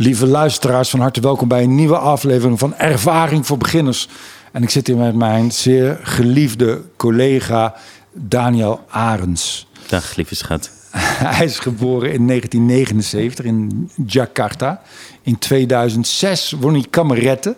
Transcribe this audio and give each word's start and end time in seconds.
Lieve 0.00 0.26
luisteraars, 0.26 0.90
van 0.90 1.00
harte 1.00 1.20
welkom 1.20 1.48
bij 1.48 1.62
een 1.62 1.74
nieuwe 1.74 1.98
aflevering 1.98 2.58
van 2.58 2.74
Ervaring 2.74 3.46
voor 3.46 3.58
Beginners. 3.58 4.08
En 4.52 4.62
ik 4.62 4.70
zit 4.70 4.86
hier 4.86 4.96
met 4.96 5.14
mijn 5.14 5.52
zeer 5.52 5.98
geliefde 6.02 6.82
collega 6.96 7.74
Daniel 8.12 8.84
Arens. 8.88 9.68
Dag, 9.88 10.16
lieve 10.16 10.34
schat. 10.34 10.70
Hij 11.36 11.44
is 11.44 11.58
geboren 11.58 12.12
in 12.12 12.26
1979 12.26 13.44
in 13.44 13.90
Jakarta. 14.06 14.82
In 15.22 15.38
2006 15.38 16.54
won 16.60 16.72
hij 16.72 16.86
kameretten. 16.90 17.56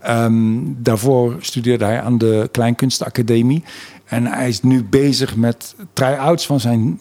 Ehm, 0.00 0.58
daarvoor 0.64 1.36
studeerde 1.40 1.84
hij 1.84 2.00
aan 2.00 2.18
de 2.18 2.48
Kleinkunstacademie. 2.52 3.64
En 4.04 4.26
hij 4.26 4.48
is 4.48 4.62
nu 4.62 4.84
bezig 4.84 5.36
met 5.36 5.74
try-outs 5.92 6.46
van 6.46 6.60
zijn 6.60 7.00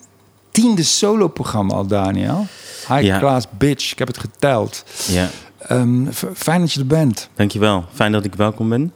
tiende 0.52 0.83
soloprogramma 0.83 1.73
al, 1.75 1.88
Daniel. 1.88 2.47
High 2.88 3.01
Ja. 3.04 3.20
Class 3.20 3.45
Bitch, 3.57 3.91
ik 3.91 4.00
heb 4.00 4.07
het 4.07 4.18
geteld. 4.18 4.83
Ja, 5.07 5.29
Ehm, 5.68 6.05
fijn 6.36 6.60
dat 6.61 6.74
je 6.74 6.79
er 6.79 6.86
bent. 6.87 7.29
dankjewel. 7.36 7.86
Fijn 7.93 8.11
dat 8.11 8.25
ik 8.25 8.36
welkom 8.36 8.69
ben. 8.69 8.93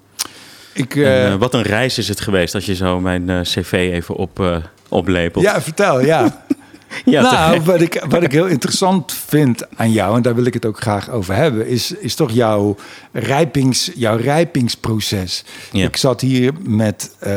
Ik, 0.73 0.95
En, 0.95 1.04
eh, 1.04 1.31
eh, 1.31 1.40
wat 1.40 1.54
een 1.54 1.62
reis 1.62 1.98
is 1.98 2.08
het 2.08 2.20
geweest 2.22 2.55
als 2.55 2.66
je 2.66 2.76
zo 2.76 3.00
mijn 3.00 3.30
eh, 3.30 3.41
cv 3.41 3.72
even 3.72 4.16
op, 4.16 4.62
oplepelt. 4.90 5.44
ja, 5.44 5.62
vertel, 5.62 6.00
ja. 6.02 6.44
ja 7.05 7.22
nou, 7.22 7.62
wat 7.62 7.81
ik, 7.81 8.04
wat 8.09 8.23
ik 8.23 8.31
heel 8.31 8.45
interessant 8.45 9.13
vind 9.13 9.77
aan 9.77 9.91
jou, 9.91 10.16
en 10.16 10.22
daar 10.22 10.36
wil 10.36 10.45
ik 10.45 10.53
het 10.53 10.66
ook 10.66 10.81
graag 10.81 11.09
over 11.09 11.36
hebben, 11.36 11.67
is, 11.67 11.91
is 11.91 12.16
toch 12.16 12.31
jouw, 12.31 12.76
rijpings, 13.12 13.91
jouw 13.95 14.17
rijpingsproces. 14.17 15.44
Ja. 15.72 15.86
Ik 15.86 15.98
zat 15.98 16.22
hier 16.22 16.53
met, 16.63 17.12
eh, 17.20 17.34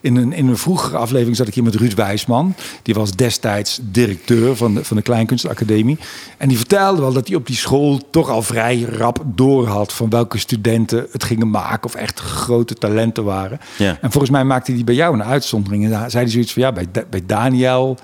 in, 0.00 0.16
een, 0.16 0.32
in 0.32 0.48
een 0.48 0.58
vroegere 0.58 0.96
aflevering 0.96 1.36
zat 1.36 1.46
ik 1.48 1.54
hier 1.54 1.64
met 1.64 1.74
Ruud 1.74 1.94
Wijsman. 1.94 2.54
Die 2.82 2.94
was 2.94 3.12
destijds 3.12 3.80
directeur 3.82 4.56
van 4.56 4.74
de, 4.74 4.84
van 4.84 4.96
de 4.96 5.02
Kleinkunstacademie. 5.02 5.98
En 6.38 6.48
die 6.48 6.56
vertelde 6.56 7.00
wel 7.00 7.12
dat 7.12 7.26
hij 7.28 7.36
op 7.36 7.46
die 7.46 7.56
school 7.56 8.00
toch 8.10 8.28
al 8.28 8.42
vrij 8.42 8.80
rap 8.80 9.22
door 9.26 9.66
had 9.66 9.92
van 9.92 10.10
welke 10.10 10.38
studenten 10.38 11.06
het 11.12 11.24
gingen 11.24 11.50
maken 11.50 11.84
of 11.84 11.94
echt 11.94 12.20
grote 12.20 12.74
talenten 12.74 13.24
waren. 13.24 13.60
Ja. 13.76 13.98
En 14.00 14.10
volgens 14.10 14.32
mij 14.32 14.44
maakte 14.44 14.72
hij 14.72 14.84
bij 14.84 14.94
jou 14.94 15.14
een 15.14 15.24
uitzondering. 15.24 15.84
En 15.84 15.90
daar 15.90 16.10
zei 16.10 16.22
hij 16.22 16.32
zoiets 16.32 16.52
van, 16.52 16.62
ja, 16.62 16.72
bij, 16.72 17.06
bij 17.10 17.22
Daniel 17.26 17.98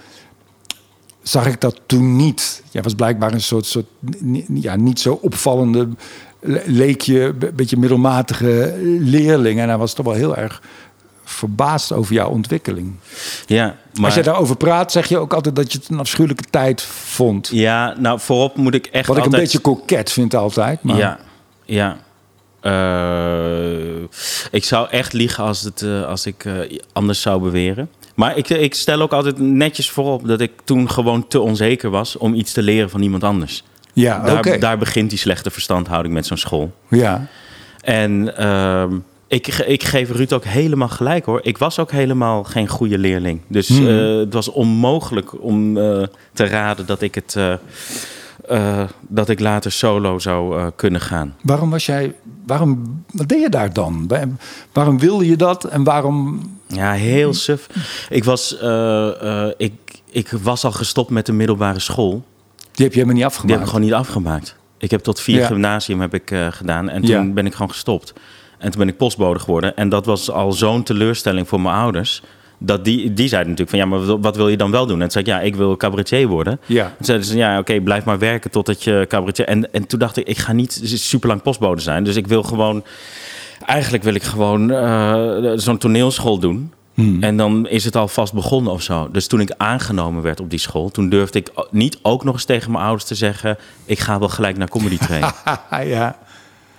zag 1.31 1.47
ik 1.47 1.61
dat 1.61 1.81
toen 1.87 2.17
niet. 2.17 2.63
Jij 2.71 2.83
was 2.83 2.95
blijkbaar 2.95 3.33
een 3.33 3.41
soort, 3.41 3.67
soort 3.67 3.87
ja, 4.55 4.77
niet 4.77 5.01
zo 5.01 5.19
opvallende, 5.23 5.89
le- 6.41 6.63
leek 6.67 7.01
je 7.01 7.21
een 7.41 7.55
beetje 7.55 7.77
middelmatige 7.77 8.75
leerling. 9.01 9.61
En 9.61 9.69
hij 9.69 9.79
was 9.79 9.95
toch 9.95 10.07
wel 10.07 10.15
heel 10.15 10.37
erg 10.37 10.63
verbaasd 11.25 11.93
over 11.93 12.15
jouw 12.15 12.29
ontwikkeling. 12.29 12.95
ja, 13.47 13.77
maar, 13.95 14.05
Als 14.05 14.15
je 14.15 14.23
daarover 14.23 14.57
praat, 14.57 14.93
zeg 14.93 15.09
je 15.09 15.19
ook 15.19 15.33
altijd 15.33 15.57
dat 15.57 15.73
je 15.73 15.79
het 15.79 15.89
een 15.89 15.99
afschuwelijke 15.99 16.45
tijd 16.51 16.83
vond. 16.83 17.49
ja, 17.53 17.95
nou 17.99 18.21
voorop 18.21 18.57
moet 18.57 18.75
ik 18.75 18.87
echt 18.87 19.07
Wat 19.07 19.17
ik 19.17 19.25
een 19.25 19.31
beetje 19.31 19.59
koket 19.59 20.13
vind 20.13 20.35
altijd. 20.35 20.83
Maar 20.83 20.97
Ja, 20.97 21.19
ja. 21.65 21.97
Eh, 22.61 24.03
ik 24.51 24.65
zou 24.65 24.89
echt 24.91 25.13
liegen 25.13 25.45
als, 25.45 25.61
het, 25.63 25.83
eh, 25.83 26.07
als 26.07 26.27
ik 26.27 26.45
eh, 26.45 26.79
anders 26.93 27.21
zou 27.21 27.41
beweren. 27.43 27.91
Maar 28.21 28.37
ik, 28.37 28.49
ik 28.49 28.75
stel 28.75 29.01
ook 29.01 29.13
altijd 29.13 29.39
netjes 29.39 29.91
voorop 29.91 30.27
dat 30.27 30.41
ik 30.41 30.51
toen 30.65 30.91
gewoon 30.91 31.29
te 31.29 31.41
onzeker 31.41 31.91
was 31.91 32.17
om 32.17 32.35
iets 32.35 32.53
te 32.53 32.63
leren 32.63 32.91
van 32.91 33.03
iemand 33.03 33.25
anders. 33.25 33.65
ja 33.93 34.41
Daar, 34.59 34.79
begint 34.79 35.11
die 35.11 35.19
slechte 35.19 35.51
verstandhouding 35.51 36.15
met 36.15 36.27
zo'n 36.27 36.37
school. 36.37 36.73
Ja. 36.89 37.27
En 37.81 38.37
ehm, 38.37 38.99
ik, 39.27 39.47
ik 39.47 39.83
geef 39.83 40.11
Ruud 40.11 40.33
ook 40.33 40.45
helemaal 40.45 40.89
gelijk 40.89 41.25
hoor. 41.25 41.41
Ik 41.43 41.59
was 41.59 41.79
ook 41.79 41.91
helemaal 41.91 42.45
geen 42.45 42.69
goede 42.69 42.99
leerling. 42.99 43.41
Dus 43.47 43.69
Hmm. 43.69 43.89
eh, 43.89 44.19
het 44.19 44.33
was 44.33 44.49
onmogelijk 44.49 45.43
om 45.43 45.79
eh, 45.79 46.03
te 46.33 46.45
raden 46.45 46.87
dat 46.87 47.03
ik 47.03 47.15
het. 47.15 47.37
Eh, 48.51 48.83
dat 49.09 49.29
ik 49.29 49.41
later 49.41 49.73
solo 49.73 50.19
zou 50.19 50.59
eh, 50.59 50.67
kunnen 50.77 51.01
gaan. 51.01 51.35
Waarom 51.43 51.71
was 51.71 51.87
jij... 51.87 52.15
Waarom, 52.47 53.03
wat 53.13 53.29
deed 53.29 53.41
je 53.41 53.49
daar 53.49 53.73
dan? 53.73 54.05
Waar- 54.09 54.29
Waarom 54.73 54.99
wilde 54.99 55.27
je 55.27 55.37
dat? 55.37 55.65
En 55.65 55.85
waarom... 55.85 56.41
Ja, 56.67 56.93
heel 56.93 57.35
suf. 57.35 57.67
Ik 58.09 58.25
was, 58.25 58.59
eh, 58.59 59.47
ik, 59.57 59.73
ik 60.11 60.29
was 60.43 60.65
al 60.65 60.73
gestopt 60.73 61.11
met 61.11 61.27
de 61.27 61.33
middelbare 61.33 61.79
school. 61.79 62.25
Die 62.73 62.85
heb 62.85 62.95
je 62.95 63.01
helemaal 63.01 63.07
niet 63.07 63.17
Die 63.17 63.25
afgemaakt. 63.25 63.53
heb 63.53 63.61
ik 63.61 63.67
gewoon 63.75 63.85
niet 63.85 63.95
afgemaakt. 63.95 64.57
Ik 64.79 64.91
heb 64.91 65.01
tot 65.01 65.21
vier 65.21 65.39
Ja. 65.39 65.47
gymnasium 65.47 66.01
heb 66.01 66.15
ik, 66.15 66.35
gedaan. 66.51 66.89
En 66.89 67.03
toen 67.03 67.11
Ja. 67.27 67.33
ben 67.33 67.47
ik 67.47 67.53
gewoon 67.53 67.71
gestopt. 67.71 68.13
En 68.59 68.71
toen 68.71 68.79
ben 68.81 68.89
ik 68.89 68.97
postbode 68.97 69.39
geworden. 69.39 69.77
En 69.77 69.89
dat 69.89 70.07
was 70.07 70.31
al 70.31 70.53
zo'n 70.53 70.83
teleurstelling 70.83 71.49
voor 71.49 71.61
mijn 71.61 71.75
ouders. 71.75 72.23
Dat 72.63 72.85
die, 72.85 73.13
die 73.15 73.29
zeiden 73.29 73.51
natuurlijk 73.51 73.71
van, 73.71 73.79
ja, 73.79 74.07
maar 74.07 74.21
wat- 74.21 74.37
wil 74.37 74.49
je 74.49 74.57
dan 74.57 74.71
wel 74.71 74.87
doen? 74.87 74.95
En 74.95 75.09
toen 75.09 75.11
zei 75.11 75.25
ik, 75.25 75.31
ja, 75.31 75.41
ik 75.41 75.57
wil 75.57 75.77
cabaretier 75.77 76.29
worden. 76.29 76.61
Ja. 76.67 76.85
Toen 76.85 77.05
zeiden 77.05 77.27
ze, 77.27 77.37
ja, 77.37 77.59
oké, 77.59 77.81
blijf 77.81 78.05
maar 78.05 78.19
werken 78.19 78.51
totdat 78.51 78.85
je 78.85 79.05
cabaretier... 79.09 79.47
En, 79.47 79.73
en 79.73 79.87
toen 79.87 79.99
dacht 79.99 80.17
ik, 80.17 80.27
ik 80.29 80.39
ga 80.39 80.53
niet 80.53 80.81
super 80.85 81.29
lang 81.29 81.43
postbode 81.43 81.81
zijn. 81.81 82.05
Dus 82.05 82.17
ik 82.17 82.27
wil 82.27 82.43
gewoon... 82.43 82.85
Eigenlijk 83.67 84.03
wil 84.03 84.15
ik 84.15 84.23
gewoon 84.23 84.71
eh, 84.71 85.53
zo'n 85.55 85.79
toneelschool 85.79 86.39
doen. 86.39 86.73
Hmm. 86.95 87.23
En 87.23 87.37
dan 87.37 87.69
is 87.69 87.85
het 87.85 87.97
alvast 87.97 88.33
begonnen 88.33 88.73
of 88.73 88.83
zo. 88.83 89.09
Dus 89.13 89.27
toen 89.27 89.41
ik 89.41 89.55
aangenomen 89.57 90.23
werd 90.23 90.41
op 90.41 90.51
die 90.51 90.59
school... 90.59 90.91
toen 90.91 91.09
durfde 91.09 91.39
ik 91.39 91.51
niet 91.71 91.99
ook 92.03 92.25
nog 92.25 92.35
eens 92.35 92.45
tegen 92.45 92.71
mijn 92.71 92.85
ouders 92.85 93.05
te 93.05 93.15
zeggen... 93.15 93.57
ik 93.85 93.99
ga 93.99 94.19
wel 94.19 94.29
gelijk 94.29 94.57
naar 94.57 94.69
comedy 94.69 94.99
trainen. 94.99 95.33
ja. 95.97 96.19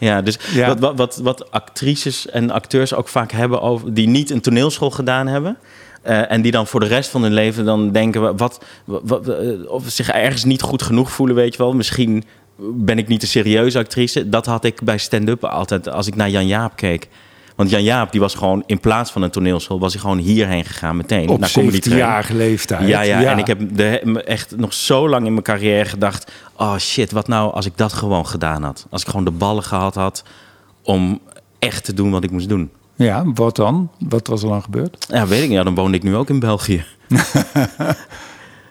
Ja, 0.10 0.22
dus 0.22 0.38
Ja. 0.54 0.68
Wat, 0.68 0.80
wat, 0.80 0.96
wat, 0.98 1.18
wat 1.24 1.52
actrices 1.52 2.30
en 2.30 2.52
acteurs 2.52 2.94
ook 2.94 3.08
vaak 3.08 3.32
hebben... 3.32 3.62
Over, 3.62 3.94
die 3.94 4.08
niet 4.08 4.30
een 4.30 4.42
toneelschool 4.42 4.90
gedaan 4.92 5.28
hebben... 5.28 5.58
eh, 6.02 6.32
en 6.32 6.42
die 6.42 6.52
dan 6.52 6.68
voor 6.68 6.80
de 6.80 6.86
rest 6.86 7.10
van 7.10 7.24
hun 7.24 7.34
leven 7.34 7.66
dan 7.66 7.92
denken... 7.92 8.22
we- 8.22 8.36
Wat, 8.36 8.66
wat, 8.86 9.02
wat, 9.06 9.28
eh, 9.28 9.48
of 9.68 9.84
zich 9.88 10.10
ergens 10.10 10.44
niet 10.44 10.62
goed 10.62 10.82
genoeg 10.82 11.12
voelen, 11.12 11.36
weet 11.36 11.52
je 11.54 11.58
wel. 11.58 11.74
Misschien 11.74 12.24
ben 12.74 12.98
ik 12.98 13.08
niet 13.08 13.22
een 13.22 13.28
serieuze 13.28 13.78
actrice. 13.80 14.30
Dat 14.30 14.46
had 14.46 14.64
ik 14.64 14.82
bij 14.84 14.98
stand-up 14.98 15.44
altijd 15.46 15.90
als 15.90 16.08
ik 16.08 16.16
naar 16.16 16.30
Jan 16.30 16.48
Jaap 16.48 16.76
keek. 16.76 17.08
Want 17.56 17.70
Jan 17.70 17.84
Jaap, 17.84 18.12
die 18.12 18.22
was 18.22 18.36
gewoon 18.36 18.64
in 18.66 18.80
plaats 18.80 19.12
van 19.12 19.22
een 19.22 19.30
toneelschool... 19.30 19.80
was 19.80 19.94
hij 19.94 20.02
gewoon 20.02 20.18
hierheen 20.18 20.66
gegaan 20.66 20.98
meteen. 20.98 21.30
Op 21.30 21.40
naar 21.40 21.52
comedy 21.52 21.80
training. 21.80 22.10
17-jarige 22.10 22.36
leeftijd. 22.36 22.88
Ja, 22.88 23.02
ja, 23.02 23.32
en 23.32 23.38
ik 23.38 23.48
heb 23.48 23.60
de, 23.76 24.24
echt 24.24 24.58
nog 24.58 24.74
zo 24.74 25.10
lang 25.10 25.26
in 25.26 25.32
mijn 25.32 25.44
carrière 25.44 25.90
gedacht... 25.90 26.32
oh 26.58 26.78
shit, 26.78 27.12
wat 27.12 27.28
nou 27.28 27.54
als 27.54 27.66
ik 27.66 27.74
dat 27.76 27.94
gewoon 27.94 28.28
gedaan 28.28 28.64
had? 28.64 28.86
Als 28.90 29.02
ik 29.02 29.08
gewoon 29.08 29.26
de 29.26 29.32
ballen 29.32 29.64
gehad 29.64 29.96
had 29.96 30.24
om 30.84 31.20
echt 31.60 31.84
te 31.84 31.94
doen 31.94 32.12
wat 32.12 32.24
ik 32.24 32.32
moest 32.32 32.50
doen. 32.50 32.72
Ja, 32.96 33.24
wat 33.34 33.56
dan? 33.56 33.92
Wat 34.00 34.28
was 34.28 34.44
er 34.44 34.50
dan 34.50 34.64
gebeurd? 34.64 35.06
Ja, 35.10 35.28
weet 35.28 35.42
ik 35.42 35.48
niet. 35.48 35.58
Ja, 35.58 35.64
dan 35.64 35.76
woonde 35.76 35.98
ik 35.98 36.04
nu 36.04 36.16
ook 36.16 36.30
in 36.30 36.40
België. 36.40 36.86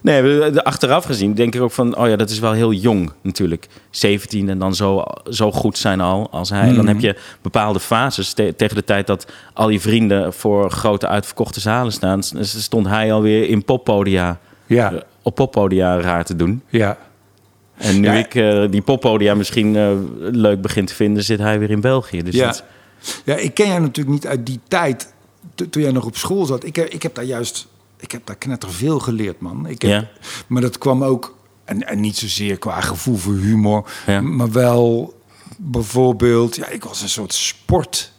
nee, 0.03 0.43
achteraf 0.59 1.05
gezien 1.05 1.35
denk 1.35 1.55
ik 1.55 1.61
ook 1.61 1.71
van... 1.73 1.97
oh 1.97 2.09
ja, 2.09 2.17
dat 2.17 2.31
is 2.31 2.39
wel 2.39 2.53
heel 2.53 2.73
jong 2.73 3.13
natuurlijk. 3.23 3.67
17 3.91 4.49
en 4.49 4.59
dan 4.59 4.75
zo, 4.75 5.05
zo 5.31 5.53
goed 5.53 5.79
zijn 5.79 6.01
al 6.01 6.29
als 6.31 6.51
hij. 6.51 6.75
Dan 6.75 6.87
heb 6.87 7.01
je 7.01 7.17
bepaalde 7.43 7.81
fases. 7.81 8.33
Te- 8.33 8.55
tegen 8.57 8.75
de 8.77 8.85
tijd 8.85 9.07
dat 9.07 9.27
al 9.55 9.69
je 9.69 9.81
vrienden 9.81 10.33
voor 10.33 10.71
grote 10.71 11.07
uitverkochte 11.09 11.61
zalen 11.61 11.93
staan... 11.93 12.23
stond 12.43 12.87
hij 12.87 13.13
alweer 13.13 13.49
in 13.49 13.65
poppodia... 13.65 14.39
Ja, 14.67 14.93
eh, 14.93 14.99
op 15.23 15.35
poppodia 15.35 16.01
raar 16.01 16.25
te 16.25 16.37
doen. 16.37 16.63
ja. 16.69 16.97
En 17.77 18.01
nu 18.01 18.07
Ja. 18.07 18.13
ik 18.13 18.35
eh, 18.35 18.65
die 18.71 18.83
poppodia 18.83 19.35
misschien 19.35 19.77
eh, 19.77 19.91
leuk 20.19 20.61
begin 20.61 20.85
te 20.87 20.95
vinden, 20.95 21.23
zit 21.25 21.39
hij 21.39 21.59
weer 21.59 21.71
in 21.71 21.81
België. 21.81 22.23
Dus 22.23 22.35
Ja. 22.35 22.47
dat- 22.47 22.65
ja, 23.25 23.37
ik 23.37 23.55
ken 23.55 23.67
jij 23.67 23.79
natuurlijk 23.79 24.15
niet 24.15 24.27
uit 24.27 24.47
die 24.47 24.61
tijd 24.69 25.13
to- 25.55 25.69
toen 25.71 25.83
jij 25.83 25.93
nog 25.93 26.05
op 26.05 26.17
school 26.17 26.45
zat. 26.47 26.65
Ik 26.65 26.77
ik 26.79 27.03
heb 27.03 27.15
daar 27.15 27.25
juist, 27.25 27.67
ik 28.01 28.13
heb 28.13 28.27
daar 28.27 28.37
knetterveel 28.37 28.99
geleerd, 28.99 29.41
man. 29.41 29.67
Ik 29.67 29.83
heb, 29.83 29.91
Ja. 29.91 30.09
Maar 30.47 30.63
dat 30.63 30.79
kwam 30.79 31.05
ook, 31.05 31.37
en, 31.65 31.87
en 31.87 32.01
niet 32.01 32.17
zozeer 32.17 32.59
qua 32.59 32.81
gevoel 32.81 33.17
voor 33.17 33.35
humor, 33.35 33.91
Ja. 34.07 34.21
maar 34.21 34.51
wel 34.53 35.15
bijvoorbeeld, 35.59 36.57
ja, 36.57 36.69
ik 36.69 36.85
was 36.85 37.03
een 37.03 37.09
soort 37.09 37.33
sport, 37.35 38.13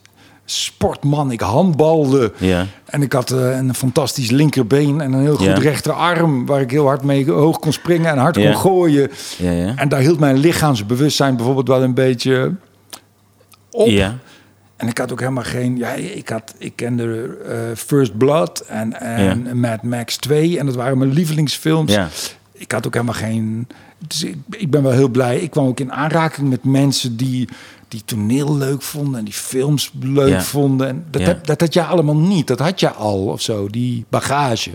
sportman. 0.46 1.32
Ik 1.32 1.40
handbalde. 1.42 2.32
ja. 2.38 2.66
En 2.86 3.02
ik 3.02 3.14
had 3.14 3.32
eh, 3.32 3.58
een 3.58 3.76
fantastisch 3.76 4.30
linkerbeen 4.30 5.02
en 5.02 5.14
een 5.14 5.22
heel 5.22 5.36
goed 5.36 5.46
Ja. 5.46 5.54
rechterarm... 5.54 6.46
waar 6.46 6.62
ik 6.62 6.72
heel 6.72 6.86
hard 6.86 7.04
mee 7.04 7.32
hoog 7.32 7.60
kon 7.60 7.74
springen 7.74 8.12
en 8.12 8.18
hard 8.18 8.36
Ja. 8.36 8.52
kon 8.52 8.62
gooien. 8.62 9.12
Ja, 9.38 9.52
ja. 9.52 9.74
En 9.76 9.90
daar 9.90 10.00
hield 10.00 10.20
mijn 10.20 10.38
lichaamsbewustzijn 10.38 11.36
bijvoorbeeld 11.36 11.68
wel 11.68 11.84
een 11.84 11.94
beetje 11.94 12.56
op. 13.72 13.88
Ja. 13.88 14.18
En 14.82 14.88
ik 14.88 14.98
had 14.98 15.12
ook 15.12 15.20
helemaal 15.20 15.44
geen... 15.44 15.78
Ja, 15.78 15.92
ik, 15.94 16.30
had, 16.30 16.54
ik 16.58 16.76
kende 16.76 17.38
eh, 17.48 17.56
First 17.76 18.18
Blood 18.18 18.60
en, 18.60 19.00
en 19.00 19.60
Mad 19.60 19.84
Max 19.84 20.18
2. 20.18 20.60
En 20.60 20.66
dat 20.66 20.76
waren 20.76 20.98
mijn 20.98 21.14
lievelingsfilms. 21.14 21.94
Ja. 21.94 22.10
Ik 22.52 22.72
had 22.72 22.88
ook 22.88 22.94
helemaal 22.94 23.14
geen... 23.14 23.68
Dus 24.08 24.24
ik, 24.24 24.36
ik 24.50 24.70
ben 24.72 24.84
wel 24.84 24.92
heel 24.92 25.10
blij. 25.10 25.40
Ik 25.40 25.52
kwam 25.52 25.68
ook 25.68 25.80
in 25.80 25.92
aanraking 25.92 26.50
met 26.50 26.64
mensen 26.64 27.18
die, 27.18 27.48
die 27.88 28.02
toneel 28.06 28.58
leuk 28.58 28.82
vonden... 28.82 29.20
en 29.20 29.26
die 29.26 29.34
films 29.34 29.92
leuk 30.00 30.30
Ja. 30.30 30.42
vonden. 30.42 30.88
En 30.88 31.06
dat, 31.12 31.22
heb, 31.22 31.46
dat 31.46 31.62
had 31.62 31.74
je 31.74 31.84
allemaal 31.84 32.18
niet. 32.18 32.48
Dat 32.48 32.60
had 32.60 32.80
je 32.80 32.92
al 32.92 33.26
of 33.26 33.42
zo, 33.42 33.68
die 33.68 34.06
bagage. 34.10 34.72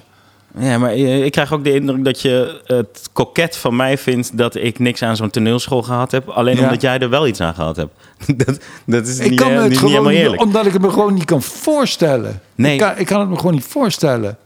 Ja, 0.58 0.78
maar 0.78 0.90
eh, 0.90 1.24
ik 1.24 1.32
krijg 1.32 1.52
ook 1.52 1.64
de 1.64 1.74
indruk 1.74 2.04
dat 2.04 2.20
je 2.20 2.60
het 2.66 3.08
koket 3.12 3.56
van 3.56 3.76
mij 3.76 3.98
vindt 3.98 4.38
dat 4.38 4.54
ik 4.54 4.78
niks 4.78 5.02
aan 5.02 5.16
zo'n 5.16 5.30
toneelschool 5.30 5.82
gehad 5.82 6.10
heb. 6.10 6.28
Alleen 6.28 6.56
Ja. 6.56 6.62
omdat 6.62 6.80
jij 6.80 6.98
er 6.98 7.08
wel 7.10 7.26
iets 7.26 7.40
aan 7.40 7.54
gehad 7.54 7.76
hebt. 7.76 7.92
Dat, 8.46 8.58
dat 8.86 9.06
is 9.06 9.18
Ik 9.18 9.30
niet, 9.30 9.40
kan 9.40 9.50
eh, 9.50 9.58
het 9.60 9.68
niet, 9.68 9.78
gewoon 9.78 10.06
niet, 10.06 10.16
eerlijk. 10.18 10.42
omdat 10.42 10.66
ik 10.66 10.72
het 10.72 10.82
me 10.82 10.90
gewoon 10.90 11.14
niet 11.14 11.24
kan 11.24 11.42
voorstellen. 11.42 12.40
Nee. 12.54 12.72
Ik, 12.72 12.78
kan, 12.80 12.92
ik 12.98 13.06
kan 13.06 13.20
het 13.20 13.28
me 13.28 13.36
gewoon 13.36 13.52
niet 13.54 13.64
voorstellen. 13.64 14.36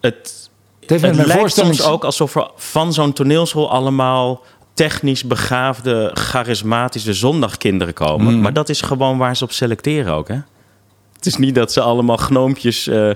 Het, 0.00 0.50
Het 0.80 0.90
heeft 0.90 1.26
lijkt 1.26 1.52
soms 1.52 1.84
ook 1.84 2.04
alsof 2.04 2.34
er 2.34 2.50
van 2.56 2.92
zo'n 2.92 3.12
toneelschool 3.12 3.70
allemaal 3.70 4.42
technisch 4.74 5.24
begaafde, 5.24 6.10
charismatische 6.14 7.12
zondagkinderen 7.14 7.94
komen. 7.94 8.34
Mm. 8.34 8.40
Maar 8.40 8.52
dat 8.52 8.68
is 8.68 8.80
gewoon 8.80 9.18
waar 9.18 9.36
ze 9.36 9.44
op 9.44 9.52
selecteren 9.52 10.12
ook, 10.12 10.28
hè? 10.28 10.38
Het 11.16 11.26
is 11.26 11.36
niet 11.36 11.54
dat 11.54 11.72
ze 11.72 11.80
allemaal 11.80 12.16
gnoompjes 12.16 12.86
eh, 12.88 13.10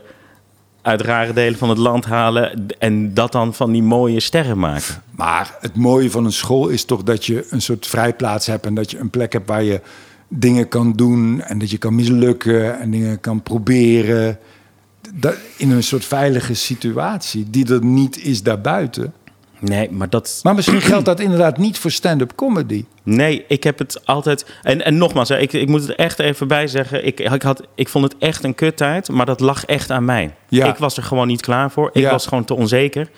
uit 0.87 1.01
rare 1.01 1.33
delen 1.33 1.59
van 1.59 1.69
het 1.69 1.79
land 1.79 2.05
halen... 2.05 2.67
en 2.79 3.15
dat 3.15 3.33
dan 3.33 3.55
van 3.55 3.73
die 3.73 3.83
mooie 3.83 4.21
sterren 4.21 4.59
maken. 4.59 5.03
Maar 5.11 5.57
het 5.61 5.77
mooie 5.77 6.11
van 6.11 6.25
een 6.25 6.33
school 6.33 6.69
is 6.69 6.85
toch 6.85 7.03
dat 7.03 7.25
je 7.25 7.47
een 7.51 7.63
soort 7.63 7.87
vrijplaats 7.87 8.47
hebt 8.47 8.67
en 8.67 8.75
dat 8.75 8.91
je 8.91 8.99
een 8.99 9.11
plek 9.11 9.33
hebt 9.33 9.49
waar 9.49 9.63
je 9.63 9.81
dingen 10.29 10.69
kan 10.69 10.93
doen 10.93 11.41
en 11.41 11.59
dat 11.59 11.71
je 11.71 11.79
kan 11.79 11.95
mislukken 11.95 12.79
en 12.79 12.91
dingen 12.91 13.21
kan 13.21 13.43
proberen. 13.43 14.39
In 15.57 15.71
een 15.71 15.83
soort 15.83 16.05
veilige 16.05 16.55
situatie 16.55 17.51
die 17.51 17.73
er 17.73 17.85
niet 17.85 18.25
is 18.25 18.43
daarbuiten. 18.43 19.13
Nee, 19.61 19.91
maar 19.91 20.09
dat... 20.11 20.41
Maar 20.43 20.55
misschien 20.55 20.81
geldt 20.91 21.05
dat 21.05 21.21
inderdaad 21.21 21.59
niet 21.59 21.79
voor 21.79 21.91
stand-up 21.91 22.33
comedy. 22.35 22.85
Nee, 23.03 23.45
ik 23.49 23.65
heb 23.65 23.79
het 23.79 24.07
altijd. 24.07 24.47
En, 24.63 24.85
en 24.85 24.99
nogmaals, 24.99 25.29
hè, 25.29 25.39
ik, 25.39 25.53
ik 25.53 25.69
moet 25.69 25.81
het 25.81 25.95
echt 25.95 26.19
even 26.19 26.49
bij 26.49 26.67
zeggen. 26.67 27.07
Ik, 27.07 27.21
ik, 27.21 27.43
had, 27.43 27.63
ik 27.75 27.89
vond 27.89 28.05
het 28.05 28.15
echt 28.19 28.45
een 28.45 28.55
kuttijd, 28.55 29.09
maar 29.09 29.27
dat 29.27 29.41
lag 29.41 29.65
echt 29.65 29.91
aan 29.91 30.05
mij. 30.05 30.35
Ja. 30.49 30.67
Ik 30.67 30.77
was 30.77 30.97
er 30.97 31.03
gewoon 31.03 31.27
niet 31.27 31.41
klaar 31.43 31.71
voor. 31.71 31.91
Ik 31.93 32.03
Ja. 32.03 32.11
was 32.11 32.27
gewoon 32.27 32.45
te 32.45 32.55
onzeker. 32.55 33.09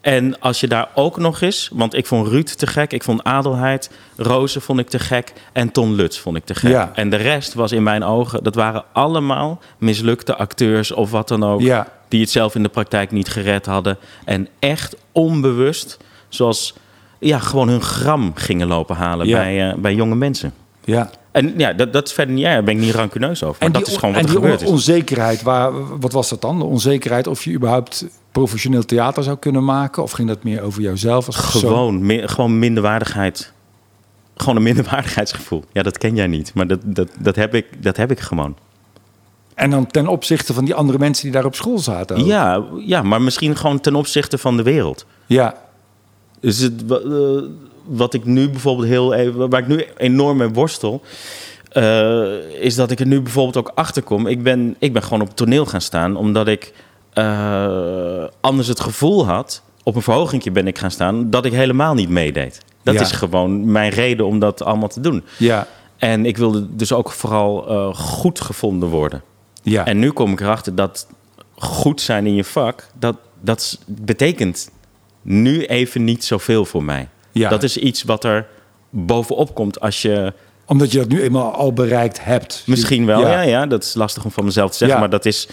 En 0.00 0.40
als 0.40 0.60
je 0.60 0.68
daar 0.68 0.88
ook 0.94 1.16
nog 1.16 1.40
eens, 1.40 1.70
want 1.72 1.94
ik 1.94 2.06
vond 2.06 2.28
Ruud 2.28 2.46
te 2.46 2.66
gek, 2.66 2.92
ik 2.92 3.02
vond 3.02 3.24
Adelheid, 3.24 3.90
Roze 4.16 4.60
vond 4.60 4.78
ik 4.78 4.88
te 4.88 4.98
gek 4.98 5.32
en 5.52 5.72
Ton 5.72 5.94
Lutz 5.94 6.18
vond 6.18 6.36
ik 6.36 6.44
te 6.44 6.54
gek. 6.54 6.70
Ja. 6.70 6.90
En 6.94 7.10
de 7.10 7.16
rest 7.16 7.54
was 7.54 7.72
in 7.72 7.82
mijn 7.82 8.02
ogen, 8.04 8.42
dat 8.42 8.54
waren 8.54 8.84
allemaal 8.92 9.60
mislukte 9.78 10.36
acteurs 10.36 10.92
of 10.92 11.10
wat 11.10 11.28
dan 11.28 11.44
ook, 11.44 11.60
Ja. 11.60 11.88
Die 12.14 12.22
het 12.22 12.32
zelf 12.32 12.54
in 12.54 12.62
de 12.62 12.68
praktijk 12.68 13.10
niet 13.10 13.28
gered 13.28 13.66
hadden. 13.66 13.98
En 14.24 14.48
echt 14.58 14.96
onbewust, 15.12 15.96
zoals 16.28 16.74
ja, 17.18 17.38
gewoon 17.38 17.68
hun 17.68 17.80
gram 17.82 18.32
gingen 18.34 18.66
lopen 18.66 18.96
halen 18.96 19.26
Ja. 19.26 19.38
bij, 19.38 19.68
eh, 19.70 19.76
bij 19.76 19.94
jonge 19.94 20.14
mensen. 20.14 20.52
Ja. 20.84 21.10
En 21.32 21.54
ja, 21.56 21.72
dat, 21.72 21.92
dat 21.92 22.06
is 22.06 22.12
verder 22.12 22.34
niet, 22.34 22.44
ja, 22.44 22.52
daar 22.52 22.62
ben 22.64 22.74
ik 22.74 22.80
niet 22.80 22.94
rancuneus 22.94 23.42
over. 23.42 23.56
Maar 23.58 23.66
En 23.68 23.72
dat 23.72 23.84
die, 23.84 23.92
is 23.92 23.98
gewoon 23.98 24.14
en 24.14 24.20
wat 24.20 24.30
er 24.30 24.36
die 24.36 24.42
gebeurd 24.44 24.62
is. 24.62 24.68
onzekerheid, 24.68 25.42
waar, 25.42 25.98
wat 25.98 26.12
was 26.12 26.28
dat 26.28 26.40
dan? 26.40 26.58
De 26.58 26.64
onzekerheid 26.64 27.26
of 27.26 27.44
je 27.44 27.52
überhaupt 27.52 28.06
professioneel 28.32 28.84
theater 28.84 29.22
zou 29.22 29.36
kunnen 29.36 29.64
maken? 29.64 30.02
Of 30.02 30.10
ging 30.10 30.28
dat 30.28 30.42
meer 30.42 30.62
over 30.62 30.82
jouzelf 30.82 31.26
als 31.26 31.36
persoon? 31.40 31.60
Gewoon, 31.60 32.28
gewoon 32.28 32.58
minderwaardigheid. 32.58 33.52
Gewoon 34.36 34.56
een 34.56 34.62
minderwaardigheidsgevoel. 34.62 35.64
Ja, 35.72 35.82
dat 35.82 35.98
ken 35.98 36.14
jij 36.14 36.26
niet, 36.26 36.54
maar 36.54 36.66
dat, 36.66 36.80
dat, 36.84 37.08
dat, 37.18 37.36
heb, 37.36 37.54
ik, 37.54 37.82
dat 37.82 37.96
heb 37.96 38.10
ik 38.10 38.20
gewoon. 38.20 38.56
En 39.54 39.70
dan 39.70 39.86
ten 39.86 40.06
opzichte 40.06 40.54
van 40.54 40.64
die 40.64 40.74
andere 40.74 40.98
mensen 40.98 41.24
die 41.24 41.32
daar 41.32 41.44
op 41.44 41.54
school 41.54 41.78
zaten. 41.78 42.16
ook. 42.16 42.26
Ja, 42.26 42.62
ja, 42.86 43.02
maar 43.02 43.22
misschien 43.22 43.56
gewoon 43.56 43.80
ten 43.80 43.94
opzichte 43.94 44.38
van 44.38 44.56
de 44.56 44.62
wereld. 44.62 45.06
Ja. 45.26 45.54
Dus 46.40 46.58
het, 46.58 46.84
eh, 46.90 46.98
wat 47.84 48.14
ik 48.14 48.24
nu 48.24 48.50
bijvoorbeeld 48.50 48.88
heel 48.88 49.14
even, 49.14 49.50
waar 49.50 49.60
ik 49.60 49.66
nu 49.68 49.84
enorm 49.96 50.36
mee 50.36 50.48
worstel, 50.48 51.02
eh, 51.70 52.22
is 52.60 52.74
dat 52.74 52.90
ik 52.90 53.00
er 53.00 53.06
nu 53.06 53.20
bijvoorbeeld 53.20 53.56
ook 53.56 53.72
achter 53.74 54.02
kom. 54.02 54.26
Ik 54.26 54.42
ben, 54.42 54.76
ik 54.78 54.92
ben 54.92 55.02
gewoon 55.02 55.20
op 55.20 55.36
toneel 55.36 55.66
gaan 55.66 55.80
staan, 55.80 56.16
omdat 56.16 56.48
ik 56.48 56.72
eh, 57.12 58.24
anders 58.40 58.68
het 58.68 58.80
gevoel 58.80 59.26
had. 59.26 59.62
Op 59.82 59.96
een 59.96 60.02
verhogingje 60.02 60.50
ben 60.50 60.66
ik 60.66 60.78
gaan 60.78 60.90
staan 60.90 61.30
dat 61.30 61.44
ik 61.44 61.52
helemaal 61.52 61.94
niet 61.94 62.08
meedeed. 62.08 62.60
Dat 62.82 62.94
Ja. 62.94 63.00
is 63.00 63.12
gewoon 63.12 63.72
mijn 63.72 63.90
reden 63.90 64.26
om 64.26 64.38
dat 64.38 64.62
allemaal 64.62 64.88
te 64.88 65.00
doen. 65.00 65.24
Ja. 65.38 65.66
En 65.96 66.26
ik 66.26 66.36
wilde 66.36 66.66
dus 66.76 66.92
ook 66.92 67.10
vooral 67.10 67.62
goed 67.94 68.40
gevonden 68.40 68.88
worden. 68.88 69.22
Ja. 69.64 69.84
En 69.86 69.98
nu 69.98 70.10
kom 70.10 70.32
ik 70.32 70.40
erachter 70.40 70.74
dat 70.74 71.06
goed 71.54 72.00
zijn 72.00 72.26
in 72.26 72.34
je 72.34 72.44
vak, 72.44 72.86
dat, 72.98 73.16
dat 73.40 73.78
betekent 73.86 74.70
nu 75.22 75.64
even 75.64 76.04
niet 76.04 76.24
zoveel 76.24 76.64
voor 76.64 76.84
mij. 76.84 77.08
Ja. 77.32 77.48
Dat 77.48 77.62
is 77.62 77.76
iets 77.76 78.02
wat 78.02 78.24
er 78.24 78.46
bovenop 78.90 79.54
komt 79.54 79.80
als 79.80 80.02
je... 80.02 80.32
Omdat 80.66 80.92
je 80.92 80.98
dat 80.98 81.08
nu 81.08 81.22
eenmaal 81.22 81.52
al 81.52 81.72
bereikt 81.72 82.24
hebt. 82.24 82.62
Misschien 82.66 83.06
wel, 83.06 83.20
ja, 83.20 83.40
ja, 83.40 83.66
dat 83.66 83.82
is 83.82 83.94
lastig 83.94 84.24
om 84.24 84.30
van 84.30 84.44
mezelf 84.44 84.70
te 84.70 84.76
zeggen. 84.76 84.96
Ja. 84.96 85.02
Maar 85.02 85.10
dat, 85.12 85.24
is, 85.24 85.48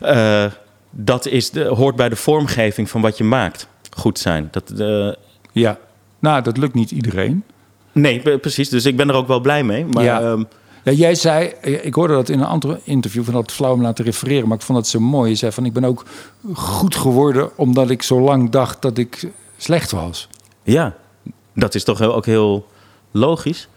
eh, 0.00 0.44
dat 0.90 1.26
is 1.26 1.50
de, 1.50 1.64
hoort 1.64 1.96
bij 1.96 2.08
de 2.08 2.16
vormgeving 2.16 2.90
van 2.90 3.00
wat 3.00 3.18
je 3.18 3.24
maakt. 3.24 3.66
Goed 3.90 4.18
zijn. 4.18 4.48
Dat, 4.50 4.70
eh, 4.70 5.12
Ja. 5.52 5.78
Nou, 6.18 6.42
dat 6.42 6.56
lukt 6.56 6.74
niet 6.74 6.90
iedereen. 6.90 7.44
nee, 7.92 8.20
pre- 8.20 8.38
precies. 8.38 8.68
Dus 8.68 8.84
ik 8.84 8.96
ben 8.96 9.08
er 9.08 9.14
ook 9.14 9.26
wel 9.28 9.40
blij 9.40 9.64
mee. 9.64 9.84
Maar 9.84 10.04
Ja. 10.04 10.20
ehm, 10.20 10.42
Ja, 10.90 10.94
jij 10.94 11.14
zei, 11.14 11.52
eh, 11.60 11.84
ik 11.84 11.94
hoorde 11.94 12.14
dat 12.14 12.28
in 12.28 12.38
een 12.40 12.46
ander 12.46 12.80
interview, 12.84 13.24
van 13.24 13.34
dat 13.34 13.52
flauw 13.52 13.72
om 13.72 13.82
laten 13.82 14.04
refereren, 14.04 14.48
maar 14.48 14.56
ik 14.56 14.62
vond 14.64 14.78
dat 14.78 14.88
zo 14.88 15.00
mooi. 15.00 15.30
Je 15.30 15.36
zei 15.36 15.52
van, 15.52 15.64
ik 15.64 15.72
ben 15.72 15.84
ook 15.84 16.04
goed 16.54 16.96
geworden 16.96 17.50
omdat 17.56 17.90
ik 17.90 18.02
zo 18.02 18.20
lang 18.20 18.50
dacht 18.50 18.82
dat 18.82 18.98
ik 18.98 19.28
slecht 19.56 19.90
was. 19.90 20.28
ja, 20.62 20.94
dat 21.54 21.74
is 21.74 21.84
toch 21.84 22.02
ook 22.02 22.26
heel 22.26 22.66
logisch. 23.10 23.68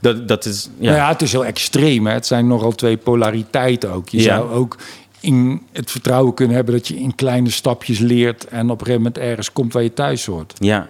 Dat, 0.00 0.28
dat 0.28 0.44
is, 0.44 0.68
ja. 0.78 0.84
Nou 0.90 0.96
ja, 0.96 1.08
het 1.08 1.22
is 1.22 1.32
heel 1.32 1.44
extreem. 1.44 2.06
Hè? 2.06 2.12
Het 2.12 2.26
zijn 2.26 2.46
nogal 2.46 2.72
twee 2.72 2.96
polariteiten 2.96 3.90
ook. 3.92 4.08
Je 4.08 4.18
Ja. 4.22 4.36
zou 4.36 4.50
ook 4.50 4.76
in 5.20 5.62
het 5.72 5.90
vertrouwen 5.90 6.34
kunnen 6.34 6.56
hebben 6.56 6.74
dat 6.74 6.88
je 6.88 6.96
in 6.96 7.14
kleine 7.14 7.50
stapjes 7.50 7.98
leert 7.98 8.44
en 8.44 8.62
op 8.64 8.80
een 8.80 8.86
gegeven 8.86 9.02
moment 9.02 9.18
ergens 9.18 9.52
komt 9.52 9.72
waar 9.72 9.82
je 9.82 9.94
thuis 9.94 10.26
hoort. 10.26 10.54
Ja. 10.58 10.88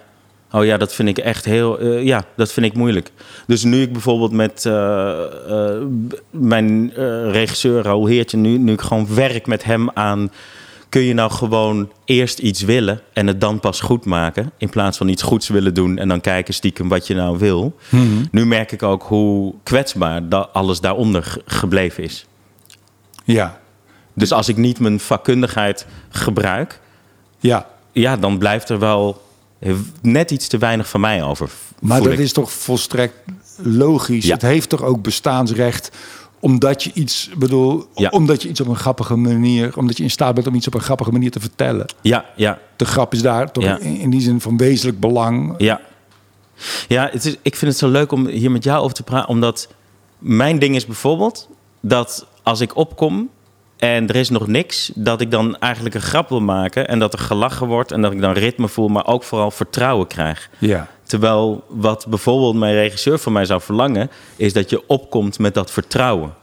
Oh 0.51 0.65
ja, 0.65 0.77
dat 0.77 0.93
vind 0.93 1.09
ik 1.09 1.17
echt 1.17 1.45
heel. 1.45 1.79
eh, 1.79 2.03
ja, 2.03 2.23
dat 2.35 2.51
vind 2.51 2.65
ik 2.65 2.73
moeilijk. 2.73 3.11
Dus 3.47 3.63
nu 3.63 3.81
ik 3.81 3.91
bijvoorbeeld 3.91 4.31
met 4.31 4.65
eh, 4.65 5.23
eh, 5.49 5.81
mijn 6.29 6.91
regisseur 7.31 7.83
Raoul 7.83 8.05
Heertje, 8.05 8.37
nu, 8.37 8.57
nu 8.57 8.71
ik 8.73 8.81
gewoon 8.81 9.15
werk 9.15 9.47
met 9.47 9.63
hem 9.63 9.89
aan. 9.93 10.31
Kun 10.89 11.01
je 11.01 11.13
nou 11.13 11.31
gewoon 11.31 11.91
eerst 12.05 12.39
iets 12.39 12.61
willen 12.61 13.01
en 13.13 13.27
het 13.27 13.41
dan 13.41 13.59
pas 13.59 13.81
goed 13.81 14.05
maken? 14.05 14.51
In 14.57 14.69
plaats 14.69 14.97
van 14.97 15.07
iets 15.07 15.21
goeds 15.21 15.47
willen 15.49 15.73
doen 15.73 15.97
en 15.97 16.07
dan 16.07 16.21
kijken 16.21 16.53
stiekem 16.53 16.89
wat 16.89 17.07
je 17.07 17.15
nou 17.15 17.37
wil. 17.37 17.75
Nu 18.31 18.45
merk 18.45 18.71
ik 18.71 18.83
ook 18.83 19.03
hoe 19.03 19.53
kwetsbaar 19.63 20.29
da- 20.29 20.49
alles 20.53 20.79
daaronder 20.79 21.23
ge- 21.23 21.41
gebleven 21.45 22.03
is. 22.03 22.25
Ja, 23.23 23.59
Dus 24.13 24.31
als 24.31 24.47
ik 24.49 24.57
niet 24.57 24.79
mijn 24.79 24.99
vakkundigheid 24.99 25.85
gebruik, 26.09 26.79
ja. 27.39 27.67
ja, 27.91 28.17
dan 28.17 28.37
blijft 28.37 28.69
er 28.69 28.79
wel 28.79 29.21
net 30.01 30.31
iets 30.31 30.47
te 30.47 30.57
weinig 30.57 30.89
van 30.89 30.99
mij 30.99 31.23
over. 31.23 31.49
Maar 31.81 32.01
dat 32.03 32.11
ik. 32.13 32.19
is 32.19 32.33
toch 32.33 32.51
volstrekt 32.51 33.13
logisch. 33.57 34.25
Ja. 34.25 34.33
Het 34.33 34.41
heeft 34.41 34.69
toch 34.69 34.83
ook 34.83 35.01
bestaansrecht 35.01 35.91
omdat 36.39 36.83
je 36.83 36.91
iets, 36.93 37.29
bedoel, 37.37 37.87
Ja. 37.95 38.09
omdat 38.09 38.41
je 38.41 38.49
iets 38.49 38.61
op 38.61 38.67
een 38.67 38.75
grappige 38.75 39.15
manier, 39.15 39.77
omdat 39.77 39.97
je 39.97 40.03
in 40.03 40.09
staat 40.09 40.33
bent 40.35 40.47
om 40.47 40.55
iets 40.55 40.67
op 40.67 40.73
een 40.73 40.81
grappige 40.81 41.11
manier 41.11 41.31
te 41.31 41.39
vertellen. 41.39 41.85
Ja, 42.01 42.25
ja, 42.35 42.59
De 42.75 42.85
grap 42.85 43.13
is 43.13 43.21
daar 43.21 43.51
toch 43.51 43.63
Ja. 43.63 43.79
in 43.79 44.09
die 44.09 44.21
zin 44.21 44.41
van 44.41 44.57
wezenlijk 44.57 44.99
belang. 44.99 45.53
ja. 45.57 45.81
Ja, 46.87 47.09
het 47.11 47.25
is, 47.25 47.35
ik 47.41 47.55
vind 47.55 47.71
het 47.71 47.79
zo 47.79 47.89
leuk 47.89 48.11
om 48.11 48.27
hier 48.27 48.51
met 48.51 48.63
jou 48.63 48.81
over 48.83 48.95
te 48.95 49.03
praten. 49.03 49.29
Omdat 49.29 49.67
mijn 50.19 50.59
ding 50.59 50.75
is 50.75 50.85
bijvoorbeeld 50.85 51.49
dat 51.79 52.25
als 52.43 52.59
ik 52.61 52.75
opkom 52.75 53.29
en 53.81 54.07
er 54.07 54.15
is 54.15 54.29
nog 54.29 54.47
niks, 54.47 54.91
dat 54.95 55.21
ik 55.21 55.31
dan 55.31 55.57
eigenlijk 55.57 55.95
een 55.95 56.01
grap 56.01 56.29
wil 56.29 56.41
maken 56.41 56.87
en 56.87 56.99
dat 56.99 57.13
er 57.13 57.19
gelachen 57.19 57.67
wordt 57.67 57.91
en 57.91 58.01
dat 58.01 58.11
ik 58.11 58.21
dan 58.21 58.33
ritme 58.33 58.67
voel, 58.67 58.87
maar 58.87 59.07
ook 59.07 59.23
vooral 59.23 59.51
vertrouwen 59.51 60.07
krijg. 60.07 60.49
Ja, 60.57 60.87
Terwijl 61.03 61.63
wat 61.67 62.05
bijvoorbeeld 62.09 62.55
mijn 62.55 62.73
regisseur 62.73 63.19
van 63.19 63.33
mij 63.33 63.45
zou 63.45 63.61
verlangen, 63.61 64.09
is 64.35 64.53
dat 64.53 64.69
je 64.69 64.87
opkomt 64.87 65.39
met 65.39 65.53
dat 65.53 65.71
vertrouwen. 65.71 66.33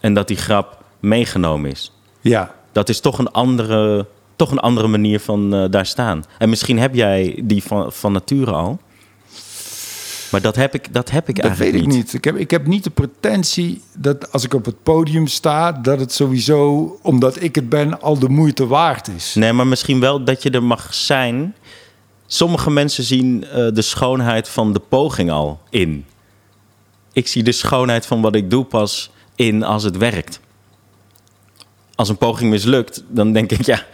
En 0.00 0.14
dat 0.14 0.28
die 0.28 0.36
grap 0.36 0.82
meegenomen 1.00 1.70
is. 1.70 1.92
ja. 2.20 2.54
Dat 2.72 2.88
is 2.88 3.00
toch 3.00 3.18
een 3.18 3.30
andere, 3.30 4.06
toch 4.36 4.50
een 4.50 4.58
andere 4.58 4.88
manier 4.88 5.20
van 5.20 5.54
eh, 5.54 5.64
daar 5.70 5.86
staan. 5.86 6.24
En 6.38 6.48
misschien 6.48 6.78
heb 6.78 6.94
jij 6.94 7.40
die 7.44 7.62
van, 7.62 7.92
van 7.92 8.12
nature 8.12 8.52
al. 8.52 8.78
Maar 10.30 10.40
dat 10.40 10.56
heb 10.56 10.74
ik, 10.74 10.94
dat 10.94 11.10
heb 11.10 11.28
ik 11.28 11.36
Dat 11.36 11.44
eigenlijk 11.44 11.74
weet 11.76 11.82
ik 11.82 11.88
niet. 11.88 12.14
Ik 12.14 12.24
heb, 12.24 12.36
ik 12.36 12.50
heb 12.50 12.66
niet 12.66 12.84
de 12.84 12.90
pretentie 12.90 13.82
dat 13.96 14.32
als 14.32 14.44
ik 14.44 14.54
op 14.54 14.64
het 14.64 14.82
podium 14.82 15.26
sta, 15.26 15.72
dat 15.72 16.00
het 16.00 16.12
sowieso, 16.12 16.98
omdat 17.02 17.42
ik 17.42 17.54
het 17.54 17.68
ben, 17.68 18.00
al 18.00 18.18
de 18.18 18.28
moeite 18.28 18.66
waard 18.66 19.08
is. 19.08 19.34
Nee, 19.34 19.52
maar 19.52 19.66
misschien 19.66 20.00
wel 20.00 20.24
dat 20.24 20.42
je 20.42 20.50
er 20.50 20.62
mag 20.62 20.94
zijn. 20.94 21.54
Sommige 22.26 22.70
mensen 22.70 23.04
zien 23.04 23.44
eh, 23.44 23.66
de 23.72 23.82
schoonheid 23.82 24.48
van 24.48 24.72
de 24.72 24.78
poging 24.78 25.30
al 25.30 25.60
in. 25.70 26.04
Ik 27.12 27.28
zie 27.28 27.42
de 27.42 27.52
schoonheid 27.52 28.06
van 28.06 28.20
wat 28.20 28.34
ik 28.34 28.50
doe 28.50 28.64
pas 28.64 29.10
in 29.34 29.62
als 29.62 29.82
het 29.82 29.96
werkt. 29.96 30.40
Als 31.94 32.08
een 32.08 32.18
poging 32.18 32.50
mislukt, 32.50 33.04
dan 33.08 33.32
denk 33.32 33.50
ik, 33.50 33.66
ja, 33.66 33.84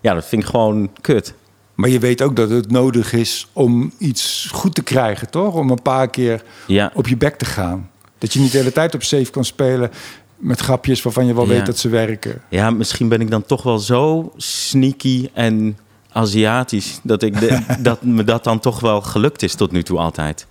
ja 0.00 0.14
dat 0.14 0.26
vind 0.26 0.42
ik 0.42 0.48
gewoon 0.48 0.90
kut. 1.00 1.34
Maar 1.74 1.88
je 1.88 1.98
weet 1.98 2.22
ook 2.22 2.36
dat 2.36 2.50
het 2.50 2.70
nodig 2.70 3.12
is 3.12 3.46
om 3.52 3.92
iets 3.98 4.48
goed 4.52 4.74
te 4.74 4.82
krijgen, 4.82 5.30
toch? 5.30 5.54
Om 5.54 5.70
een 5.70 5.82
paar 5.82 6.08
keer 6.10 6.42
Ja. 6.66 6.90
op 6.94 7.08
je 7.08 7.16
bek 7.16 7.36
te 7.36 7.44
gaan. 7.44 7.90
Dat 8.18 8.32
je 8.32 8.40
niet 8.40 8.52
de 8.52 8.58
hele 8.58 8.72
tijd 8.72 8.94
op 8.94 9.02
safe 9.02 9.30
kan 9.30 9.44
spelen 9.44 9.90
met 10.36 10.60
grapjes 10.60 11.02
waarvan 11.02 11.26
je 11.26 11.34
wel 11.34 11.44
Ja. 11.44 11.50
weet 11.50 11.66
dat 11.66 11.78
ze 11.78 11.88
werken. 11.88 12.42
Ja, 12.48 12.70
misschien 12.70 13.08
ben 13.08 13.20
ik 13.20 13.30
dan 13.30 13.46
toch 13.46 13.62
wel 13.62 13.78
zo 13.78 14.32
sneaky 14.36 15.28
en 15.32 15.78
Aziatisch 16.12 16.98
dat, 17.02 17.22
ik 17.22 17.40
de- 17.40 17.60
dat 17.82 18.02
me 18.02 18.24
dat 18.24 18.44
dan 18.44 18.60
toch 18.60 18.80
wel 18.80 19.00
gelukt 19.00 19.42
is 19.42 19.54
tot 19.54 19.70
nu 19.72 19.82
toe 19.82 19.98
altijd. 19.98 20.46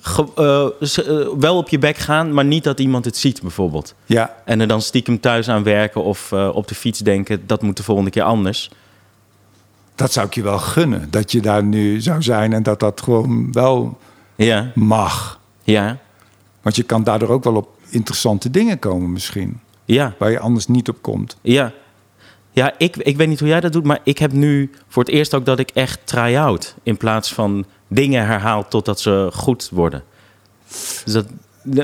Ge- 0.00 0.26
eh, 0.34 0.98
eh, 1.20 1.28
wel 1.38 1.56
op 1.56 1.68
je 1.68 1.78
bek 1.78 1.96
gaan, 1.96 2.32
maar 2.34 2.44
niet 2.44 2.64
dat 2.64 2.80
iemand 2.80 3.04
het 3.04 3.16
ziet 3.16 3.40
bijvoorbeeld. 3.40 3.94
Ja, 4.06 4.36
En 4.44 4.60
er 4.60 4.66
dan 4.66 4.82
stiekem 4.82 5.20
thuis 5.20 5.48
aan 5.48 5.62
werken 5.62 6.02
of 6.02 6.32
eh, 6.32 6.50
op 6.54 6.68
de 6.68 6.74
fiets 6.74 6.98
denken, 6.98 7.46
dat 7.46 7.62
moet 7.62 7.76
de 7.76 7.82
volgende 7.82 8.10
keer 8.10 8.22
anders. 8.22 8.70
Dat 10.02 10.12
zou 10.12 10.26
ik 10.26 10.34
je 10.34 10.42
wel 10.42 10.58
gunnen. 10.58 11.10
Dat 11.10 11.32
je 11.32 11.40
daar 11.40 11.64
nu 11.64 12.00
zou 12.00 12.22
zijn 12.22 12.52
en 12.52 12.62
dat 12.62 12.80
dat 12.80 13.00
gewoon 13.00 13.52
wel 13.52 13.98
Ja, 14.36 14.70
mag. 14.74 15.40
ja, 15.62 15.98
Want 16.62 16.76
je 16.76 16.82
kan 16.82 17.04
daardoor 17.04 17.28
ook 17.28 17.44
wel 17.44 17.54
op 17.54 17.68
interessante 17.88 18.50
dingen 18.50 18.78
komen 18.78 19.12
misschien. 19.12 19.60
ja. 19.84 20.14
Waar 20.18 20.30
je 20.30 20.38
anders 20.40 20.66
niet 20.66 20.88
op 20.88 20.96
komt. 21.00 21.36
Ja. 21.40 21.72
Ja, 22.54 22.74
ik, 22.78 22.96
ik 22.96 23.16
weet 23.16 23.28
niet 23.28 23.38
hoe 23.38 23.48
jij 23.48 23.60
dat 23.60 23.72
doet, 23.72 23.84
maar 23.84 23.98
ik 24.04 24.18
heb 24.18 24.32
nu 24.32 24.70
voor 24.88 25.02
het 25.04 25.12
eerst 25.12 25.34
ook 25.34 25.44
dat 25.46 25.58
ik 25.58 25.70
echt 25.70 26.00
try-out. 26.04 26.74
In 26.82 26.96
plaats 26.96 27.32
van 27.34 27.64
dingen 27.88 28.26
herhaal 28.26 28.68
totdat 28.68 29.00
ze 29.00 29.30
goed 29.34 29.68
worden. 29.72 30.02
Dus 31.04 31.12
dat 31.12 31.26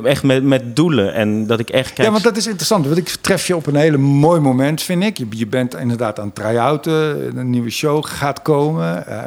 echt 0.04 0.22
met, 0.22 0.42
met 0.42 0.76
doelen 0.76 1.14
en 1.14 1.46
dat 1.46 1.60
ik 1.60 1.70
echt 1.70 1.92
kijk... 1.92 2.06
Ja, 2.06 2.12
want 2.12 2.24
dat 2.24 2.36
is 2.36 2.46
interessant. 2.46 2.86
Want 2.86 2.98
ik 2.98 3.08
tref 3.08 3.46
je 3.46 3.56
op 3.56 3.66
een 3.66 3.76
hele 3.76 3.96
mooi 3.96 4.40
moment, 4.40 4.82
vind 4.82 5.02
ik. 5.02 5.18
Je, 5.18 5.26
je 5.30 5.46
bent 5.46 5.76
inderdaad 5.76 6.18
aan 6.18 6.26
het 6.26 6.34
try-outen. 6.34 7.36
Een 7.38 7.50
nieuwe 7.50 7.70
show 7.70 8.04
gaat 8.06 8.42
komen. 8.42 9.06
Eh 9.06 9.22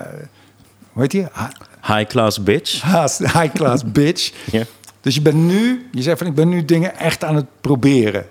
hoe 0.91 1.01
heet 1.01 1.11
die? 1.11 1.25
Ha- 1.31 1.51
High 1.95 2.09
class 2.09 2.43
bitch. 2.43 2.81
High 3.39 3.53
Class 3.53 3.83
Bitch. 3.91 4.31
Ja. 4.51 4.63
Dus 5.01 5.15
je 5.15 5.21
bent 5.21 5.35
nu, 5.35 5.89
je 5.91 6.01
zegt 6.01 6.17
van 6.17 6.27
ik 6.27 6.35
ben 6.35 6.49
nu 6.49 6.65
dingen 6.65 6.97
echt 6.97 7.23
aan 7.23 7.35
het 7.35 7.45
proberen. 7.61 8.25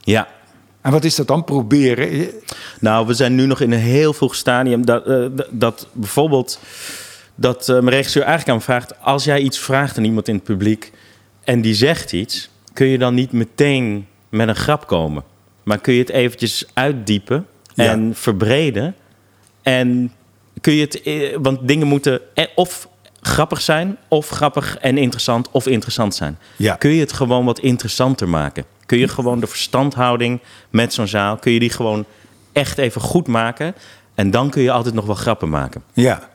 Ja. 0.00 0.28
En 0.80 0.92
wat 0.92 1.04
is 1.04 1.14
dat 1.14 1.26
dan, 1.26 1.44
proberen? 1.44 2.28
Nou, 2.80 3.06
we 3.06 3.14
zijn 3.14 3.34
nu 3.34 3.46
nog 3.46 3.60
in 3.60 3.72
een 3.72 3.78
heel 3.78 4.12
vroeg 4.12 4.34
stadium. 4.34 4.84
Dat, 4.86 5.06
eh, 5.06 5.24
dat 5.50 5.86
bijvoorbeeld 5.92 6.58
dat 7.34 7.68
eh, 7.68 7.74
mijn 7.74 7.88
regisseur 7.88 8.22
eigenlijk 8.22 8.50
aan 8.50 8.56
me 8.56 8.62
vraagt: 8.62 9.02
als 9.02 9.24
jij 9.24 9.40
iets 9.40 9.58
vraagt 9.58 9.98
aan 9.98 10.04
iemand 10.04 10.28
in 10.28 10.34
het 10.34 10.44
publiek 10.44 10.92
en 11.44 11.60
die 11.60 11.74
zegt 11.74 12.12
iets, 12.12 12.50
kun 12.72 12.86
je 12.86 12.98
dan 12.98 13.14
niet 13.14 13.32
meteen 13.32 14.06
met 14.28 14.48
een 14.48 14.54
grap 14.56 14.86
komen, 14.86 15.22
maar 15.62 15.78
kun 15.78 15.92
je 15.94 16.00
het 16.00 16.10
eventjes 16.10 16.64
uitdiepen 16.74 17.46
Ja. 17.74 17.84
en 17.90 18.10
verbreden 18.14 18.94
en 19.62 20.12
kun 20.60 20.72
je 20.72 20.80
het, 20.80 21.02
eh, 21.02 21.36
want 21.42 21.68
dingen 21.68 21.86
moeten 21.86 22.20
eh, 22.34 22.44
of 22.54 22.88
grappig 23.20 23.60
zijn, 23.60 23.96
of 24.08 24.28
grappig 24.28 24.76
en 24.78 24.98
interessant, 24.98 25.48
of 25.50 25.66
interessant 25.66 26.14
zijn. 26.14 26.38
Ja. 26.56 26.74
Kun 26.74 26.90
je 26.90 27.00
het 27.00 27.12
gewoon 27.12 27.44
wat 27.44 27.58
interessanter 27.58 28.28
maken? 28.28 28.64
Kun 28.86 28.98
je 28.98 29.08
gewoon 29.08 29.40
de 29.40 29.46
verstandhouding 29.46 30.40
met 30.70 30.92
zo'n 30.94 31.06
zaal, 31.08 31.36
kun 31.36 31.52
je 31.52 31.58
die 31.58 31.70
gewoon 31.70 32.04
echt 32.52 32.78
even 32.78 33.00
goed 33.00 33.26
maken? 33.26 33.74
En 34.14 34.30
dan 34.30 34.50
kun 34.50 34.62
je 34.62 34.70
altijd 34.70 34.94
nog 34.94 35.06
wel 35.06 35.14
grappen 35.14 35.48
maken. 35.48 35.82
Ja, 35.92 36.28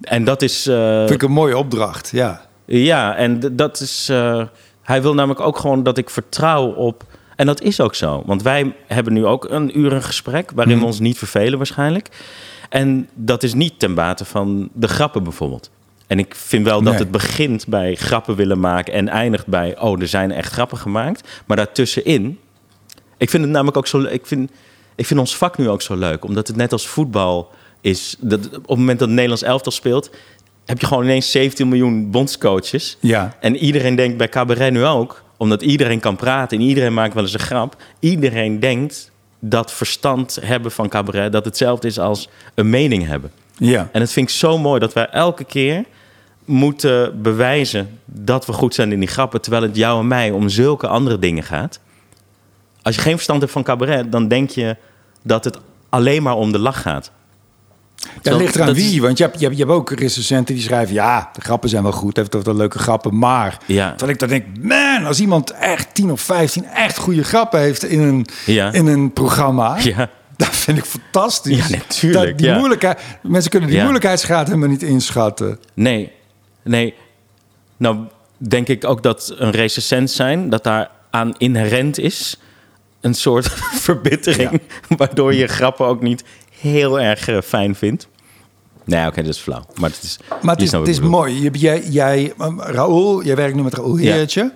En 0.00 0.24
dat 0.24 0.42
is. 0.42 0.66
eh, 0.66 0.98
vind 0.98 1.10
ik 1.10 1.22
een 1.22 1.30
mooie 1.32 1.56
opdracht. 1.58 2.08
Ja, 2.12 2.46
ja, 2.78 3.16
en 3.16 3.56
dat 3.56 3.80
is. 3.80 4.08
eh, 4.08 4.42
hij 4.82 5.02
wil 5.02 5.14
namelijk 5.14 5.40
ook 5.40 5.58
gewoon 5.58 5.82
dat 5.82 5.98
ik 5.98 6.10
vertrouw 6.10 6.66
op. 6.72 7.04
En 7.36 7.46
dat 7.46 7.60
is 7.60 7.80
ook 7.80 7.94
zo. 7.94 8.22
Want 8.26 8.42
wij 8.42 8.74
hebben 8.86 9.12
nu 9.12 9.26
ook 9.26 9.48
een 9.50 9.78
uur 9.78 9.92
een 9.92 10.02
gesprek. 10.02 10.50
waarin 10.54 10.78
we 10.78 10.84
ons 10.84 11.00
niet 11.00 11.18
vervelen, 11.18 11.58
waarschijnlijk. 11.58 12.08
En 12.68 13.08
dat 13.14 13.42
is 13.42 13.54
niet 13.54 13.78
ten 13.78 13.94
bate 13.94 14.24
van 14.24 14.68
de 14.72 14.88
grappen 14.88 15.22
bijvoorbeeld. 15.22 15.70
En 16.06 16.18
ik 16.18 16.34
vind 16.34 16.64
wel 16.64 16.82
dat 16.82 16.92
Nee. 16.92 17.02
het 17.02 17.10
begint 17.10 17.66
bij 17.66 17.94
grappen 17.94 18.36
willen 18.36 18.60
maken. 18.60 18.92
en 18.92 19.08
eindigt 19.08 19.46
bij. 19.46 19.78
oh, 19.80 20.00
er 20.00 20.08
zijn 20.08 20.32
echt 20.32 20.52
grappen 20.52 20.78
gemaakt. 20.78 21.28
Maar 21.46 21.56
daartussenin. 21.56 22.38
Ik 23.16 23.30
vind 23.30 23.42
het 23.42 23.52
namelijk 23.52 23.76
ook 23.76 23.86
zo. 23.86 24.00
Ik 24.02 24.26
vind, 24.26 24.50
ik 24.94 25.06
vind 25.06 25.20
ons 25.20 25.36
vak 25.36 25.58
nu 25.58 25.68
ook 25.68 25.82
zo 25.82 25.94
leuk. 25.96 26.24
Omdat 26.24 26.46
het 26.46 26.56
net 26.56 26.72
als 26.72 26.88
voetbal 26.88 27.50
is. 27.80 28.16
Dat 28.20 28.46
op 28.46 28.52
het 28.52 28.68
moment 28.68 28.98
dat 28.98 29.08
het 29.08 29.16
Nederlands 29.16 29.42
elftal 29.42 29.72
speelt. 29.72 30.10
Heb 30.70 30.80
je 30.80 30.86
gewoon 30.86 31.04
ineens 31.04 31.30
17 31.30 31.68
miljoen 31.68 32.10
bondscoaches. 32.10 32.96
ja, 33.00 33.36
En 33.40 33.56
iedereen 33.56 33.94
denkt 33.94 34.16
bij 34.16 34.28
cabaret 34.28 34.72
nu 34.72 34.84
ook, 34.84 35.22
omdat 35.36 35.62
iedereen 35.62 36.00
kan 36.00 36.16
praten 36.16 36.58
en 36.58 36.64
iedereen 36.64 36.94
maakt 36.94 37.14
wel 37.14 37.22
eens 37.22 37.32
een 37.32 37.40
grap. 37.40 37.76
Iedereen 37.98 38.60
denkt 38.60 39.10
dat 39.38 39.72
verstand 39.72 40.38
hebben 40.42 40.70
van 40.70 40.88
cabaret 40.88 41.32
dat 41.32 41.44
hetzelfde 41.44 41.88
is 41.88 41.98
als 41.98 42.28
een 42.54 42.70
mening 42.70 43.06
hebben. 43.06 43.30
ja. 43.58 43.88
En 43.92 44.00
het 44.00 44.12
vind 44.12 44.28
ik 44.28 44.34
zo 44.34 44.58
mooi 44.58 44.80
dat 44.80 44.92
wij 44.92 45.06
elke 45.06 45.44
keer 45.44 45.84
moeten 46.44 47.22
bewijzen 47.22 47.98
dat 48.04 48.46
we 48.46 48.52
goed 48.52 48.74
zijn 48.74 48.92
in 48.92 48.98
die 49.00 49.08
grappen, 49.08 49.40
terwijl 49.40 49.62
het 49.62 49.76
jou 49.76 50.00
en 50.00 50.06
mij 50.06 50.30
om 50.30 50.48
zulke 50.48 50.86
andere 50.86 51.18
dingen 51.18 51.42
gaat. 51.42 51.80
Als 52.82 52.94
je 52.94 53.00
geen 53.00 53.14
verstand 53.14 53.40
hebt 53.40 53.52
van 53.52 53.62
cabaret, 53.62 54.12
dan 54.12 54.28
denk 54.28 54.50
je 54.50 54.76
dat 55.22 55.44
het 55.44 55.58
alleen 55.88 56.22
maar 56.22 56.36
om 56.36 56.52
de 56.52 56.58
lach 56.58 56.82
gaat. 56.82 57.10
Ja, 58.02 58.08
het 58.14 58.22
Terwijl 58.22 58.42
ligt 58.44 58.54
eraan 58.54 58.66
dat 58.66 58.76
is- 58.76 58.90
wie. 58.90 59.02
Want 59.02 59.18
je 59.18 59.24
hebt, 59.24 59.38
je, 59.38 59.44
hebt, 59.44 59.56
je 59.58 59.64
hebt 59.64 59.76
ook 59.76 59.90
recensenten 59.90 60.54
die 60.54 60.64
schrijven... 60.64 60.94
ja, 60.94 61.30
de 61.32 61.40
grappen 61.40 61.68
zijn 61.68 61.82
wel 61.82 61.92
goed, 61.92 62.16
heeft 62.16 62.30
toch 62.30 62.44
wel 62.44 62.54
leuke 62.56 62.78
grappen, 62.78 63.18
maar... 63.18 63.58
Ja. 63.66 63.88
Terwijl 63.90 64.10
ik 64.10 64.18
dan 64.18 64.28
denk, 64.28 64.44
man, 64.60 65.04
als 65.06 65.20
iemand 65.20 65.50
echt 65.50 65.94
10 65.94 66.10
of 66.10 66.20
15 66.20 66.64
echt 66.64 66.98
goede 66.98 67.24
grappen 67.24 67.60
heeft 67.60 67.84
in 67.84 68.00
een, 68.00 68.26
Ja. 68.46 68.72
in 68.72 68.86
een 68.86 69.12
programma... 69.12 69.76
Ja. 69.82 70.10
Dat 70.36 70.48
vind 70.56 70.78
ik 70.78 70.84
fantastisch. 70.84 71.68
Ja, 71.68 71.76
natuurlijk, 71.76 72.28
Dat 72.28 72.38
die 72.38 72.46
ja. 72.46 72.56
moeilijkheid, 72.58 72.98
mensen 73.22 73.50
kunnen 73.50 73.68
die 73.68 73.76
Ja. 73.76 73.82
moeilijkheidsgraad 73.82 74.46
helemaal 74.46 74.68
niet 74.68 74.82
inschatten. 74.82 75.58
Nee, 75.74 76.12
nee. 76.62 76.94
Nou, 77.76 77.98
denk 78.36 78.68
ik 78.68 78.84
ook 78.84 79.02
dat 79.02 79.34
een 79.36 79.50
recensent 79.50 80.10
zijn, 80.10 80.48
dat 80.50 80.64
daar 80.64 80.90
aan 81.10 81.34
inherent 81.38 81.98
is 81.98 82.36
een 83.00 83.14
soort 83.14 83.48
verbittering, 83.86 84.60
waardoor 84.96 85.34
je 85.34 85.46
grappen 85.46 85.86
ook 85.86 86.02
niet 86.02 86.24
heel 86.60 87.00
erg 87.00 87.28
eh, 87.28 87.38
fijn 87.44 87.74
vindt. 87.74 88.08
Nee, 88.84 89.06
oké, 89.06 89.22
dat 89.22 89.34
is 89.34 89.38
flauw. 89.38 89.64
Maar 89.80 89.90
het 89.90 90.02
is, 90.02 90.18
Maar 90.42 90.54
het 90.56 90.62
is, 90.62 90.96
het 90.96 91.00
mooi. 91.02 91.50
Jij, 91.52 91.82
jij, 91.82 92.32
um, 92.40 92.60
Raoul, 92.60 93.24
jij 93.24 93.36
werkt 93.36 93.54
nu 93.54 93.62
met 93.62 93.74
Raoul 93.74 93.96
Ja. 93.98 94.12
Heertje. 94.12 94.52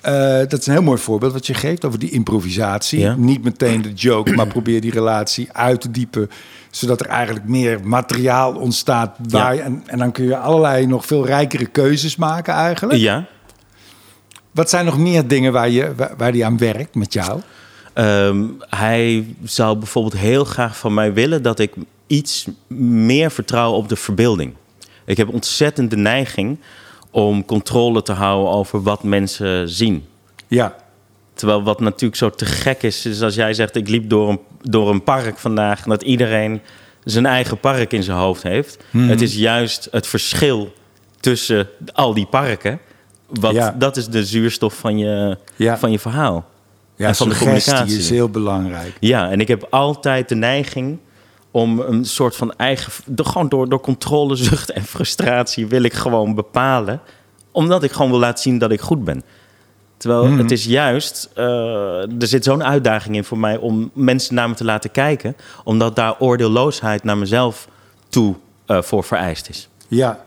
Eh, 0.00 0.12
dat 0.38 0.52
is 0.60 0.66
een 0.66 0.72
heel 0.72 0.82
mooi 0.82 0.98
voorbeeld 1.00 1.32
wat 1.32 1.46
je 1.46 1.54
geeft 1.54 1.84
over 1.84 1.98
die 1.98 2.10
improvisatie. 2.10 2.98
Ja. 3.00 3.14
Niet 3.14 3.44
meteen 3.44 3.82
de 3.82 3.92
joke, 3.92 4.32
maar 4.32 4.46
probeer 4.46 4.80
die 4.80 4.90
relatie 4.90 5.48
uit 5.52 5.80
te 5.80 5.90
diepen. 5.90 6.30
Zodat 6.70 7.00
er 7.00 7.06
eigenlijk 7.06 7.46
meer 7.48 7.80
materiaal 7.82 8.54
ontstaat. 8.54 9.16
Waar 9.28 9.54
je- 9.54 9.60
en, 9.60 9.82
en 9.86 9.98
dan 9.98 10.12
kun 10.12 10.24
je 10.24 10.36
allerlei 10.36 10.86
nog 10.86 11.06
veel 11.06 11.26
rijkere 11.26 11.66
keuzes 11.66 12.16
maken 12.16 12.54
eigenlijk. 12.54 12.98
Ja. 12.98 13.24
Wat 14.50 14.70
zijn 14.70 14.84
nog 14.84 14.98
meer 14.98 15.28
dingen 15.28 15.52
waar, 15.52 15.68
je, 15.70 15.94
waar, 15.96 16.12
waar 16.16 16.32
die 16.32 16.44
aan 16.46 16.58
werkt 16.58 16.94
met 16.94 17.12
jou? 17.12 17.40
Ehm, 17.98 18.44
hij 18.68 19.26
zou 19.44 19.76
bijvoorbeeld 19.76 20.16
heel 20.16 20.44
graag 20.44 20.76
van 20.76 20.94
mij 20.94 21.12
willen 21.12 21.42
dat 21.42 21.58
ik 21.58 21.72
iets 22.06 22.46
meer 22.66 23.30
vertrouw 23.30 23.72
op 23.72 23.88
de 23.88 23.96
verbeelding. 23.96 24.54
Ik 25.04 25.16
heb 25.16 25.32
ontzettend 25.32 25.90
de 25.90 25.96
neiging 25.96 26.58
om 27.10 27.44
controle 27.44 28.02
te 28.02 28.12
houden 28.12 28.52
over 28.52 28.82
wat 28.82 29.02
mensen 29.02 29.68
zien. 29.68 30.06
Ja, 30.46 30.74
Terwijl 31.34 31.62
wat 31.62 31.80
natuurlijk 31.80 32.16
zo 32.16 32.30
te 32.30 32.44
gek 32.44 32.82
is, 32.82 33.06
is 33.06 33.22
als 33.22 33.34
jij 33.34 33.54
zegt: 33.54 33.76
ik 33.76 33.88
liep 33.88 34.10
door 34.10 34.28
een, 34.28 34.40
door 34.62 34.90
een 34.90 35.02
park 35.02 35.38
vandaag, 35.38 35.82
dat 35.82 36.02
iedereen 36.02 36.60
zijn 37.04 37.26
eigen 37.26 37.58
park 37.58 37.92
in 37.92 38.02
zijn 38.02 38.18
hoofd 38.18 38.42
heeft. 38.42 38.84
Mhm. 38.90 39.08
Het 39.08 39.20
is 39.20 39.34
juist 39.34 39.88
het 39.90 40.06
verschil 40.06 40.72
tussen 41.20 41.68
al 41.92 42.14
die 42.14 42.26
parken. 42.26 42.78
Wat, 43.26 43.52
Ja. 43.52 43.74
Dat 43.78 43.96
is 43.96 44.08
de 44.08 44.24
zuurstof 44.24 44.74
van 44.74 44.98
je, 44.98 45.36
Ja. 45.56 45.78
van 45.78 45.90
je 45.90 45.98
verhaal. 45.98 46.46
Ja 46.98 47.08
En 47.08 47.14
van 47.14 47.28
de 47.28 47.36
communicatie. 47.38 47.98
is 47.98 48.10
heel 48.10 48.28
belangrijk. 48.28 48.96
Ja, 49.00 49.30
en 49.30 49.40
ik 49.40 49.48
heb 49.48 49.66
altijd 49.70 50.28
de 50.28 50.34
neiging 50.34 50.98
om 51.50 51.80
een 51.80 52.04
soort 52.04 52.36
van 52.36 52.52
eigen... 52.56 52.92
Door, 53.06 53.26
gewoon 53.26 53.48
door, 53.48 53.68
door 53.68 53.80
controlezucht 53.80 54.70
en 54.78 54.84
frustratie 54.84 55.66
wil 55.66 55.82
ik 55.82 55.92
gewoon 55.94 56.34
bepalen. 56.34 57.00
Omdat 57.52 57.82
ik 57.82 57.92
gewoon 57.92 58.10
wil 58.10 58.20
laten 58.20 58.42
zien 58.42 58.58
dat 58.58 58.70
ik 58.70 58.80
goed 58.80 59.04
ben. 59.04 59.22
Terwijl 59.96 60.24
Mhm. 60.24 60.38
het 60.38 60.50
is 60.50 60.64
juist... 60.64 61.30
eh, 61.34 61.44
er 62.02 62.26
zit 62.26 62.44
zo'n 62.44 62.64
uitdaging 62.64 63.16
in 63.16 63.24
voor 63.24 63.38
mij 63.38 63.56
om 63.56 63.90
mensen 63.94 64.34
naar 64.34 64.48
me 64.48 64.54
te 64.54 64.64
laten 64.64 64.90
kijken. 64.90 65.36
Omdat 65.64 65.96
daar 65.96 66.14
oordeelloosheid 66.18 67.04
naar 67.04 67.18
mezelf 67.18 67.68
toe 68.08 68.34
eh, 68.66 68.82
voor 68.82 69.04
vereist 69.04 69.48
is. 69.48 69.68
Ja, 69.88 70.24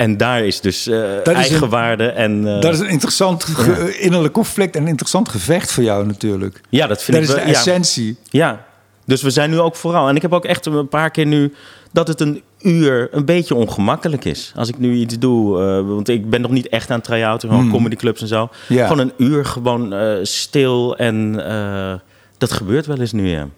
En 0.00 0.16
daar 0.16 0.44
is 0.44 0.60
dus 0.60 0.86
eh 0.86 0.94
is 1.14 1.20
een- 1.24 1.34
eigenwaarde 1.34 2.06
en... 2.06 2.46
eh, 2.54 2.60
dat 2.60 2.74
is 2.74 2.80
een 2.80 2.88
interessant 2.88 3.44
ge- 3.44 3.98
innerlijk 3.98 4.32
conflict 4.34 4.76
en 4.76 4.82
een 4.82 4.88
interessant 4.88 5.28
gevecht 5.28 5.72
voor 5.72 5.82
jou 5.82 6.06
natuurlijk. 6.06 6.60
ja, 6.68 6.86
dat 6.86 7.02
vind 7.02 7.16
Dat 7.16 7.28
ik 7.28 7.36
is 7.36 7.44
de 7.44 7.50
essentie. 7.50 8.16
Ja, 8.30 8.64
dus 9.04 9.22
we 9.22 9.30
zijn 9.30 9.50
nu 9.50 9.58
ook 9.58 9.76
vooral. 9.76 10.08
En 10.08 10.16
ik 10.16 10.22
heb 10.22 10.32
ook 10.32 10.44
echt 10.44 10.66
een 10.66 10.88
paar 10.88 11.10
keer 11.10 11.26
nu 11.26 11.54
dat 11.92 12.08
het 12.08 12.20
een 12.20 12.42
uur 12.60 13.08
een 13.12 13.24
beetje 13.24 13.54
ongemakkelijk 13.54 14.24
is. 14.24 14.52
Als 14.56 14.68
ik 14.68 14.78
nu 14.78 14.94
iets 14.94 15.18
doe, 15.18 15.60
eh, 15.62 15.86
want 15.88 16.08
ik 16.08 16.30
ben 16.30 16.40
nog 16.40 16.50
niet 16.50 16.68
echt 16.68 16.90
aan 16.90 16.96
het 16.96 17.04
try-outen, 17.04 17.48
gewoon 17.48 17.70
comedyclubs 17.70 18.20
en 18.20 18.28
zo. 18.28 18.48
Hmm. 18.66 18.76
Ja. 18.76 18.86
Gewoon 18.86 18.98
een 19.06 19.26
uur 19.26 19.44
gewoon 19.44 19.92
eh, 19.92 20.12
stil 20.22 20.96
en 20.96 21.46
eh, 21.46 21.92
dat 22.38 22.52
gebeurt 22.52 22.86
wel 22.86 22.98
eens 23.00 23.12
nu, 23.12 23.28
ja. 23.28 23.48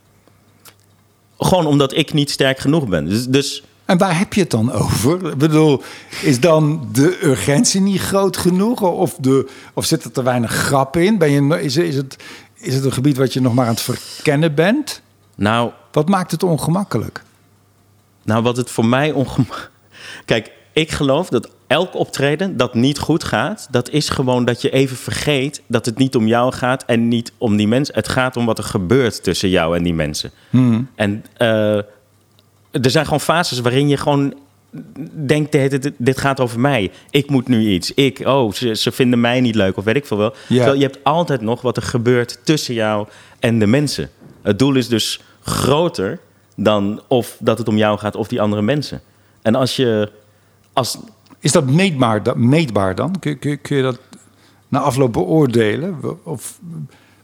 Gewoon 1.38 1.66
omdat 1.66 1.96
ik 1.96 2.12
niet 2.12 2.30
sterk 2.30 2.58
genoeg 2.58 2.88
ben. 2.88 3.08
Dus, 3.08 3.26
dus 3.26 3.62
En 3.84 3.98
waar 3.98 4.18
heb 4.18 4.32
je 4.32 4.40
het 4.40 4.50
dan 4.50 4.72
over? 4.72 5.30
Ik 5.30 5.38
bedoel, 5.38 5.82
is 6.22 6.40
dan 6.40 6.88
de 6.92 7.18
urgentie 7.22 7.80
niet 7.80 8.00
groot 8.00 8.36
genoeg? 8.36 8.80
Of, 8.80 9.16
de, 9.20 9.48
of 9.74 9.84
zit 9.84 10.04
er 10.04 10.12
te 10.12 10.22
weinig 10.22 10.52
grap 10.52 10.96
in? 10.96 11.18
Ben 11.18 11.30
je, 11.30 11.62
is, 11.62 11.76
is, 11.76 11.96
het, 11.96 12.16
is 12.54 12.74
het 12.74 12.84
een 12.84 12.92
gebied 12.92 13.16
wat 13.16 13.32
je 13.32 13.40
nog 13.40 13.54
maar 13.54 13.66
aan 13.66 13.74
het 13.74 13.80
verkennen 13.80 14.54
bent? 14.54 15.02
nou, 15.34 15.70
Wat 15.92 16.08
maakt 16.08 16.30
het 16.30 16.42
ongemakkelijk? 16.42 17.22
Nou, 18.22 18.42
wat 18.42 18.56
het 18.56 18.70
voor 18.70 18.86
mij 18.86 19.12
ongemakkelijk... 19.12 19.70
Kijk, 20.24 20.52
ik 20.72 20.90
geloof 20.90 21.28
dat 21.28 21.50
elk 21.66 21.94
optreden 21.94 22.56
dat 22.56 22.74
niet 22.74 22.98
goed 22.98 23.24
gaat... 23.24 23.68
dat 23.70 23.90
is 23.90 24.08
gewoon 24.08 24.44
dat 24.44 24.62
je 24.62 24.70
even 24.70 24.96
vergeet 24.96 25.62
dat 25.66 25.86
het 25.86 25.98
niet 25.98 26.16
om 26.16 26.26
jou 26.26 26.52
gaat... 26.52 26.84
en 26.84 27.08
niet 27.08 27.32
om 27.38 27.56
die 27.56 27.68
mensen. 27.68 27.94
Het 27.94 28.08
gaat 28.08 28.36
om 28.36 28.46
wat 28.46 28.58
er 28.58 28.64
gebeurt 28.64 29.22
tussen 29.22 29.48
jou 29.48 29.76
en 29.76 29.82
die 29.82 29.94
mensen. 29.94 30.30
En 30.94 31.24
eh, 31.36 31.78
er 32.72 32.90
zijn 32.90 33.04
gewoon 33.04 33.20
fases 33.20 33.60
waarin 33.60 33.88
je 33.88 33.96
gewoon 33.96 34.34
denkt, 35.26 35.52
dit, 35.52 35.90
dit 35.98 36.18
gaat 36.18 36.40
over 36.40 36.60
mij. 36.60 36.90
Ik 37.10 37.30
moet 37.30 37.48
nu 37.48 37.68
iets. 37.68 37.94
Ik, 37.94 38.22
oh, 38.26 38.52
ze, 38.52 38.74
ze 38.74 38.92
vinden 38.92 39.20
mij 39.20 39.40
niet 39.40 39.54
leuk 39.54 39.76
of 39.76 39.84
weet 39.84 39.96
ik 39.96 40.06
veel 40.06 40.16
wel. 40.16 40.34
Ja. 40.48 40.56
Terwijl 40.56 40.74
je 40.78 40.82
hebt 40.86 40.98
altijd 41.04 41.40
nog 41.40 41.60
wat 41.62 41.76
er 41.76 41.82
gebeurt 41.82 42.38
tussen 42.44 42.74
jou 42.74 43.06
en 43.38 43.58
de 43.58 43.66
mensen. 43.66 44.10
Het 44.42 44.58
doel 44.58 44.74
is 44.74 44.88
dus 44.88 45.20
groter 45.42 46.18
dan 46.56 47.00
of 47.08 47.36
dat 47.40 47.58
het 47.58 47.68
om 47.68 47.76
jou 47.76 47.98
gaat 47.98 48.16
of 48.16 48.28
die 48.28 48.40
andere 48.40 48.62
mensen. 48.62 49.00
En 49.42 49.54
als 49.54 49.76
je... 49.76 50.10
Als, 50.72 50.98
Is 51.38 51.52
dat 51.52 51.66
meetbaar, 51.66 52.22
da- 52.22 52.34
meetbaar 52.36 52.94
dan? 52.94 53.18
Kun, 53.18 53.38
kun, 53.38 53.60
kun 53.60 53.76
je 53.76 53.82
dat 53.82 53.98
na 54.68 54.78
afloop 54.80 55.12
beoordelen? 55.12 55.98
Of 56.24 56.58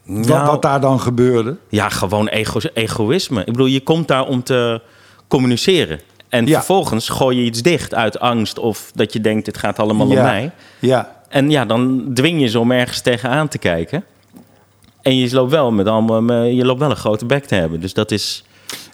Nou- 0.05 0.47
wat 0.47 0.63
daar 0.63 0.81
dan 0.81 1.01
gebeurde? 1.01 1.57
Ja, 1.69 1.89
gewoon 1.89 2.29
ego 2.29 2.61
egoïsme. 2.75 3.41
Ik 3.41 3.53
bedoel, 3.53 3.67
je 3.67 3.81
komt 3.83 4.09
daar 4.09 4.27
om 4.27 4.43
te 4.43 4.81
communiceren. 5.29 6.01
En 6.29 6.47
Ja. 6.47 6.55
vervolgens 6.55 7.09
gooi 7.09 7.37
je 7.39 7.45
iets 7.45 7.63
dicht 7.63 7.95
uit 7.95 8.19
angst 8.21 8.59
of 8.59 8.91
dat 8.95 9.13
je 9.13 9.21
denkt, 9.21 9.45
dit 9.45 9.59
gaat 9.59 9.79
allemaal 9.79 10.11
Ja. 10.11 10.17
om 10.19 10.23
mij. 10.23 10.51
Ja, 10.79 11.17
En 11.29 11.51
ja, 11.51 11.65
dan 11.65 12.11
dwing 12.15 12.41
je 12.41 12.47
ze 12.49 12.59
om 12.59 12.71
ergens 12.71 13.01
tegenaan 13.01 13.49
te 13.49 13.59
kijken. 13.59 14.05
En 15.03 15.17
je 15.17 15.35
loopt 15.35 15.51
wel 15.51 15.71
met 15.73 15.87
allemaal, 15.87 16.23
met- 16.23 16.55
je 16.55 16.65
loopt 16.65 16.81
wel 16.81 16.91
een 16.91 16.97
grote 16.97 17.27
bek 17.27 17.45
te 17.45 17.55
hebben. 17.55 17.81
Dus 17.81 17.95
dat 17.95 18.11
is. 18.11 18.45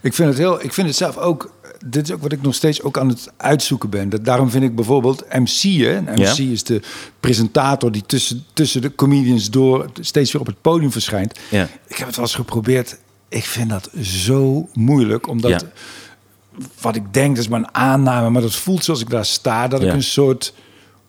ik 0.02 0.14
vind 0.14 0.28
het 0.28 0.38
heel. 0.38 0.62
Ik 0.64 0.72
vind 0.72 0.86
het 0.86 0.96
zelf 0.96 1.16
ook. 1.16 1.52
Dit 1.86 2.08
is 2.08 2.14
ook 2.14 2.22
wat 2.22 2.32
ik 2.32 2.42
nog 2.42 2.54
steeds 2.54 2.82
ook 2.82 2.98
aan 2.98 3.08
het 3.08 3.32
uitzoeken 3.36 3.90
ben. 3.90 4.08
Dat, 4.08 4.24
daarom 4.24 4.50
vind 4.50 4.64
ik 4.64 4.74
bijvoorbeeld 4.74 5.24
MC'en. 5.32 5.96
Een 5.96 6.04
MC 6.20 6.36
Ja. 6.36 6.50
is 6.52 6.62
de 6.64 6.80
presentator 7.20 7.92
die 7.92 8.02
tussen, 8.06 8.44
tussen 8.52 8.82
de 8.82 8.94
comedians 8.94 9.50
door 9.50 9.86
steeds 10.00 10.32
weer 10.32 10.40
op 10.40 10.46
het 10.46 10.60
podium 10.60 10.92
verschijnt. 10.92 11.38
Ja. 11.50 11.68
Ik 11.86 11.96
heb 11.96 12.06
het 12.06 12.16
wel 12.16 12.24
eens 12.24 12.34
geprobeerd. 12.34 12.98
Ik 13.28 13.44
vind 13.44 13.70
dat 13.70 13.90
zo 14.02 14.68
moeilijk, 14.72 15.28
omdat 15.28 15.50
Ja. 15.50 15.60
Wat 16.80 16.96
ik 16.96 17.12
denk, 17.14 17.28
dat 17.36 17.44
is 17.44 17.50
maar 17.50 17.58
een 17.60 17.74
aanname, 17.74 18.30
maar 18.30 18.42
dat 18.42 18.54
voelt 18.54 18.84
zoals 18.84 19.00
ik 19.00 19.10
daar 19.10 19.24
sta, 19.24 19.68
dat 19.68 19.82
ik 19.82 19.92
een 19.92 20.02
soort 20.02 20.54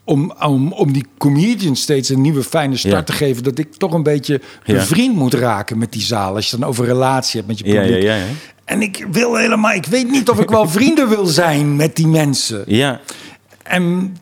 om, 0.04 0.34
om, 0.46 0.72
om 0.74 0.92
die 0.94 1.06
comedians 1.18 1.82
steeds 1.82 2.10
een 2.10 2.22
nieuwe 2.22 2.44
fijne 2.44 2.78
start 2.78 2.94
Ja. 2.94 3.04
te 3.04 3.14
geven, 3.14 3.44
dat 3.44 3.58
ik 3.58 3.76
toch 3.76 3.94
een 3.94 4.04
beetje 4.04 4.42
bevriend 4.66 5.16
moet 5.16 5.34
raken 5.34 5.78
met 5.78 5.92
die 5.92 6.02
zaal. 6.02 6.36
Als 6.36 6.50
je 6.50 6.58
dan 6.58 6.68
over 6.70 6.86
relatie 6.86 7.36
hebt 7.36 7.48
met 7.48 7.58
je 7.58 7.64
publiek. 7.64 8.04
ja, 8.04 8.14
ja, 8.14 8.16
ja. 8.16 8.26
En 8.66 8.82
ik 8.82 9.06
wil 9.12 9.36
helemaal, 9.36 9.72
ik 9.74 9.86
weet 9.86 10.10
niet 10.12 10.30
of 10.30 10.40
ik 10.40 10.50
wel 10.50 10.68
vrienden 10.70 11.10
wil 11.10 11.26
zijn 11.26 11.76
met 11.76 11.96
die 11.96 12.08
mensen. 12.08 12.64
Ja. 12.68 13.00
En 13.64 14.16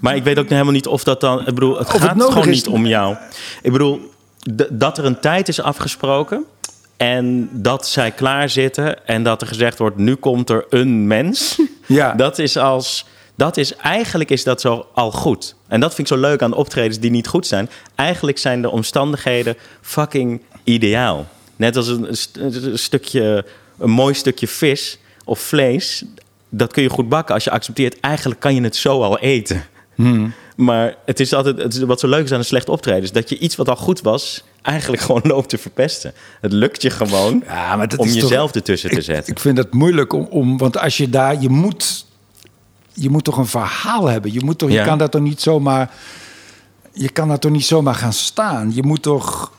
Maar 0.00 0.16
ik 0.16 0.24
weet 0.24 0.38
ook 0.38 0.48
helemaal 0.48 0.72
niet 0.72 0.86
of 0.86 1.04
dat 1.04 1.20
dan. 1.20 1.38
Ik 1.38 1.44
bedoel, 1.54 1.78
het 1.78 1.90
gaat 1.90 2.22
gewoon 2.22 2.48
is. 2.48 2.54
niet 2.56 2.66
om 2.68 2.86
jou. 2.86 3.16
Ik 3.62 3.72
bedoel, 3.72 4.10
dat 4.70 4.98
er 4.98 5.04
een 5.04 5.20
tijd 5.20 5.48
is 5.48 5.60
afgesproken. 5.60 6.44
En 6.96 7.48
dat 7.52 7.86
zij 7.88 8.10
klaar 8.10 8.48
zitten. 8.48 9.06
En 9.06 9.22
dat 9.22 9.40
er 9.40 9.46
gezegd 9.46 9.78
wordt: 9.78 9.96
nu 9.96 10.14
komt 10.14 10.50
er 10.50 10.66
een 10.70 11.06
mens. 11.06 11.56
Ja. 11.86 12.12
Dat 12.12 12.38
is 12.38 12.56
als. 12.56 13.06
Dat 13.36 13.56
is 13.56 13.76
eigenlijk 13.76 14.30
is 14.30 14.44
dat 14.44 14.60
zo 14.60 14.86
al 14.94 15.10
goed. 15.10 15.54
En 15.68 15.80
dat 15.80 15.94
vind 15.94 16.10
ik 16.10 16.14
zo 16.16 16.20
leuk 16.20 16.42
aan 16.42 16.52
optredens 16.54 16.98
die 16.98 17.10
niet 17.10 17.26
goed 17.26 17.46
zijn. 17.46 17.70
Eigenlijk 17.94 18.38
zijn 18.38 18.62
de 18.62 18.70
omstandigheden 18.70 19.56
fucking 19.80 20.42
ideaal. 20.64 21.26
Net 21.56 21.76
als 21.76 21.88
een, 21.88 22.06
st- 22.10 22.36
een 22.36 22.78
stukje, 22.78 23.44
een 23.78 23.90
mooi 23.90 24.14
stukje 24.14 24.46
vis 24.48 24.98
of 25.24 25.40
vlees. 25.40 26.04
Dat 26.48 26.72
kun 26.72 26.82
je 26.82 26.88
goed 26.90 27.08
bakken 27.08 27.34
als 27.34 27.44
je 27.44 27.50
accepteert. 27.50 28.00
Eigenlijk 28.00 28.40
kan 28.40 28.54
je 28.54 28.62
het 28.62 28.76
zo 28.76 29.02
al 29.02 29.18
eten. 29.18 29.64
Maar 30.56 30.94
het 31.04 31.20
is 31.20 31.32
altijd, 31.32 31.58
het 31.58 31.74
is, 31.74 31.80
wat 31.82 32.00
zo 32.00 32.08
leuk 32.08 32.24
is 32.24 32.32
aan 32.32 32.38
een 32.38 32.44
slecht 32.44 32.68
optreden, 32.68 33.02
is 33.02 33.12
dat 33.12 33.28
je 33.28 33.38
iets 33.38 33.56
wat 33.56 33.68
al 33.68 33.76
goed 33.76 34.00
was, 34.00 34.44
eigenlijk 34.64 35.02
gewoon 35.02 35.22
loopt 35.34 35.48
te 35.48 35.58
verpesten. 35.58 36.12
Het 36.40 36.52
lukt 36.52 36.82
je 36.82 36.90
gewoon 36.90 37.42
Ja, 37.46 37.76
maar 37.76 37.88
dat 37.88 37.98
om 37.98 38.06
toch- 38.06 38.14
jezelf 38.14 38.54
ertussen 38.54 38.90
te 38.90 38.96
ik, 38.96 39.02
zetten. 39.02 39.32
ik 39.32 39.40
vind 39.40 39.58
het 39.58 39.72
moeilijk 39.72 40.12
om, 40.12 40.26
om, 40.30 40.58
want 40.58 40.78
als 40.78 40.96
je 40.96 41.10
daar, 41.10 41.40
je 41.40 41.48
moet, 41.48 42.06
je 42.92 43.10
moet 43.10 43.24
toch 43.24 43.36
een 43.36 43.46
verhaal 43.46 44.06
hebben. 44.06 44.32
Je 44.32 44.44
moet 44.44 44.58
toch, 44.58 44.70
je 44.70 44.82
kan 44.84 44.98
dat 44.98 45.10
toch 45.10 45.20
niet 45.22 45.40
zomaar, 45.40 45.90
je 46.92 47.08
kan 47.08 47.28
daar 47.28 47.38
toch 47.38 47.50
niet 47.52 47.64
zomaar 47.66 47.94
gaan 47.94 48.12
staan. 48.12 48.74
Je 48.74 48.82
moet 48.82 49.02
toch, 49.02 49.52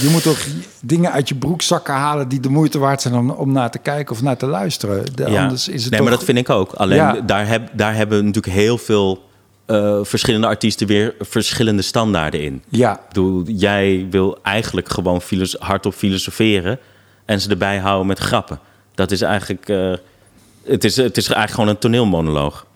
je 0.00 0.08
moet 0.10 0.22
toch 0.22 0.38
dingen 0.80 1.12
uit 1.12 1.28
je 1.28 1.34
broekzakken 1.34 1.94
halen 1.94 2.28
die 2.28 2.40
de 2.40 2.48
moeite 2.48 2.78
waard 2.78 3.02
zijn 3.02 3.14
om, 3.14 3.30
om 3.30 3.52
naar 3.52 3.70
te 3.70 3.78
kijken 3.78 4.14
of 4.14 4.22
naar 4.22 4.36
te 4.36 4.46
luisteren. 4.46 5.04
De- 5.14 5.30
ja. 5.30 5.42
Anders 5.42 5.68
is 5.68 5.82
het 5.82 5.90
nee, 5.90 6.00
toch, 6.00 6.08
maar 6.08 6.18
dat 6.18 6.26
vind 6.26 6.38
ik 6.38 6.50
ook. 6.50 6.72
Alleen 6.72 7.26
daar, 7.26 7.46
heb, 7.48 7.70
daar 7.72 7.94
hebben 7.94 8.24
natuurlijk 8.24 8.54
heel 8.54 8.78
veel 8.78 9.22
eh, 9.66 9.98
verschillende 10.02 10.46
artiesten 10.46 10.86
weer 10.86 11.14
verschillende 11.20 11.82
standaarden 11.82 12.40
in. 12.42 12.62
Ja, 12.68 12.92
Ik 12.94 13.08
bedoel, 13.08 13.42
jij 13.46 14.06
wil 14.10 14.38
eigenlijk 14.42 14.88
gewoon 14.88 15.20
filos- 15.20 15.56
hardop 15.58 15.94
filosoferen 15.94 16.78
en 17.24 17.40
ze 17.40 17.50
erbij 17.50 17.78
houden 17.78 18.06
met 18.06 18.18
grappen. 18.18 18.58
Dat 18.94 19.10
is 19.10 19.20
eigenlijk, 19.22 19.68
eh, 19.68 19.92
het, 20.64 20.84
is, 20.84 20.96
het 20.96 21.16
is 21.16 21.24
eigenlijk 21.24 21.50
gewoon 21.50 21.68
een 21.68 21.78
toneelmonoloog. 21.78 22.66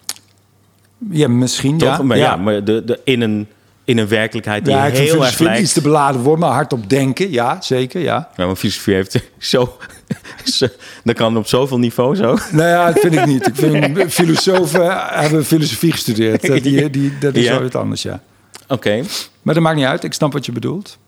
ja 1.10 1.28
misschien. 1.28 1.78
Toch? 1.78 1.96
Ja, 1.96 2.02
maar 2.02 2.16
ja, 2.18 2.36
maar 2.36 2.64
de, 2.64 2.84
de, 2.84 3.00
in, 3.04 3.20
een, 3.20 3.48
in 3.84 3.98
een 3.98 4.08
werkelijkheid 4.08 4.64
die 4.64 4.74
Ja, 4.74 4.82
heel 4.84 5.24
erg 5.24 5.38
lijkt. 5.38 5.60
iets 5.62 5.72
te 5.72 5.80
beladen 5.80 6.20
woord, 6.20 6.38
maar 6.40 6.50
hardop 6.52 6.88
denken. 6.90 7.30
Ja, 7.30 7.60
zeker, 7.60 8.00
ja. 8.00 8.28
Ja, 8.36 8.46
maar 8.46 8.56
filosofie 8.56 8.94
heeft 8.94 9.22
zo... 9.38 9.76
dat 11.04 11.14
kan 11.16 11.36
op 11.36 11.46
zoveel 11.46 11.78
niveaus 11.78 12.20
ook. 12.20 12.52
Nou 12.52 12.68
ja, 12.68 12.86
dat 12.92 13.00
vind 13.00 13.14
ik 13.14 13.26
niet. 13.26 13.46
Ik 13.46 13.54
vind 13.54 14.12
filosofen 14.12 14.96
hebben 15.08 15.44
filosofie 15.44 15.92
gestudeerd. 15.92 16.46
Dat, 16.46 16.62
die, 16.62 16.90
die, 16.90 17.18
dat 17.18 17.34
is 17.34 17.44
Ja. 17.44 17.56
wel 17.56 17.66
iets 17.66 17.74
anders, 17.74 18.02
ja. 18.02 18.22
Oké. 18.68 19.02
Maar 19.42 19.54
dat 19.54 19.62
maakt 19.62 19.76
niet 19.76 19.84
uit. 19.86 20.04
Ik 20.04 20.12
snap 20.12 20.32
wat 20.32 20.46
je 20.46 20.52
bedoelt. 20.52 20.98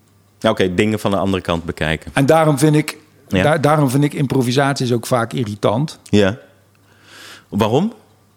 Oké, 0.40 0.74
dingen 0.74 0.98
van 1.00 1.10
de 1.10 1.16
andere 1.16 1.42
kant 1.42 1.64
bekijken. 1.64 2.10
En 2.14 2.26
daarom 2.26 2.58
vind 2.58 2.76
ik, 2.76 2.96
Ja. 3.28 3.58
daarom 3.58 3.90
vind 3.90 4.04
ik 4.04 4.12
improvisaties 4.14 4.92
ook 4.92 5.06
vaak 5.06 5.32
irritant. 5.32 5.98
Ja. 6.04 6.38
Waarom? 7.48 7.92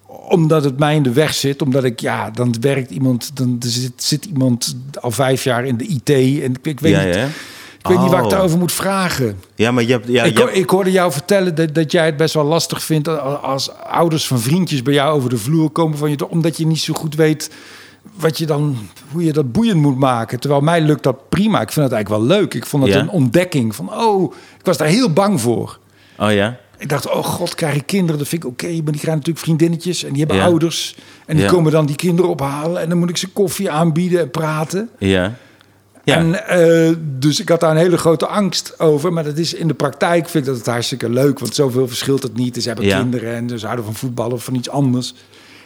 Omdat 0.07 0.63
het 0.63 0.79
mij 0.79 0.95
in 0.95 1.03
de 1.03 1.11
weg 1.13 1.33
zit. 1.33 1.61
Omdat 1.61 1.83
ik, 1.83 1.99
ja, 1.99 2.29
dan 2.31 2.55
werkt 2.61 2.91
iemand, 2.91 3.35
dan 3.37 3.55
zit, 3.59 4.03
zit 4.03 4.25
iemand 4.25 4.75
al 5.01 5.11
vijf 5.11 5.43
jaar 5.43 5.65
in 5.65 5.77
de 5.77 5.83
IT. 5.87 6.09
En 6.09 6.51
ik, 6.53 6.57
ik 6.67 6.79
weet, 6.79 6.93
ja, 6.93 7.03
niet, 7.03 7.15
ja. 7.15 7.27
Ik 7.83 7.89
weet 7.89 7.99
niet 7.99 8.09
waar 8.09 8.19
ik 8.19 8.25
Oh. 8.25 8.31
daarover 8.31 8.57
moet 8.57 8.71
vragen. 8.71 9.39
Ja, 9.55 9.71
maar 9.71 9.83
je 9.83 9.91
hebt... 9.91 10.07
Ja, 10.07 10.23
ik, 10.23 10.37
je 10.37 10.43
hebt- 10.43 10.55
ik 10.57 10.69
hoorde 10.69 10.91
jou 10.91 11.11
vertellen 11.11 11.55
dat, 11.55 11.73
dat 11.75 11.91
jij 11.91 12.05
het 12.05 12.17
best 12.17 12.33
wel 12.33 12.43
lastig 12.43 12.83
vindt 12.83 13.07
als 13.41 13.71
ouders 13.83 14.27
van 14.27 14.39
vriendjes 14.39 14.81
bij 14.81 14.93
jou 14.93 15.15
over 15.15 15.29
de 15.29 15.37
vloer 15.37 15.69
komen 15.69 15.97
van 15.97 16.09
je, 16.09 16.29
omdat 16.29 16.57
je 16.57 16.65
niet 16.67 16.79
zo 16.79 16.93
goed 16.93 17.15
weet 17.15 17.49
wat 18.15 18.37
je 18.37 18.45
dan, 18.45 18.77
hoe 19.11 19.23
je 19.23 19.33
dat 19.33 19.51
boeiend 19.51 19.81
moet 19.81 19.97
maken. 19.97 20.39
Terwijl 20.39 20.61
mij 20.61 20.81
lukt 20.81 21.03
dat 21.03 21.29
prima. 21.29 21.61
Ik 21.61 21.71
vind 21.71 21.85
het 21.85 21.93
eigenlijk 21.95 22.25
wel 22.27 22.37
leuk. 22.37 22.53
Ik 22.53 22.65
vond 22.65 22.83
het 22.83 22.93
Ja? 22.93 22.99
een 22.99 23.09
ontdekking 23.09 23.75
van, 23.75 23.93
oh, 23.93 24.33
ik 24.59 24.65
was 24.65 24.77
daar 24.77 24.87
heel 24.87 25.13
bang 25.13 25.41
voor. 25.41 25.79
Oh 26.19 26.31
ja? 26.33 26.57
Ik 26.77 26.89
dacht, 26.89 27.09
oh 27.09 27.23
god, 27.25 27.55
krijg 27.55 27.75
ik 27.75 27.85
kinderen? 27.85 28.19
Dat 28.19 28.27
vind 28.27 28.43
ik 28.43 28.49
oké. 28.49 28.65
Maar 28.65 28.73
die 28.73 28.83
krijgen 28.83 29.09
natuurlijk 29.09 29.39
vriendinnetjes 29.45 30.03
en 30.03 30.09
die 30.09 30.19
hebben 30.19 30.37
Ja. 30.37 30.43
ouders. 30.45 30.95
En 31.25 31.37
die 31.37 31.45
komen 31.45 31.71
dan 31.71 31.85
die 31.85 31.95
kinderen 31.95 32.31
ophalen. 32.31 32.81
En 32.81 32.89
dan 32.89 32.97
moet 32.97 33.09
ik 33.09 33.17
ze 33.17 33.27
koffie 33.29 33.71
aanbieden 33.71 34.19
en 34.19 34.31
praten. 34.31 34.89
Ja. 34.97 35.33
Ja. 36.03 36.15
En 36.17 36.47
eh, 36.47 36.91
dus 37.19 37.39
ik 37.39 37.49
had 37.49 37.59
daar 37.59 37.71
een 37.71 37.77
hele 37.77 37.97
grote 37.97 38.27
angst 38.27 38.79
over. 38.79 39.13
Maar 39.13 39.23
dat 39.23 39.37
is 39.37 39.53
in 39.53 39.67
de 39.67 39.73
praktijk 39.73 40.29
vind 40.29 40.43
ik 40.43 40.49
dat 40.49 40.57
het 40.57 40.65
hartstikke 40.73 41.09
leuk. 41.09 41.39
Want 41.39 41.55
zoveel 41.55 41.87
verschilt 41.87 42.23
het 42.23 42.35
niet. 42.35 42.53
Dus 42.53 42.63
ze 42.63 42.69
hebben 42.69 42.87
Ja. 42.87 42.99
kinderen 42.99 43.33
en 43.33 43.59
ze 43.59 43.65
houden 43.65 43.85
van 43.85 43.95
voetbal 43.95 44.31
of 44.31 44.43
van 44.43 44.55
iets 44.55 44.69
anders. 44.69 45.13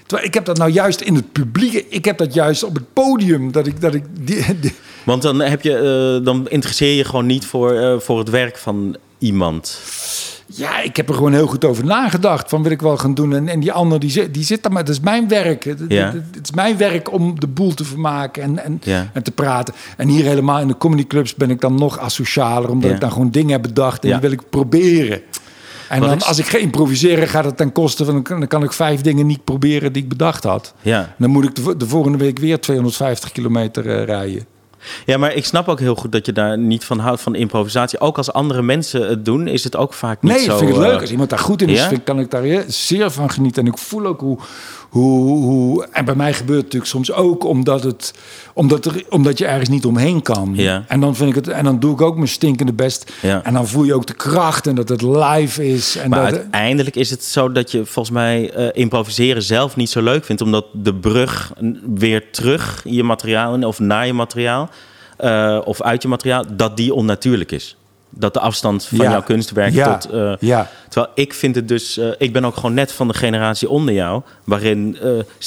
Terwijl 0.06 0.28
ik 0.28 0.34
heb 0.34 0.46
dat 0.46 0.58
nou 0.58 0.72
juist 0.72 1.02
in 1.02 1.16
het 1.16 1.32
publiek. 1.32 1.86
Ik 1.90 2.06
heb 2.06 2.18
dat 2.18 2.34
juist 2.34 2.64
op 2.64 2.76
het 2.76 2.94
podium. 2.94 3.52
Dat 3.52 3.68
ik, 3.68 3.82
dat 3.82 3.94
ik 3.94 4.04
die, 4.20 4.60
die- 4.60 4.74
Want 5.04 5.22
dan, 5.22 5.40
heb 5.40 5.62
je, 5.62 5.74
eh, 6.20 6.26
dan 6.26 6.50
interesseer 6.50 6.94
je 6.96 7.04
gewoon 7.04 7.26
niet 7.26 7.46
voor, 7.46 7.72
eh, 7.74 8.00
voor 8.00 8.20
het 8.20 8.30
werk 8.30 8.58
van 8.58 8.96
iemand. 9.18 9.80
Ja, 10.48 10.82
ik 10.82 10.96
heb 10.96 11.10
er 11.10 11.16
gewoon 11.16 11.34
heel 11.34 11.48
goed 11.48 11.66
over 11.66 11.86
nagedacht. 11.86 12.50
Van 12.50 12.64
wil 12.64 12.72
ik 12.72 12.82
wel 12.82 12.98
gaan 12.98 13.14
doen. 13.14 13.34
En, 13.36 13.48
en 13.48 13.60
die 13.60 13.72
ander 13.72 14.00
die 14.00 14.10
zit, 14.10 14.34
die 14.34 14.44
zit 14.44 14.64
daar. 14.64 14.72
Maar 14.72 14.84
dat 14.86 14.94
is 14.96 15.00
mijn 15.02 15.28
werk. 15.28 15.64
Het, 15.64 15.80
Ja. 15.88 16.14
is 16.44 16.52
mijn 16.52 16.78
werk 16.78 17.12
om 17.14 17.40
de 17.40 17.48
boel 17.48 17.74
te 17.74 17.84
vermaken 17.84 18.44
en, 18.44 18.64
en, 18.64 18.82
Ja. 18.84 19.10
en 19.14 19.24
te 19.24 19.32
praten. 19.32 19.74
En 19.98 20.08
hier 20.08 20.26
helemaal 20.26 20.60
in 20.60 20.68
de 20.68 20.78
comedyclubs 20.78 21.36
ben 21.36 21.50
ik 21.50 21.62
dan 21.62 21.76
nog 21.76 22.00
asocialer. 22.00 22.70
Omdat 22.70 22.90
Ja. 22.90 22.96
ik 22.96 23.02
dan 23.02 23.12
gewoon 23.12 23.32
dingen 23.32 23.52
heb 23.52 23.62
bedacht. 23.62 24.04
En 24.04 24.10
die 24.12 24.20
wil 24.20 24.32
ik 24.32 24.50
proberen. 24.50 25.22
En 25.90 26.02
dan, 26.02 26.22
als 26.22 26.40
ik 26.40 26.46
ga 26.46 26.58
improviseren, 26.58 27.28
gaat 27.28 27.46
het 27.46 27.58
ten 27.58 27.72
koste 27.72 28.06
van... 28.06 28.24
dan 28.24 28.48
kan 28.48 28.64
ik 28.64 28.74
vijf 28.74 29.02
dingen 29.02 29.26
niet 29.26 29.44
proberen 29.44 29.94
die 29.94 30.04
ik 30.04 30.10
bedacht 30.10 30.44
had. 30.44 30.74
Ja. 30.82 31.16
Dan 31.18 31.30
moet 31.30 31.44
ik 31.46 31.56
de, 31.56 31.62
vo- 31.62 31.78
de 31.78 31.88
volgende 31.88 32.18
week 32.18 32.40
weer 32.40 32.60
250 32.60 33.32
kilometer 33.32 33.90
eh, 33.90 34.04
rijden. 34.06 34.46
Ja, 35.06 35.18
maar 35.18 35.34
ik 35.34 35.46
snap 35.46 35.68
ook 35.68 35.80
heel 35.80 35.96
goed 35.96 36.12
dat 36.12 36.26
je 36.26 36.32
daar 36.34 36.58
niet 36.58 36.86
van 36.86 37.00
houdt 37.00 37.22
van 37.22 37.36
improvisatie. 37.36 38.00
Ook 38.00 38.18
als 38.18 38.34
andere 38.34 38.62
mensen 38.62 39.08
het 39.10 39.26
doen, 39.26 39.48
is 39.48 39.64
het 39.64 39.76
ook 39.76 39.94
vaak 39.94 40.22
niet 40.22 40.32
Nee, 40.32 40.44
zo... 40.44 40.52
ik 40.52 40.58
vind 40.58 40.76
het 40.76 40.84
eh, 40.84 40.90
leuk. 40.92 41.02
Als 41.02 41.12
iemand 41.12 41.30
daar 41.30 41.40
goed 41.40 41.62
in 41.62 41.70
is, 41.70 41.80
ja? 41.80 41.88
vind, 41.88 42.04
kan 42.04 42.20
ik 42.20 42.32
daar 42.32 42.42
heel- 42.44 42.64
zeer 42.68 43.12
van 43.12 43.30
genieten. 43.32 43.66
En 43.66 43.72
ik 43.72 43.78
voel 43.78 44.06
ook 44.06 44.20
hoe, 44.20 44.38
hoe, 44.90 45.38
hoe... 45.38 45.88
En 45.92 46.06
bij 46.06 46.16
mij 46.16 46.34
gebeurt 46.34 46.64
het 46.64 46.66
natuurlijk 46.66 46.92
soms 46.92 47.12
ook 47.12 47.44
omdat, 47.44 47.84
het, 47.84 48.14
omdat, 48.54 48.86
er, 48.86 49.04
omdat 49.10 49.38
je 49.38 49.46
ergens 49.46 49.70
niet 49.70 49.86
omheen 49.86 50.22
kan. 50.22 50.52
Ja. 50.56 50.84
En, 50.88 51.00
dan 51.00 51.16
vind 51.16 51.30
ik 51.30 51.36
het, 51.36 51.48
en 51.48 51.64
dan 51.64 51.80
doe 51.80 51.94
ik 51.94 52.02
ook 52.02 52.16
mijn 52.16 52.28
stinkende 52.28 52.74
best. 52.74 53.12
Ja. 53.22 53.44
En 53.44 53.54
dan 53.54 53.68
voel 53.68 53.84
je 53.84 53.94
ook 53.94 54.08
de 54.08 54.14
kracht 54.14 54.68
en 54.68 54.76
dat 54.76 54.90
het 54.90 55.02
live 55.02 55.68
is. 55.68 55.96
En 55.96 56.10
Maar 56.10 56.32
dat, 56.32 56.40
uiteindelijk 56.40 56.96
is 56.96 57.10
het 57.10 57.24
zo 57.24 57.52
dat 57.52 57.72
je 57.72 57.86
volgens 57.86 58.16
mij 58.16 58.52
eh, 58.52 58.68
improviseren 58.74 59.44
zelf 59.44 59.76
niet 59.76 59.90
zo 59.90 60.02
leuk 60.02 60.26
vindt. 60.26 60.42
Omdat 60.42 60.66
de 60.74 60.94
brug 60.94 61.54
weer 61.96 62.32
terug 62.32 62.82
je 62.86 63.04
materiaal 63.04 63.54
in, 63.54 63.66
of 63.66 63.80
naar 63.80 64.06
je 64.06 64.14
materiaal... 64.14 64.70
eh, 65.18 65.62
of 65.66 65.82
uit 65.82 66.02
je 66.02 66.08
materiaal, 66.08 66.44
dat 66.56 66.78
die 66.78 66.94
onnatuurlijk 66.94 67.52
is. 67.52 67.78
Dat 68.10 68.34
de 68.34 68.40
afstand 68.40 68.86
van 68.86 68.98
Ja. 68.98 69.12
jouw 69.12 69.24
kunstwerk 69.24 69.74
Ja. 69.74 69.98
tot... 69.98 70.12
eh, 70.12 70.34
Ja, 70.40 70.70
Terwijl 70.90 71.12
ik 71.16 71.34
vind 71.34 71.56
het 71.56 71.68
dus... 71.68 71.98
eh, 71.98 72.08
ik 72.18 72.34
ben 72.34 72.46
ook 72.46 72.56
gewoon 72.56 72.74
net 72.74 72.92
van 72.92 73.08
de 73.08 73.14
generatie 73.14 73.70
onder 73.70 73.94
jou... 73.94 74.22
waarin 74.44 74.98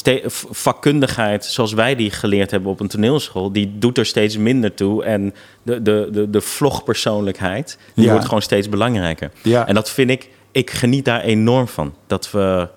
eh, 0.05 0.17
vakkundigheid, 0.51 1.45
zoals 1.45 1.73
wij 1.73 1.95
die 1.95 2.11
geleerd 2.11 2.51
hebben 2.51 2.71
op 2.71 2.81
een 2.81 2.89
toneelschool... 2.89 3.53
die 3.53 3.73
doet 3.79 3.99
er 3.99 4.07
steeds 4.07 4.37
minder 4.37 4.75
toe. 4.75 5.05
En 5.05 5.35
de, 5.63 5.83
de, 5.83 6.09
de, 6.13 6.31
de 6.31 6.41
vlogpersoonlijkheid, 6.41 7.79
die 7.95 8.11
wordt 8.11 8.25
gewoon 8.25 8.43
steeds 8.43 8.69
belangrijker. 8.69 9.31
Ja. 9.43 9.67
En 9.67 9.75
dat 9.75 9.91
vind 9.91 10.11
ik... 10.11 10.29
Ik 10.53 10.71
geniet 10.71 11.05
daar 11.05 11.21
enorm 11.21 11.69
van. 11.69 11.95
Dat, 12.07 12.31
we, 12.31 12.69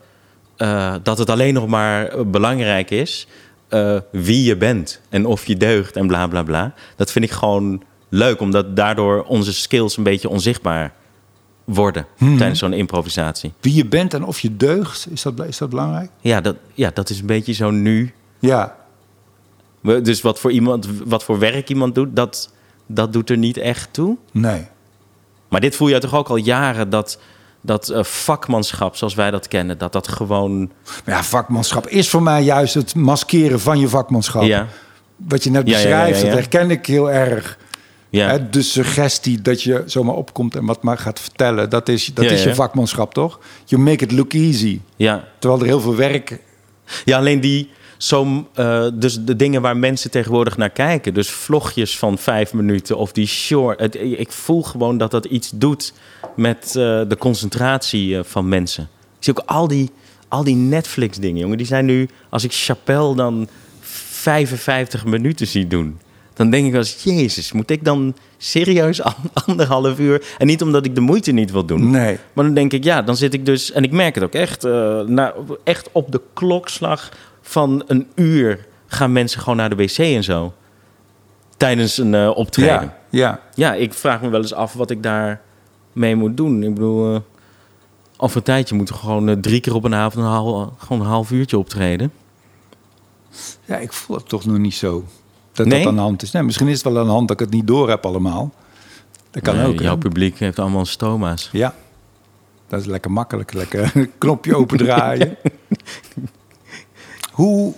dat 1.03 1.17
het 1.17 1.29
alleen 1.29 1.53
nog 1.53 1.67
maar 1.67 2.27
belangrijk 2.27 2.91
is... 2.91 3.27
wie 4.11 4.43
je 4.43 4.55
bent 4.57 5.01
en 5.09 5.25
of 5.25 5.45
je 5.45 5.57
deugt 5.57 5.95
en 5.95 6.07
bla 6.07 6.27
bla 6.27 6.43
bla. 6.43 6.73
Dat 6.95 7.11
vind 7.11 7.25
ik 7.25 7.31
gewoon 7.31 7.83
leuk, 8.15 8.39
omdat 8.39 8.75
daardoor 8.75 9.23
onze 9.23 9.53
skills 9.53 9.97
een 9.97 10.03
beetje 10.03 10.29
onzichtbaar 10.29 10.93
worden 11.63 12.05
Mhm. 12.17 12.37
tijdens 12.37 12.59
zo'n 12.59 12.73
improvisatie. 12.73 13.53
wie 13.59 13.73
je 13.75 13.85
bent 13.85 14.13
en 14.13 14.23
of 14.25 14.39
je 14.39 14.57
deugt, 14.57 15.07
is 15.11 15.21
dat, 15.21 15.45
is 15.45 15.57
dat 15.57 15.69
belangrijk? 15.69 16.09
Ja 16.21 16.41
dat, 16.41 16.55
ja, 16.73 16.91
dat 16.93 17.09
is 17.09 17.19
een 17.19 17.25
beetje 17.25 17.53
zo 17.53 17.71
nu. 17.71 18.13
Ja, 18.39 18.75
Dus 19.81 20.21
wat 20.21 20.39
voor, 20.39 20.51
iemand, 20.51 20.87
wat 21.05 21.23
voor 21.23 21.39
werk 21.39 21.69
iemand 21.69 21.95
doet, 21.95 22.15
dat, 22.15 22.53
dat 22.87 23.13
doet 23.13 23.29
er 23.29 23.37
niet 23.37 23.57
echt 23.57 23.93
toe. 23.93 24.17
nee. 24.31 24.67
Maar 25.49 25.61
dit 25.61 25.75
voel 25.75 25.87
je 25.87 25.97
toch 25.99 26.15
ook 26.15 26.29
al 26.29 26.35
jaren 26.35 26.89
dat, 26.89 27.19
dat 27.61 27.89
eh, 27.89 28.03
vakmanschap, 28.03 28.95
zoals 28.95 29.13
wij 29.13 29.31
dat 29.31 29.47
kennen, 29.47 29.77
dat 29.77 29.91
dat 29.93 30.07
gewoon. 30.07 30.71
Ja, 31.05 31.23
vakmanschap 31.23 31.87
is 31.87 32.09
voor 32.09 32.23
mij 32.23 32.43
juist 32.43 32.73
het 32.73 32.95
maskeren 32.95 33.59
van 33.59 33.79
je 33.79 33.87
vakmanschap. 33.87 34.43
Ja, 34.43 34.67
Wat 35.15 35.43
je 35.43 35.49
net 35.49 35.63
beschrijft, 35.65 36.19
ja, 36.19 36.25
ja. 36.27 36.33
dat 36.33 36.39
herken 36.43 36.71
ik 36.71 36.85
heel 36.85 37.11
erg. 37.11 37.57
Ja, 38.19 38.27
Hè, 38.29 38.49
de 38.49 38.61
suggestie 38.61 39.41
dat 39.41 39.61
je 39.61 39.83
zomaar 39.85 40.15
opkomt 40.15 40.55
en 40.55 40.65
wat 40.65 40.83
maar 40.83 40.97
gaat 40.97 41.19
vertellen, 41.19 41.69
dat 41.69 41.89
is, 41.89 42.11
dat 42.13 42.25
Ja, 42.25 42.31
is 42.31 42.43
je 42.43 42.55
vakmanschap, 42.55 43.13
toch? 43.13 43.39
You 43.65 43.81
make 43.81 44.03
it 44.03 44.11
look 44.11 44.33
easy. 44.33 44.79
ja. 44.95 45.27
Terwijl 45.39 45.61
er 45.61 45.67
heel 45.67 45.81
veel 45.81 45.95
werk... 45.95 46.39
ja, 47.05 47.17
alleen 47.17 47.39
die. 47.39 47.69
Zo, 47.97 48.47
eh, 48.53 48.87
dus 48.93 49.23
de 49.23 49.35
dingen 49.35 49.61
waar 49.61 49.77
mensen 49.77 50.11
tegenwoordig 50.11 50.57
naar 50.57 50.69
kijken. 50.69 51.13
Dus 51.13 51.29
vlogjes 51.29 51.97
van 51.97 52.17
vijf 52.17 52.53
minuten 52.53 52.97
of 52.97 53.11
die 53.11 53.27
short. 53.27 53.79
Het, 53.79 53.95
ik 53.95 54.31
voel 54.31 54.63
gewoon 54.63 54.97
dat 54.97 55.11
dat 55.11 55.25
iets 55.25 55.51
doet 55.55 55.93
met 56.35 56.65
eh, 56.65 56.73
de 57.07 57.15
concentratie 57.19 58.17
eh, 58.17 58.23
van 58.23 58.49
mensen. 58.49 58.83
Ik 58.83 59.23
zie 59.23 59.37
ook 59.37 59.43
al 59.45 59.67
die, 59.67 59.89
al 60.27 60.43
die 60.43 60.55
Netflix-dingen, 60.55 61.39
jongen. 61.39 61.57
Die 61.57 61.67
zijn 61.67 61.85
nu, 61.85 62.09
als 62.29 62.43
ik 62.43 62.53
Chappelle 62.53 63.15
dan 63.15 63.47
55 63.81 65.05
minuten 65.05 65.47
zie 65.47 65.67
doen. 65.67 65.99
Dan 66.33 66.49
denk 66.49 66.67
ik 66.67 66.73
eens, 66.73 67.03
jezus, 67.03 67.51
moet 67.51 67.69
ik 67.69 67.85
dan 67.85 68.15
serieus 68.37 69.01
an- 69.11 69.13
anderhalf 69.45 69.99
uur... 69.99 70.35
En 70.37 70.47
niet 70.47 70.61
omdat 70.61 70.85
ik 70.85 70.95
de 70.95 71.01
moeite 71.01 71.31
niet 71.31 71.51
wil 71.51 71.65
doen. 71.65 71.89
Nee. 71.89 72.17
Maar 72.33 72.45
dan 72.45 72.53
denk 72.53 72.73
ik, 72.73 72.83
ja, 72.83 73.01
dan 73.01 73.17
zit 73.17 73.33
ik 73.33 73.45
dus... 73.45 73.71
En 73.71 73.83
ik 73.83 73.91
merk 73.91 74.15
het 74.15 74.23
ook 74.23 74.33
echt, 74.33 74.63
eh, 74.63 75.01
na, 75.01 75.33
echt 75.63 75.89
op 75.91 76.11
de 76.11 76.21
klokslag 76.33 77.11
van 77.41 77.83
een 77.87 78.07
uur... 78.15 78.65
gaan 78.87 79.11
mensen 79.11 79.39
gewoon 79.41 79.57
naar 79.57 79.69
de 79.69 79.75
wc 79.75 79.97
en 79.97 80.23
zo. 80.23 80.53
Tijdens 81.57 81.97
een 81.97 82.13
eh, 82.13 82.31
optreden. 82.35 82.93
Ja. 83.09 83.19
Ja, 83.19 83.39
ja. 83.53 83.73
ik 83.73 83.93
vraag 83.93 84.21
me 84.21 84.29
wel 84.29 84.41
eens 84.41 84.53
af 84.53 84.73
wat 84.73 84.89
ik 84.89 85.03
daar 85.03 85.41
mee 85.91 86.15
moet 86.15 86.37
doen. 86.37 86.63
Ik 86.63 86.73
bedoel, 86.73 87.13
eh 87.13 87.19
over 88.17 88.37
een 88.37 88.43
tijdje 88.43 88.75
moeten 88.75 88.95
we 88.95 89.01
gewoon 89.01 89.41
drie 89.41 89.61
keer 89.61 89.75
op 89.75 89.83
een 89.83 89.93
avond... 89.95 90.25
Een 90.25 90.69
gewoon 90.77 91.01
een 91.01 91.07
half 91.07 91.31
uurtje 91.31 91.57
optreden. 91.57 92.11
ja, 93.65 93.77
ik 93.77 93.93
voel 93.93 94.15
het 94.17 94.29
toch 94.29 94.45
nog 94.45 94.57
niet 94.57 94.73
zo. 94.73 95.03
Dat 95.53 95.67
Nee? 95.67 95.79
dat 95.79 95.87
aan 95.87 95.95
de 95.95 96.01
hand 96.01 96.21
is. 96.21 96.31
Nee, 96.31 96.43
misschien 96.43 96.67
is 96.67 96.83
het 96.83 96.93
wel 96.93 97.01
aan 97.01 97.05
de 97.07 97.11
hand 97.11 97.27
dat 97.27 97.39
ik 97.39 97.45
het 97.45 97.55
niet 97.55 97.67
door 97.67 97.89
heb 97.89 98.05
allemaal. 98.05 98.51
Dat 99.31 99.43
kan 99.43 99.55
Nee, 99.55 99.65
ook. 99.67 99.77
hè? 99.79 99.83
Jouw 99.83 99.97
publiek 99.97 100.39
heeft 100.39 100.59
allemaal 100.59 100.85
stoma's. 100.85 101.49
Ja, 101.51 101.75
dat 102.67 102.79
is 102.79 102.85
lekker 102.85 103.11
makkelijk. 103.11 103.53
Lekker 103.53 103.91
een 103.93 104.11
knopje 104.17 104.55
opendraaien. 104.55 105.37
hoe, 107.31 107.73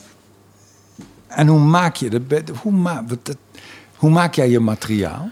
en 1.27 1.47
hoe 1.47 1.59
maak 1.59 1.95
je 1.95 2.09
dat? 2.09 2.21
Hoe, 2.61 2.71
ma, 2.71 3.05
hoe 3.95 4.09
maak 4.09 4.33
jij 4.33 4.49
je 4.49 4.59
materiaal? 4.59 5.29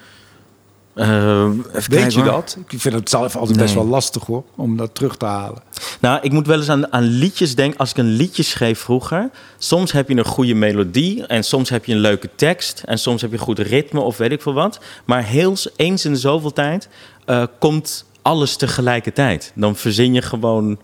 Even 0.96 1.64
Weet 1.74 1.88
kijken, 1.88 2.18
je 2.18 2.24
dat? 2.24 2.58
Ik 2.68 2.80
vind 2.80 2.94
het 2.94 3.10
zelf 3.10 3.36
altijd 3.36 3.58
best 3.58 3.74
wel 3.74 3.86
lastig 3.86 4.26
hoor, 4.26 4.44
om 4.56 4.78
dat 4.78 4.96
terug 4.96 5.18
te 5.18 5.26
halen. 5.26 5.62
Nou, 6.00 6.20
ik 6.22 6.32
moet 6.32 6.48
wel 6.48 6.58
eens 6.58 6.70
aan, 6.70 6.94
aan 6.94 7.04
liedjes 7.04 7.56
denken. 7.56 7.80
Als 7.80 7.90
ik 7.90 7.98
een 7.98 8.12
liedje 8.12 8.44
schreef 8.44 8.80
vroeger, 8.80 9.30
soms 9.58 9.92
heb 9.92 10.10
je 10.10 10.18
een 10.18 10.26
goede 10.26 10.54
melodie 10.54 11.26
en 11.26 11.44
soms 11.44 11.70
heb 11.70 11.86
je 11.86 11.94
een 11.94 12.00
leuke 12.00 12.30
tekst 12.36 12.84
en 12.86 13.00
soms 13.00 13.22
heb 13.22 13.32
je 13.32 13.38
een 13.38 13.44
goed 13.44 13.60
ritme 13.60 14.00
of 14.00 14.18
weet 14.18 14.32
ik 14.32 14.42
veel 14.42 14.54
wat. 14.54 14.80
Maar 15.06 15.24
heel 15.24 15.56
eens 15.76 16.06
in 16.06 16.18
zoveel 16.18 16.54
tijd 16.54 16.90
eh, 17.26 17.44
komt 17.60 18.06
alles 18.22 18.56
tegelijkertijd. 18.56 19.52
Dan 19.56 19.76
verzin 19.76 20.14
je 20.14 20.22
gewoon, 20.22 20.80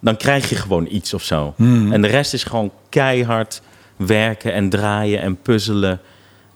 dan 0.00 0.16
krijg 0.16 0.48
je 0.48 0.56
gewoon 0.56 0.86
iets 0.90 1.14
of 1.14 1.22
zo. 1.22 1.54
En 1.56 2.02
de 2.02 2.08
rest 2.08 2.34
is 2.34 2.44
gewoon 2.44 2.70
keihard 2.88 3.62
werken 3.96 4.52
en 4.52 4.68
draaien 4.68 5.20
en 5.20 5.36
puzzelen. 5.36 6.00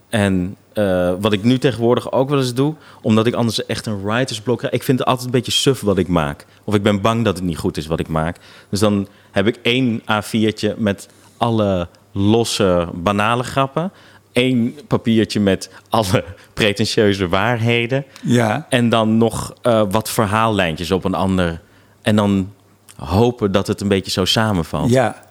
En 0.08 0.56
eh, 0.76 1.12
wat 1.20 1.32
ik 1.32 1.42
nu 1.42 1.58
tegenwoordig 1.58 2.12
ook 2.12 2.28
wel 2.28 2.38
eens 2.38 2.54
doe, 2.54 2.74
omdat 3.02 3.26
ik 3.26 3.34
anders 3.34 3.66
echt 3.66 3.86
een 3.86 4.02
writersblok 4.02 4.58
krijg. 4.58 4.74
Ik 4.74 4.82
vind 4.82 4.98
het 4.98 5.08
altijd 5.08 5.26
een 5.26 5.32
beetje 5.32 5.52
suf 5.52 5.80
wat 5.80 5.98
ik 5.98 6.08
maak. 6.08 6.46
Of 6.64 6.74
ik 6.74 6.82
ben 6.82 7.00
bang 7.00 7.24
dat 7.24 7.36
het 7.36 7.44
niet 7.44 7.58
goed 7.58 7.76
is 7.76 7.86
wat 7.86 8.00
ik 8.00 8.08
maak. 8.08 8.36
Dus 8.70 8.80
dan 8.80 9.08
heb 9.30 9.46
ik 9.46 9.58
één 9.62 10.00
A4'tje 10.00 10.76
met 10.76 11.08
alle 11.36 11.88
losse, 12.12 12.88
banale 12.94 13.42
grappen. 13.42 13.92
Eén 14.32 14.78
papiertje 14.86 15.40
met 15.40 15.70
alle 15.88 16.24
pretentieuze 16.54 17.28
waarheden. 17.28 18.04
Ja, 18.22 18.66
En 18.68 18.88
dan 18.88 19.18
nog 19.18 19.54
eh, 19.62 19.82
wat 19.90 20.10
verhaallijntjes 20.10 20.90
op 20.90 21.04
een 21.04 21.14
ander. 21.14 21.60
En 22.02 22.16
dan 22.16 22.52
hopen 22.96 23.52
dat 23.52 23.66
het 23.66 23.80
een 23.80 23.88
beetje 23.88 24.10
zo 24.10 24.24
samenvalt. 24.24 24.90
ja, 24.90 25.25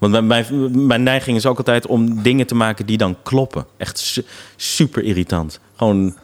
Want 0.00 0.26
mijn, 0.26 0.86
mijn, 0.86 1.02
neiging 1.02 1.36
is 1.36 1.46
ook 1.46 1.58
altijd 1.58 1.86
om 1.86 2.22
dingen 2.22 2.46
te 2.46 2.54
maken 2.54 2.86
die 2.86 2.96
dan 2.96 3.16
kloppen. 3.22 3.66
Echt 3.76 3.98
su- 3.98 4.24
super 4.56 5.02
irritant. 5.02 5.60
Gewoon, 5.76 6.16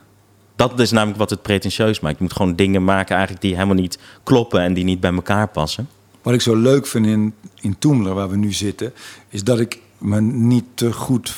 dat 0.57 0.81
is 0.81 0.91
namelijk 0.91 1.19
wat 1.19 1.31
het 1.31 1.43
pretentieus 1.43 2.01
maakt. 2.01 2.17
Je 2.17 2.23
moet 2.23 2.33
gewoon 2.33 2.57
dingen 2.57 2.85
maken 2.85 3.13
eigenlijk 3.15 3.45
die 3.45 3.55
helemaal 3.55 3.75
niet 3.75 3.99
kloppen 4.23 4.61
en 4.61 4.75
die 4.75 4.85
niet 4.85 5.01
bij 5.01 5.13
elkaar 5.15 5.49
passen. 5.49 5.89
Wat 6.23 6.35
ik 6.35 6.41
zo 6.41 6.55
leuk 6.57 6.87
vind 6.87 7.07
in, 7.07 7.35
in 7.61 7.79
Toemler, 7.79 8.15
waar 8.15 8.29
we 8.31 8.37
nu 8.37 8.53
zitten, 8.53 8.93
is 9.29 9.45
dat 9.45 9.61
ik 9.61 9.79
me 9.99 10.21
niet 10.21 10.65
te 10.75 10.93
goed 10.93 11.31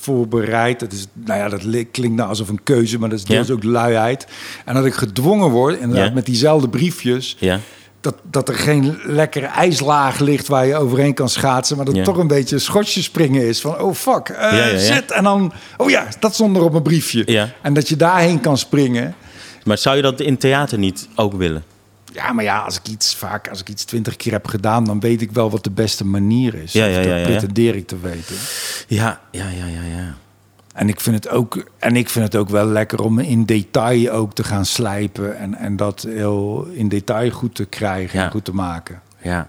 voorbereid. 0.00 0.80
Dat, 0.80 0.92
is, 0.92 1.06
nou 1.12 1.38
ja, 1.38 1.48
dat 1.48 1.62
li- 1.64 1.90
klinkt 1.90 2.16
nou 2.16 2.28
alsof 2.28 2.48
een 2.48 2.62
keuze, 2.62 2.98
maar 2.98 3.08
dat 3.08 3.18
is 3.18 3.24
Ja. 3.28 3.34
deels 3.34 3.50
ook 3.50 3.62
luiheid. 3.62 4.26
En 4.64 4.74
dat 4.74 4.84
ik 4.84 4.94
gedwongen 4.94 5.50
word, 5.50 5.78
inderdaad, 5.78 6.08
Ja. 6.08 6.14
met 6.14 6.26
diezelfde 6.26 6.68
briefjes, 6.68 7.36
Ja, 7.38 7.60
dat, 8.06 8.14
dat 8.30 8.48
er 8.48 8.54
geen 8.54 8.98
lekkere 9.04 9.46
ijslaag 9.46 10.18
ligt 10.18 10.48
waar 10.48 10.66
je 10.66 10.76
overheen 10.76 11.14
kan 11.14 11.28
schaatsen, 11.28 11.76
maar 11.76 11.86
dat 11.86 11.94
Ja. 11.96 12.04
toch 12.04 12.16
een 12.16 12.26
beetje 12.26 12.58
schotje 12.58 13.02
springen 13.02 13.46
is 13.48 13.60
van, 13.60 13.78
oh 13.80 13.94
fuck, 13.94 14.28
eh, 14.28 14.40
Ja, 14.40 14.56
ja, 14.56 14.66
ja. 14.66 14.78
zit. 14.78 15.10
En 15.10 15.24
dan, 15.24 15.52
oh 15.76 15.90
ja, 15.90 16.06
dat 16.20 16.34
stond 16.34 16.56
er 16.56 16.62
op 16.62 16.70
mijn 16.70 16.82
briefje. 16.82 17.22
Ja. 17.26 17.48
En 17.62 17.74
dat 17.74 17.88
je 17.88 17.96
daarheen 17.96 18.40
kan 18.40 18.58
springen. 18.58 19.14
maar 19.64 19.78
zou 19.78 19.96
je 19.96 20.02
dat 20.02 20.20
in 20.20 20.38
theater 20.38 20.78
niet 20.78 21.08
ook 21.14 21.34
willen? 21.34 21.64
Ja, 22.12 22.32
maar 22.32 22.44
ja, 22.44 22.58
als 22.58 22.76
ik 22.76 22.88
iets 22.88 23.14
vaak, 23.14 23.48
als 23.48 23.60
ik 23.60 23.68
iets 23.68 23.84
twintig 23.84 24.16
keer 24.16 24.32
heb 24.32 24.46
gedaan, 24.46 24.84
dan 24.84 25.00
weet 25.00 25.20
ik 25.22 25.30
wel 25.32 25.50
wat 25.50 25.64
de 25.64 25.70
beste 25.70 26.04
manier 26.04 26.54
is. 26.54 26.72
Ja. 26.72 26.86
pretendeer 27.22 27.74
ik 27.74 27.86
te 27.86 27.98
weten. 28.00 28.36
Ja, 28.88 29.20
ja, 29.30 29.44
ja, 29.48 29.66
ja, 29.66 29.96
ja. 29.96 30.14
En 30.76 30.88
ik 30.88 31.00
vind 31.00 31.16
het 31.24 31.28
ook, 31.28 31.64
en 31.78 31.96
ik 31.96 32.08
vind 32.10 32.24
het 32.24 32.36
ook 32.36 32.48
wel 32.48 32.66
lekker 32.66 33.02
om 33.02 33.18
in 33.18 33.44
detail 33.44 34.10
ook 34.10 34.34
te 34.34 34.44
gaan 34.44 34.64
slijpen 34.66 35.38
en, 35.38 35.54
en 35.54 35.76
dat 35.76 36.02
heel 36.08 36.66
in 36.72 36.88
detail 36.88 37.30
goed 37.30 37.54
te 37.54 37.64
krijgen 37.64 38.18
Ja. 38.18 38.24
en 38.24 38.30
goed 38.30 38.44
te 38.44 38.54
maken. 38.54 39.00
ja. 39.22 39.48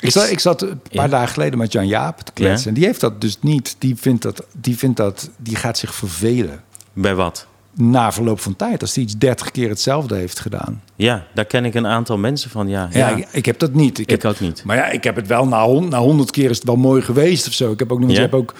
Ik 0.00 0.10
zat, 0.10 0.30
ik 0.30 0.40
zat 0.40 0.62
een 0.62 0.68
paar 0.92 1.04
Ja. 1.04 1.08
dagen 1.08 1.28
geleden 1.28 1.58
met 1.58 1.72
Jan 1.72 1.86
Jaap 1.86 2.20
te 2.20 2.32
kletsen. 2.32 2.60
Ja. 2.62 2.68
En 2.68 2.74
die 2.74 2.84
heeft 2.84 3.00
dat 3.00 3.20
dus 3.20 3.38
niet. 3.40 3.76
Die 3.78 3.96
vindt 3.96 4.22
dat, 4.22 4.46
die 4.52 4.76
vindt 4.78 4.96
dat, 4.96 5.30
die 5.36 5.56
gaat 5.56 5.78
zich 5.78 5.94
vervelen. 5.94 6.62
Bij 6.92 7.14
wat? 7.14 7.46
Na 7.74 8.12
verloop 8.12 8.40
van 8.40 8.56
tijd, 8.56 8.80
als 8.82 8.94
hij 8.94 9.04
iets 9.04 9.16
dertig 9.18 9.50
keer 9.50 9.68
hetzelfde 9.68 10.14
heeft 10.14 10.40
gedaan. 10.40 10.82
Ja, 10.96 11.24
daar 11.34 11.44
ken 11.44 11.64
ik 11.64 11.74
een 11.74 11.86
aantal 11.86 12.18
mensen 12.18 12.50
van, 12.50 12.68
ja. 12.68 12.88
Ja, 12.92 12.98
ja. 13.08 13.16
ik, 13.16 13.26
ik 13.30 13.46
heb 13.46 13.58
dat 13.58 13.74
niet. 13.74 13.98
Ik 13.98 14.10
heb, 14.10 14.24
ook 14.24 14.40
niet. 14.40 14.64
Maar 14.64 14.76
ja, 14.76 14.86
ik 14.86 15.04
heb 15.04 15.16
het 15.16 15.26
wel 15.26 15.46
na, 15.48 15.64
hon- 15.64 15.88
na 15.88 15.98
100 15.98 16.30
keer 16.30 16.50
is 16.50 16.56
het 16.56 16.66
wel 16.66 16.76
mooi 16.76 17.02
geweest 17.02 17.46
of 17.46 17.52
zo. 17.52 17.72
Ik 17.72 17.78
heb 17.78 17.92
ook 17.92 18.00
nog, 18.00 18.08
Ja? 18.08 18.14
je 18.14 18.20
hebt 18.20 18.34
ook 18.34 18.54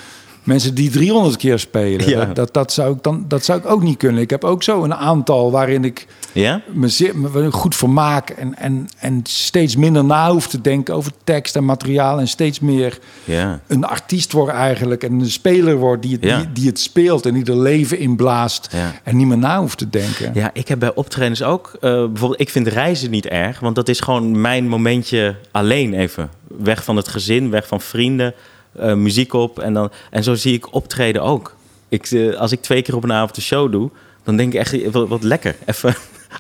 mensen 0.49 0.75
die 0.75 0.91
300 0.91 1.37
keer 1.37 1.59
spelen. 1.59 2.09
Ja. 2.09 2.25
Dat, 2.25 2.37
dat, 2.37 2.55
dat 2.55 2.73
zou 2.73 2.95
ik 2.97 3.03
dan, 3.03 3.25
dat 3.29 3.45
zou 3.45 3.59
ik 3.59 3.67
ook 3.67 3.83
niet 3.83 3.97
kunnen. 3.97 4.23
Ik 4.23 4.31
heb 4.31 4.45
ook 4.45 4.63
zo 4.63 4.83
een 4.85 4.95
aantal 4.95 5.51
waarin 5.51 5.85
ik 5.85 6.07
Ja? 6.33 6.61
me, 6.73 6.89
zeer, 6.89 7.17
me 7.19 7.53
goed 7.53 7.77
vermaak 7.77 8.31
en, 8.31 8.55
en, 8.59 8.89
en 8.99 9.21
steeds 9.23 9.77
minder 9.77 10.05
na 10.05 10.31
hoef 10.33 10.49
te 10.49 10.61
denken 10.61 10.95
over 10.95 11.13
tekst 11.25 11.57
en 11.57 11.65
materiaal 11.65 12.19
en 12.21 12.29
steeds 12.29 12.61
meer 12.61 12.99
Ja. 13.25 13.61
een 13.67 13.85
artiest 13.85 14.33
wordt 14.33 14.53
eigenlijk 14.53 15.03
en 15.05 15.13
een 15.13 15.31
speler 15.31 15.77
wordt 15.77 16.03
die 16.03 16.13
het, 16.13 16.25
Ja. 16.25 16.37
die, 16.37 16.53
die 16.53 16.67
het 16.67 16.79
speelt 16.81 17.27
en 17.27 17.35
die 17.35 17.45
er 17.45 17.59
leven 17.59 17.99
in 17.99 18.17
blaast 18.17 18.69
en 19.05 19.17
niet 19.17 19.27
meer 19.27 19.39
na 19.39 19.61
hoeft 19.61 19.79
te 19.79 19.91
denken. 19.91 20.31
Ja, 20.35 20.51
ik 20.53 20.69
heb 20.69 20.79
bij 20.79 20.95
optredens 20.95 21.43
ook... 21.43 21.71
eh, 21.75 21.81
bijvoorbeeld, 21.81 22.41
ik 22.41 22.51
vind 22.51 22.67
reizen 22.67 23.11
niet 23.11 23.27
erg. 23.27 23.61
Want 23.61 23.75
dat 23.75 23.89
is 23.89 24.01
gewoon 24.01 24.41
mijn 24.41 24.69
momentje 24.69 25.37
alleen 25.51 25.95
even. 25.95 26.31
Weg 26.59 26.85
van 26.85 26.97
het 26.97 27.09
gezin, 27.09 27.51
weg 27.51 27.67
van 27.67 27.81
vrienden. 27.81 28.35
Eh, 28.79 28.95
muziek 28.95 29.33
op. 29.33 29.59
En, 29.59 29.73
dan, 29.75 29.91
en 30.11 30.23
zo 30.23 30.35
zie 30.35 30.55
ik 30.55 30.75
optreden 30.75 31.23
ook. 31.23 31.55
Ik, 31.89 32.07
eh, 32.11 32.35
als 32.37 32.53
ik 32.53 32.63
twee 32.63 32.83
keer 32.83 32.97
op 32.97 33.05
een 33.05 33.13
avond 33.13 33.37
een 33.37 33.43
show 33.43 33.73
doe... 33.73 33.91
Dan 34.25 34.37
denk 34.37 34.53
ik 34.53 34.59
echt, 34.61 34.91
wat, 34.91 35.09
wat 35.09 35.23
lekker. 35.23 35.57
Even 35.67 35.95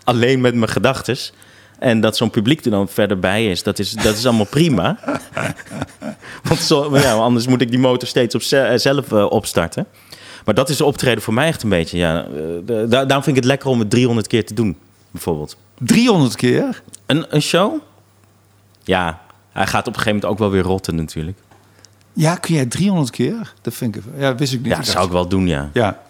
alleen 0.04 0.40
met 0.40 0.54
mijn 0.54 0.70
gedachten. 0.70 1.16
En 1.78 2.00
dat 2.00 2.16
zo'n 2.16 2.30
publiek 2.30 2.64
er 2.64 2.70
dan 2.70 2.88
verder 2.88 3.18
bij 3.18 3.50
is, 3.50 3.62
dat 3.62 3.78
is, 3.78 3.92
dat 3.92 4.16
is 4.16 4.26
allemaal 4.26 4.46
prima. 4.46 4.98
Want 6.48 6.60
zo, 6.60 6.98
ja, 6.98 7.12
anders 7.12 7.46
moet 7.46 7.60
ik 7.60 7.70
die 7.70 7.78
motor 7.78 8.08
steeds 8.08 8.34
op 8.34 8.42
ze- 8.42 8.58
eh, 8.60 8.78
zelf 8.78 9.12
eh, 9.12 9.30
opstarten. 9.30 9.86
Maar 10.44 10.54
dat 10.54 10.68
is 10.68 10.76
de 10.76 10.84
optreden 10.84 11.22
voor 11.22 11.34
mij 11.34 11.46
echt 11.46 11.62
een 11.62 11.68
beetje. 11.68 11.98
Ja. 11.98 12.22
Eh, 12.24 12.28
de- 12.64 12.86
da- 12.88 13.04
daarom 13.04 13.22
vind 13.22 13.26
ik 13.26 13.42
het 13.42 13.44
lekker 13.44 13.68
om 13.70 13.78
het 13.78 13.90
300 13.90 14.26
keer 14.26 14.46
te 14.46 14.54
doen, 14.54 14.76
bijvoorbeeld. 15.10 15.56
300 15.78 16.36
keer? 16.36 16.82
Een, 17.06 17.26
een 17.28 17.42
show? 17.42 17.78
Ja, 18.84 19.20
hij 19.52 19.66
gaat 19.66 19.80
op 19.86 19.94
een 19.94 20.00
gegeven 20.00 20.12
moment 20.14 20.32
ook 20.32 20.38
wel 20.38 20.50
weer 20.50 20.62
rotten 20.62 20.94
natuurlijk. 20.94 21.38
Ja, 22.20 22.34
kun 22.34 22.54
jij 22.54 22.66
300 22.66 23.10
keer? 23.10 23.54
Dat 23.62 23.74
vind 23.74 23.96
ik... 23.96 24.02
Ja, 24.18 24.34
wist 24.34 24.52
ik 24.52 24.58
niet. 24.60 24.68
Ja, 24.70 24.76
dat 24.76 24.86
zou 24.86 25.06
ik 25.06 25.12
wel 25.12 25.28
doen, 25.28 25.46
ja. 25.46 25.70
Ja, 25.72 26.00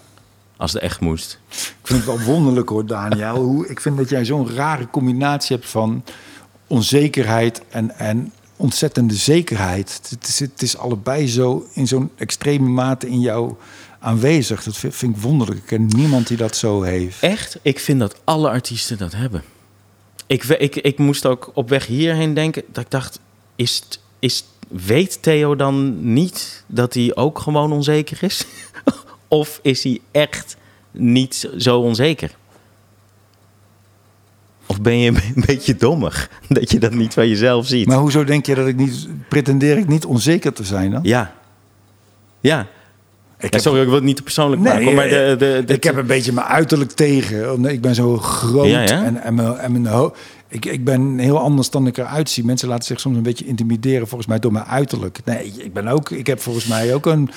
Als 0.56 0.72
het 0.72 0.82
echt 0.82 1.00
moest. 1.00 1.38
ik 1.50 1.76
vind 1.82 2.04
het 2.04 2.16
wel 2.16 2.20
wonderlijk 2.20 2.68
hoor, 2.68 2.86
Daniel. 2.86 3.34
Hoe, 3.36 3.66
ik 3.68 3.80
vind 3.80 3.96
dat 3.96 4.08
jij 4.08 4.24
zo'n 4.24 4.50
rare 4.54 4.90
combinatie 4.90 5.56
hebt 5.56 5.68
van 5.68 6.04
onzekerheid 6.66 7.62
en, 7.68 7.98
en 7.98 8.32
ontzettende 8.56 9.14
zekerheid. 9.14 10.00
Het 10.10 10.28
is, 10.28 10.38
het 10.40 10.62
is 10.62 10.76
allebei 10.76 11.28
zo 11.28 11.66
in 11.72 11.86
zo'n 11.88 12.10
extreme 12.16 12.68
mate 12.68 13.08
in 13.08 13.20
jou 13.20 13.54
aanwezig. 13.98 14.62
Dat 14.64 14.76
vind, 14.76 14.94
vind 14.94 15.16
ik 15.16 15.22
wonderlijk. 15.22 15.58
Ik 15.60 15.66
ken 15.66 15.86
niemand 15.86 16.26
die 16.28 16.36
dat 16.36 16.56
zo 16.56 16.82
heeft. 16.82 17.22
Echt? 17.22 17.58
Ik 17.62 17.78
vind 17.80 18.00
dat 18.00 18.20
alle 18.24 18.48
artiesten 18.48 18.98
dat 18.98 19.12
hebben. 19.12 19.42
Ik, 20.26 20.44
ik, 20.44 20.76
ik 20.76 20.98
moest 20.98 21.26
ook 21.26 21.50
op 21.54 21.68
weg 21.68 21.86
hierheen 21.86 22.34
denken. 22.34 22.62
Dat 22.72 22.84
ik 22.84 22.90
dacht, 22.90 23.20
is, 23.56 23.76
het- 23.84 24.00
is, 24.18 24.44
weet 24.68 25.22
Theo 25.22 25.56
dan 25.56 25.96
niet 26.12 26.64
dat 26.66 26.94
hij 26.94 27.14
ook 27.14 27.38
gewoon 27.38 27.72
onzeker 27.72 28.18
is? 28.22 28.46
of 29.28 29.58
is 29.62 29.82
hij 29.84 30.00
echt 30.10 30.56
niet 30.90 31.48
zo 31.58 31.78
onzeker? 31.80 32.30
Of 34.66 34.80
ben 34.80 34.98
je 34.98 35.10
een 35.10 35.44
beetje 35.46 35.76
dommig 35.76 36.30
dat 36.48 36.70
je 36.70 36.78
dat 36.78 36.92
niet 36.92 37.14
van 37.14 37.28
jezelf 37.28 37.66
ziet? 37.66 37.86
Maar 37.86 37.98
hoezo 37.98 38.24
denk 38.24 38.46
je 38.46 38.54
dat 38.54 38.66
ik 38.66 38.76
niet... 38.76 39.08
Pretendeer 39.28 39.78
ik 39.78 39.88
niet 39.88 40.04
onzeker 40.04 40.52
te 40.52 40.64
zijn 40.64 40.90
dan? 40.90 41.00
Ja. 41.02 41.34
Ja. 42.40 42.66
Ik 43.38 43.52
Ja, 43.52 43.58
sorry, 43.60 43.80
ik 43.80 43.86
wil 43.86 43.94
het 43.94 44.04
niet 44.04 44.16
te 44.16 44.22
persoonlijk 44.22 44.62
maken. 44.62 44.94
Maar 44.94 45.08
de, 45.08 45.16
eh, 45.24 45.38
de, 45.38 45.62
de- 45.66 45.74
ik 45.74 45.84
heb 45.84 45.96
een 45.96 46.06
beetje 46.06 46.32
mijn 46.32 46.46
uiterlijk 46.46 46.90
tegen. 46.92 47.54
Omdat 47.54 47.70
Ik 47.72 47.80
ben 47.80 47.94
zo 47.94 48.16
groot 48.16 48.66
Ja, 48.66 48.80
ja? 48.82 49.04
en, 49.04 49.22
en 49.22 49.34
mijn, 49.34 49.56
en 49.56 49.72
mijn 49.72 49.86
ho- 49.86 50.14
ik, 50.48 50.64
ik 50.64 50.84
ben 50.84 51.18
heel 51.18 51.38
anders 51.38 51.70
dan 51.70 51.86
ik 51.86 51.96
eruit 51.98 52.30
zie. 52.30 52.44
Mensen 52.44 52.68
laten 52.68 52.84
zich 52.84 53.00
soms 53.00 53.16
een 53.16 53.22
beetje 53.22 53.44
intimideren 53.46 54.06
volgens 54.08 54.28
mij 54.28 54.38
door 54.38 54.52
mijn 54.52 54.64
uiterlijk. 54.64 55.18
Nee, 55.24 55.52
ik 55.56 55.72
ben 55.72 55.88
ook. 55.88 56.10
Ik 56.10 56.26
heb 56.26 56.40
volgens 56.40 56.66
mij 56.66 56.94
ook 56.94 57.06
een. 57.06 57.30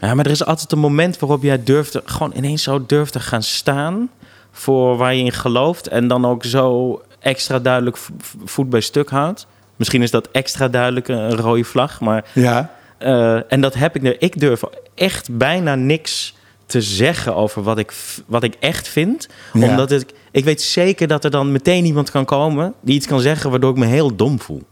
Ja, 0.00 0.14
maar 0.14 0.24
er 0.24 0.30
is 0.30 0.44
altijd 0.44 0.72
een 0.72 0.78
moment 0.78 1.18
waarop 1.18 1.42
jij 1.42 1.62
durft, 1.62 1.92
te- 1.92 2.02
gewoon 2.04 2.32
ineens 2.36 2.62
zo 2.62 2.84
durft 2.86 3.12
te 3.12 3.20
gaan 3.20 3.42
staan 3.42 4.10
voor 4.50 4.96
waar 4.96 5.14
je 5.14 5.24
in 5.24 5.32
gelooft 5.32 5.88
en 5.88 6.08
dan 6.08 6.24
ook 6.24 6.44
zo 6.44 7.00
extra 7.20 7.58
duidelijk 7.58 7.96
vo- 7.96 8.12
voet 8.44 8.70
bij 8.70 8.80
stuk 8.80 9.10
houdt. 9.10 9.46
Misschien 9.76 10.02
is 10.02 10.10
dat 10.10 10.28
extra 10.32 10.68
duidelijk 10.68 11.08
een 11.08 11.36
rode 11.36 11.64
vlag, 11.64 12.00
maar 12.00 12.24
Ja, 12.32 12.74
eh, 12.98 13.52
en 13.52 13.60
dat 13.60 13.74
heb 13.74 13.96
ik 13.96 14.04
er. 14.04 14.22
Ik 14.22 14.40
durf 14.40 14.62
echt 14.94 15.36
bijna 15.36 15.74
niks 15.74 16.34
te 16.72 16.80
zeggen 16.82 17.34
over 17.36 17.62
wat 17.62 17.78
ik, 17.78 17.92
wat 18.26 18.42
ik 18.42 18.54
echt 18.60 18.88
vind, 18.88 19.28
Ja. 19.52 19.68
omdat 19.68 19.90
ik 19.92 20.10
ik 20.30 20.44
weet 20.44 20.62
zeker 20.62 21.06
dat 21.06 21.24
er 21.24 21.30
dan 21.30 21.52
meteen 21.52 21.84
iemand 21.84 22.10
kan 22.10 22.24
komen 22.24 22.74
die 22.80 22.94
iets 22.94 23.06
kan 23.06 23.20
zeggen 23.20 23.50
waardoor 23.50 23.70
ik 23.70 23.76
me 23.76 23.86
heel 23.86 24.16
dom 24.16 24.40
voel. 24.40 24.62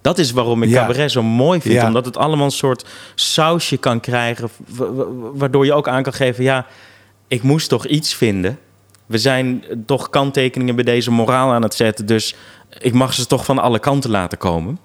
Dat 0.00 0.18
is 0.18 0.30
waarom 0.30 0.62
ik 0.62 0.68
Ja. 0.68 0.80
cabaret 0.80 1.10
zo 1.10 1.22
mooi 1.22 1.60
vind. 1.60 1.74
Ja. 1.74 1.86
Omdat 1.86 2.04
het 2.04 2.16
allemaal 2.16 2.44
een 2.44 2.50
soort 2.50 2.84
sausje 3.14 3.76
kan 3.76 4.00
krijgen. 4.00 4.48
wa- 4.68 4.92
wa- 4.92 5.04
Waardoor 5.34 5.64
je 5.64 5.72
ook 5.72 5.88
aan 5.88 6.02
kan 6.02 6.12
geven... 6.12 6.44
ja, 6.44 6.66
ik 7.28 7.42
moest 7.42 7.68
toch 7.68 7.86
iets 7.86 8.14
vinden. 8.14 8.58
We 9.06 9.18
zijn 9.18 9.64
toch 9.86 10.10
kanttekeningen 10.10 10.74
bij 10.74 10.84
deze 10.84 11.10
moraal 11.10 11.52
aan 11.52 11.62
het 11.62 11.74
zetten. 11.74 12.06
Dus 12.06 12.34
ik 12.78 12.92
mag 12.92 13.12
ze 13.14 13.26
toch 13.26 13.44
van 13.44 13.58
alle 13.58 13.78
kanten 13.78 14.10
laten 14.10 14.38
komen. 14.38 14.78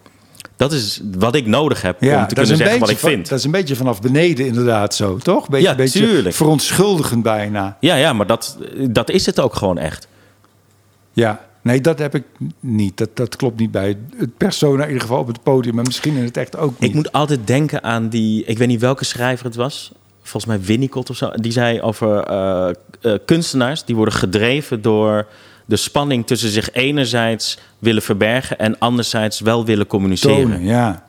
Dat 0.70 0.72
is 0.80 1.02
wat 1.18 1.36
ik 1.36 1.46
nodig 1.48 1.82
heb 1.82 2.02
ja 2.02 2.22
om 2.22 2.28
te 2.28 2.36
kunnen 2.36 2.58
zeggen 2.58 2.80
wat 2.80 2.90
ik 2.90 2.98
van- 2.98 3.10
vind. 3.10 3.30
dat 3.30 3.40
is 3.40 3.46
een 3.46 3.52
beetje 3.52 3.76
vanaf 3.76 4.02
beneden 4.02 4.46
inderdaad 4.46 4.96
zo, 4.96 5.18
toch? 5.18 5.50
Beetje, 5.50 5.68
Ja, 5.68 5.76
beetje 5.76 6.00
tuurlijk. 6.00 6.36
verontschuldigend 6.36 7.24
bijna. 7.24 7.78
Ja, 7.80 7.96
ja, 7.96 8.14
maar 8.14 8.28
dat, 8.28 8.58
dat 8.90 9.10
is 9.10 9.26
het 9.26 9.40
ook 9.40 9.56
gewoon 9.56 9.78
echt. 9.78 10.08
Ja, 11.14 11.46
nee, 11.62 11.82
dat 11.82 12.00
heb 12.00 12.16
ik 12.16 12.24
niet. 12.60 12.98
Dat, 12.98 13.10
dat 13.14 13.36
klopt 13.36 13.60
niet 13.60 13.72
bij 13.72 13.98
het 14.18 14.38
persona 14.38 14.82
in 14.82 14.88
ieder 14.88 15.02
geval 15.02 15.20
op 15.20 15.28
het 15.28 15.44
podium. 15.44 15.76
Maar 15.76 15.84
misschien 15.86 16.16
in 16.16 16.24
het 16.24 16.38
echt 16.38 16.58
ook 16.58 16.80
niet. 16.80 16.90
Ik 16.90 16.96
moet 16.96 17.12
altijd 17.12 17.48
denken 17.48 17.84
aan 17.84 18.10
die... 18.10 18.44
Ik 18.46 18.58
weet 18.58 18.68
niet 18.68 18.82
welke 18.82 19.06
schrijver 19.06 19.46
het 19.46 19.56
was. 19.56 19.92
Volgens 20.22 20.46
mij 20.46 20.62
Winnicott 20.66 21.10
of 21.10 21.16
zo. 21.16 21.32
Die 21.36 21.52
zei 21.52 21.82
over 21.82 22.20
eh, 22.24 22.70
eh, 23.02 23.20
kunstenaars... 23.26 23.86
die 23.86 23.96
worden 23.96 24.14
gedreven 24.14 24.82
door 24.82 25.28
de 25.66 25.76
spanning 25.76 26.28
tussen 26.28 26.50
zich 26.50 26.72
enerzijds 26.72 27.58
willen 27.80 28.02
verbergen... 28.02 28.60
en 28.60 28.80
anderzijds 28.80 29.40
wel 29.40 29.66
willen 29.66 29.88
communiceren. 29.88 30.42
tonen, 30.42 30.66
ja. 30.66 31.06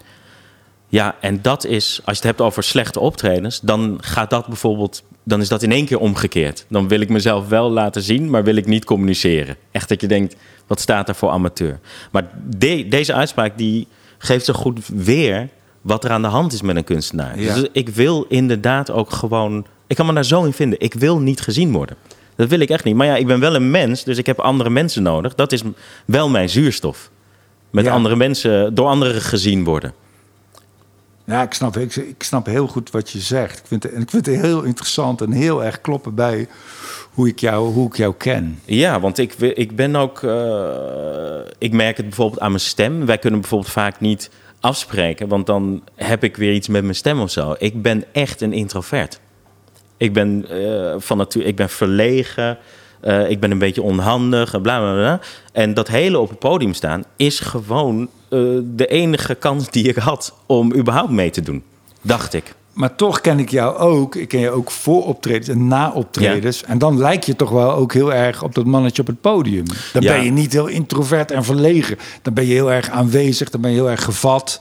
Ja, 0.89 1.15
en 1.21 1.43
dat 1.43 1.65
is... 1.67 2.01
Als 2.05 2.19
je 2.19 2.23
het 2.27 2.37
hebt 2.37 2.41
over 2.41 2.63
slechte 2.63 3.01
optredens... 3.01 3.61
dan 3.61 3.99
gaat 4.01 4.31
dat 4.31 4.47
bijvoorbeeld... 4.47 5.03
dan 5.23 5.41
is 5.41 5.49
dat 5.49 5.63
in 5.63 5.73
één 5.73 5.87
keer 5.87 5.99
omgekeerd. 5.99 6.67
Dan 6.69 6.89
wil 6.89 7.01
ik 7.01 7.09
mezelf 7.09 7.49
wel 7.49 7.71
laten 7.71 8.03
zien... 8.03 8.31
maar 8.31 8.45
wil 8.45 8.57
ik 8.57 8.67
niet 8.67 8.85
communiceren. 8.85 9.57
Echt 9.71 9.89
dat 9.89 10.01
je 10.01 10.07
denkt... 10.07 10.37
wat 10.67 10.81
staat 10.81 11.09
er 11.09 11.15
voor 11.15 11.31
amateur? 11.31 11.79
Maar 12.11 12.29
de- 12.49 12.89
deze 12.89 13.15
uitspraak 13.15 13.59
die 13.59 13.87
geeft 14.19 14.45
zo 14.45 14.53
goed 14.53 14.87
weer... 14.87 15.49
wat 15.81 16.05
er 16.05 16.11
aan 16.11 16.23
de 16.23 16.29
hand 16.29 16.53
is 16.53 16.63
met 16.63 16.77
een 16.77 16.85
kunstenaar. 16.85 17.41
Ja. 17.41 17.55
Dus 17.55 17.69
ik 17.73 17.89
wil 17.89 18.25
inderdaad 18.29 18.91
ook 18.91 19.11
gewoon... 19.13 19.67
ik 19.87 19.97
kan 19.97 20.07
me 20.07 20.13
daar 20.13 20.25
zo 20.25 20.45
in 20.45 20.53
vinden. 20.53 20.81
Ik 20.81 20.95
wil 20.95 21.19
niet 21.19 21.41
gezien 21.41 21.73
worden. 21.73 21.97
Dat 22.37 22.49
wil 22.49 22.61
ik 22.61 22.69
echt 22.71 22.85
niet. 22.85 22.95
Maar 22.95 23.07
ja, 23.07 23.17
ik 23.17 23.27
ben 23.27 23.41
wel 23.41 23.55
een 23.55 23.71
mens... 23.71 24.05
dus 24.05 24.19
ik 24.19 24.27
heb 24.27 24.39
andere 24.41 24.71
mensen 24.71 25.03
nodig. 25.03 25.35
Dat 25.35 25.53
is 25.53 25.63
wel 26.05 26.29
mijn 26.29 26.49
zuurstof. 26.49 27.11
Met 27.71 27.85
Ja. 27.85 27.93
andere 27.93 28.17
mensen... 28.17 28.75
door 28.75 28.87
anderen 28.87 29.21
gezien 29.21 29.65
worden. 29.65 29.93
Ja, 31.27 31.43
ik 31.43 31.53
snap, 31.55 31.77
ik, 31.77 31.97
ik 31.97 32.23
snap 32.23 32.47
heel 32.47 32.67
goed 32.67 32.91
wat 32.91 33.11
je 33.11 33.19
zegt. 33.21 33.59
Ik 33.59 33.65
vind, 33.67 33.83
het, 33.83 33.93
ik 33.93 34.11
vind 34.11 34.27
het 34.27 34.41
heel 34.41 34.63
interessant 34.63 35.21
en 35.21 35.33
heel 35.33 35.65
erg 35.65 35.81
kloppen 35.81 36.15
bij 36.15 36.49
hoe 37.13 37.29
ik 37.29 37.39
jou, 37.39 37.73
hoe 37.73 37.87
ik 37.87 37.97
jou 37.97 38.15
ken. 38.19 38.61
Ja, 38.65 39.01
want 39.01 39.19
ik, 39.19 39.33
ik 39.35 39.77
ben 39.77 39.97
ook. 39.97 40.23
eh, 40.23 41.53
ik 41.59 41.73
merk 41.73 41.97
het 41.97 42.07
bijvoorbeeld 42.07 42.41
aan 42.41 42.49
mijn 42.51 42.61
stem. 42.63 43.07
Wij 43.07 43.19
kunnen 43.19 43.41
bijvoorbeeld 43.41 43.73
vaak 43.73 44.01
niet 44.01 44.31
afspreken, 44.61 45.29
want 45.29 45.47
dan 45.47 45.83
heb 45.95 46.25
ik 46.25 46.37
weer 46.37 46.53
iets 46.53 46.69
met 46.69 46.83
mijn 46.83 46.95
stem 46.95 47.21
of 47.21 47.31
zo. 47.31 47.55
Ik 47.59 47.83
ben 47.83 48.05
echt 48.13 48.41
een 48.41 48.53
introvert. 48.53 49.21
Ik 49.97 50.13
ben 50.13 50.45
eh, 50.51 50.95
van 50.99 51.17
natuur, 51.17 51.47
ik 51.47 51.57
ben 51.57 51.69
verlegen. 51.71 52.59
eh, 53.01 53.31
ik 53.31 53.41
ben 53.41 53.51
een 53.51 53.59
beetje 53.59 53.83
onhandig 53.83 54.55
en 54.55 54.63
bla 54.63 54.79
bla 54.79 54.93
bla. 54.95 55.21
En 55.53 55.75
dat 55.75 55.89
hele 55.89 56.19
op 56.19 56.29
het 56.29 56.39
podium 56.39 56.75
staan 56.75 57.05
is 57.17 57.41
gewoon 57.41 58.09
eh, 58.29 58.39
de 58.65 58.87
enige 58.87 59.35
kans 59.35 59.71
die 59.71 59.89
ik 59.89 59.97
had 59.97 60.35
om 60.47 60.75
überhaupt 60.75 61.11
mee 61.11 61.31
te 61.31 61.41
doen. 61.41 61.63
Dacht 62.03 62.35
ik. 62.35 62.55
Maar 62.73 62.95
toch 62.97 63.21
ken 63.21 63.39
ik 63.39 63.51
jou 63.51 63.77
ook. 63.77 64.15
Ik 64.15 64.29
ken 64.29 64.41
je 64.41 64.51
ook 64.51 64.71
voor 64.71 65.05
optredens 65.07 65.49
en 65.49 65.69
na 65.69 65.91
optredens. 65.93 66.65
En 66.65 66.79
dan 66.79 66.99
lijk 66.99 67.25
je 67.25 67.37
toch 67.37 67.51
wel 67.51 67.73
ook 67.73 67.93
heel 67.93 68.13
erg 68.13 68.43
op 68.43 68.55
dat 68.55 68.65
mannetje 68.65 69.03
op 69.03 69.09
het 69.09 69.21
podium. 69.21 69.65
Dan 69.93 70.03
Ja. 70.03 70.13
ben 70.15 70.25
je 70.25 70.31
niet 70.31 70.53
heel 70.53 70.67
introvert 70.67 71.31
en 71.31 71.45
verlegen. 71.45 71.99
Dan 72.23 72.35
ben 72.35 72.47
je 72.47 72.53
heel 72.53 72.73
erg 72.73 72.91
aanwezig. 72.91 73.51
Dan 73.51 73.61
ben 73.61 73.71
je 73.71 73.77
heel 73.77 73.91
erg 73.91 74.05
gevat. 74.05 74.61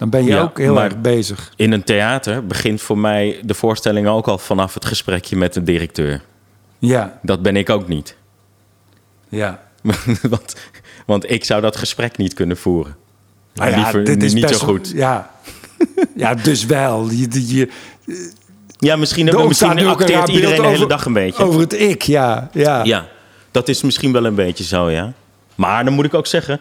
Dan 0.00 0.10
ben 0.10 0.24
je 0.24 0.30
Ja, 0.30 0.40
ook 0.42 0.58
heel 0.58 0.74
maar- 0.74 0.84
erg 0.84 1.00
bezig. 1.00 1.52
In 1.56 1.72
een 1.72 1.84
theater 1.84 2.46
begint 2.46 2.80
voor 2.82 2.98
mij 2.98 3.40
de 3.44 3.54
voorstelling 3.54 4.06
ook 4.08 4.26
al 4.28 4.38
vanaf 4.38 4.74
het 4.74 4.84
gesprekje 4.84 5.36
met 5.36 5.54
de 5.54 5.62
directeur. 5.62 6.22
Ja, 6.78 7.18
Dat 7.22 7.42
ben 7.42 7.56
ik 7.56 7.70
ook 7.70 7.88
niet. 7.88 8.16
ja. 9.28 9.62
want, 10.22 10.54
want 11.06 11.30
ik 11.30 11.44
zou 11.44 11.60
dat 11.60 11.76
gesprek 11.76 12.16
niet 12.16 12.34
kunnen 12.34 12.56
voeren. 12.56 12.96
Nou 13.54 13.70
ja, 13.70 13.76
Liever 13.76 14.04
dit 14.04 14.22
is 14.22 14.32
niet 14.32 14.46
best 14.46 14.58
zo 14.60 14.66
goed. 14.66 14.90
Ja. 14.94 15.30
ja, 16.16 16.34
dus 16.34 16.64
wel. 16.66 17.10
Je, 17.10 17.54
je, 17.56 17.68
Ja, 18.78 18.96
misschien, 18.96 19.24
misschien 19.46 19.70
ook 19.70 19.80
een 19.80 19.86
acteert 19.86 20.28
iedereen 20.28 20.48
beeld 20.48 20.56
de 20.56 20.62
hele 20.62 20.74
over- 20.76 20.88
dag 20.88 21.04
een 21.04 21.12
beetje. 21.12 21.44
Over 21.44 21.60
het 21.60 21.80
ik, 21.80 22.02
ja. 22.02 22.48
ja. 22.52 22.84
Ja, 22.84 23.06
dat 23.50 23.68
is 23.68 23.82
misschien 23.82 24.12
wel 24.12 24.24
een 24.24 24.34
beetje 24.34 24.64
zo, 24.64 24.90
ja. 24.90 25.12
Maar 25.54 25.84
dan 25.84 25.92
moet 25.92 26.04
ik 26.04 26.14
ook 26.14 26.26
zeggen... 26.26 26.60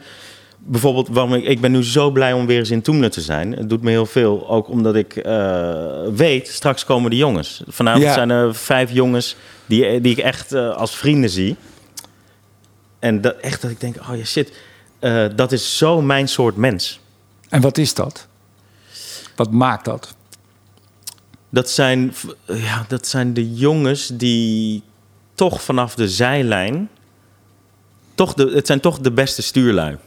Bijvoorbeeld, 0.64 1.08
waarom 1.08 1.34
ik, 1.34 1.44
ik 1.44 1.62
ben 1.62 1.72
nu 1.72 1.84
zo 1.84 2.12
blij 2.12 2.34
om 2.34 2.46
weer 2.46 2.58
eens 2.60 2.70
in 2.72 2.82
Toemler 2.82 3.10
te 3.12 3.22
zijn. 3.22 3.52
Het 3.52 3.70
doet 3.70 3.82
me 3.82 3.90
heel 3.90 4.06
veel, 4.06 4.50
ook 4.50 4.70
omdat 4.70 4.96
ik 4.96 5.16
eh, 5.16 6.02
weet... 6.14 6.48
straks 6.48 6.86
komen 6.86 7.10
de 7.10 7.18
jongens. 7.18 7.64
Vanavond 7.68 8.04
Ja. 8.04 8.14
zijn 8.14 8.30
er 8.30 8.56
vijf 8.56 8.92
jongens 8.92 9.36
die, 9.66 10.02
die 10.02 10.12
ik 10.12 10.18
echt 10.24 10.52
eh, 10.54 10.76
als 10.76 10.96
vrienden 10.96 11.30
zie. 11.30 11.56
En 13.00 13.22
dat, 13.22 13.36
echt 13.38 13.62
dat 13.62 13.72
ik 13.72 13.80
denk, 13.80 13.96
oh 13.96 14.18
ja, 14.18 14.24
shit... 14.24 14.52
eh, 15.00 15.26
dat 15.36 15.52
is 15.52 15.78
zo 15.78 16.02
mijn 16.02 16.28
soort 16.28 16.56
mens. 16.56 17.00
En 17.50 17.62
wat 17.62 17.78
is 17.78 17.94
dat? 17.94 18.28
Wat 19.36 19.52
maakt 19.52 19.86
dat? 19.86 20.16
Dat 21.50 21.70
zijn, 21.70 22.14
ja, 22.46 22.86
dat 22.88 23.08
zijn 23.08 23.34
de 23.34 23.54
jongens 23.54 24.12
die 24.14 24.84
toch 25.34 25.62
vanaf 25.62 25.96
de 25.96 26.10
zijlijn. 26.10 26.90
Toch 28.16 28.34
de, 28.34 28.52
het 28.54 28.68
zijn 28.68 28.80
toch 28.80 29.00
de 29.00 29.12
beste 29.12 29.42
stuurlui. 29.42 29.98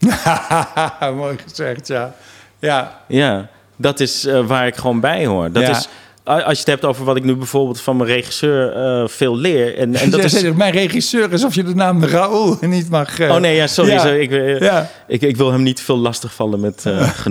Mooi 1.16 1.36
gezegd, 1.46 1.86
ja. 1.86 2.14
Ja, 2.58 3.00
Ja, 3.08 3.48
dat 3.76 4.00
is 4.00 4.24
eh, 4.26 4.46
waar 4.46 4.66
ik 4.66 4.76
gewoon 4.76 5.00
bij 5.00 5.26
hoor. 5.26 5.52
Dat 5.52 5.62
Ja. 5.62 5.70
is 5.70 5.88
als 6.24 6.42
je 6.52 6.58
het 6.58 6.66
hebt 6.66 6.84
over 6.84 7.04
wat 7.04 7.16
ik 7.16 7.24
nu 7.24 7.36
bijvoorbeeld 7.36 7.80
van 7.80 7.96
mijn 7.96 8.08
regisseur 8.10 8.72
eh, 8.72 9.08
veel 9.08 9.36
leer. 9.36 9.76
En, 9.78 9.94
en 9.94 10.10
dat 10.20 10.24
is. 10.24 10.42
mijn 10.52 10.72
regisseur 10.72 11.32
is 11.32 11.44
of 11.44 11.54
je 11.54 11.62
de 11.64 11.74
naam 11.74 12.04
Raoul 12.04 12.56
niet 12.66 12.90
mag... 12.90 13.18
eh, 13.18 13.30
Oh 13.30 13.36
nee, 13.40 13.56
ja, 13.56 13.66
sorry. 13.66 13.90
Ja. 13.90 14.04
ik, 14.06 14.30
Ja, 14.60 14.90
ik, 15.06 15.22
ik 15.22 15.36
wil 15.36 15.52
hem 15.52 15.62
niet 15.62 15.80
veel 15.80 15.96
lastigvallen 15.98 16.60
met 16.60 16.84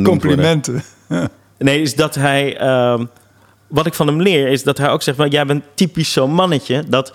complimenten. 0.04 0.84
Nee, 1.58 1.82
is 1.82 1.96
dat 1.96 2.16
hij. 2.16 2.58
ehm, 2.58 3.06
wat 3.68 3.86
ik 3.86 3.94
van 3.94 4.08
hem 4.08 4.22
leer, 4.22 4.48
is 4.48 4.64
dat 4.64 4.78
hij 4.78 4.90
ook 4.90 5.02
zegt: 5.02 5.18
van, 5.18 5.30
Jij 5.30 5.46
bent 5.46 5.64
typisch 5.74 6.12
zo'n 6.12 6.34
mannetje 6.34 6.84
dat 6.88 7.14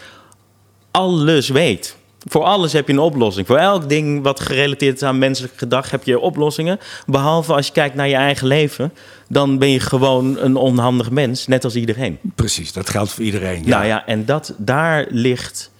alles 0.90 1.49
weet. 1.49 1.97
Voor 2.25 2.43
alles 2.43 2.73
heb 2.73 2.87
je 2.87 2.93
een 2.93 2.99
oplossing. 2.99 3.47
Voor 3.47 3.57
elk 3.57 3.89
ding 3.89 4.23
wat 4.23 4.41
gerelateerd 4.41 4.97
is 4.97 5.03
aan 5.03 5.19
menselijk 5.19 5.53
gedrag 5.57 5.91
heb 5.91 6.05
je 6.05 6.19
oplossingen. 6.19 6.79
Behalve 7.07 7.53
als 7.55 7.67
je 7.67 7.73
kijkt 7.73 7.95
naar 7.95 8.09
je 8.09 8.15
eigen 8.15 8.47
leven, 8.47 8.93
dan 9.29 9.59
ben 9.59 9.69
je 9.71 9.81
gewoon 9.81 10.39
een 10.39 10.57
onhandig 10.57 11.11
mens, 11.11 11.47
net 11.47 11.65
als 11.65 11.75
iedereen. 11.77 12.19
Precies, 12.35 12.73
dat 12.73 12.91
geldt 12.91 13.11
voor 13.11 13.25
iedereen. 13.25 13.63
Ja. 13.65 13.69
Nou 13.69 13.87
ja, 13.87 14.07
en 14.07 14.25
dat 14.25 14.55
daar 14.57 15.07
ligt. 15.09 15.71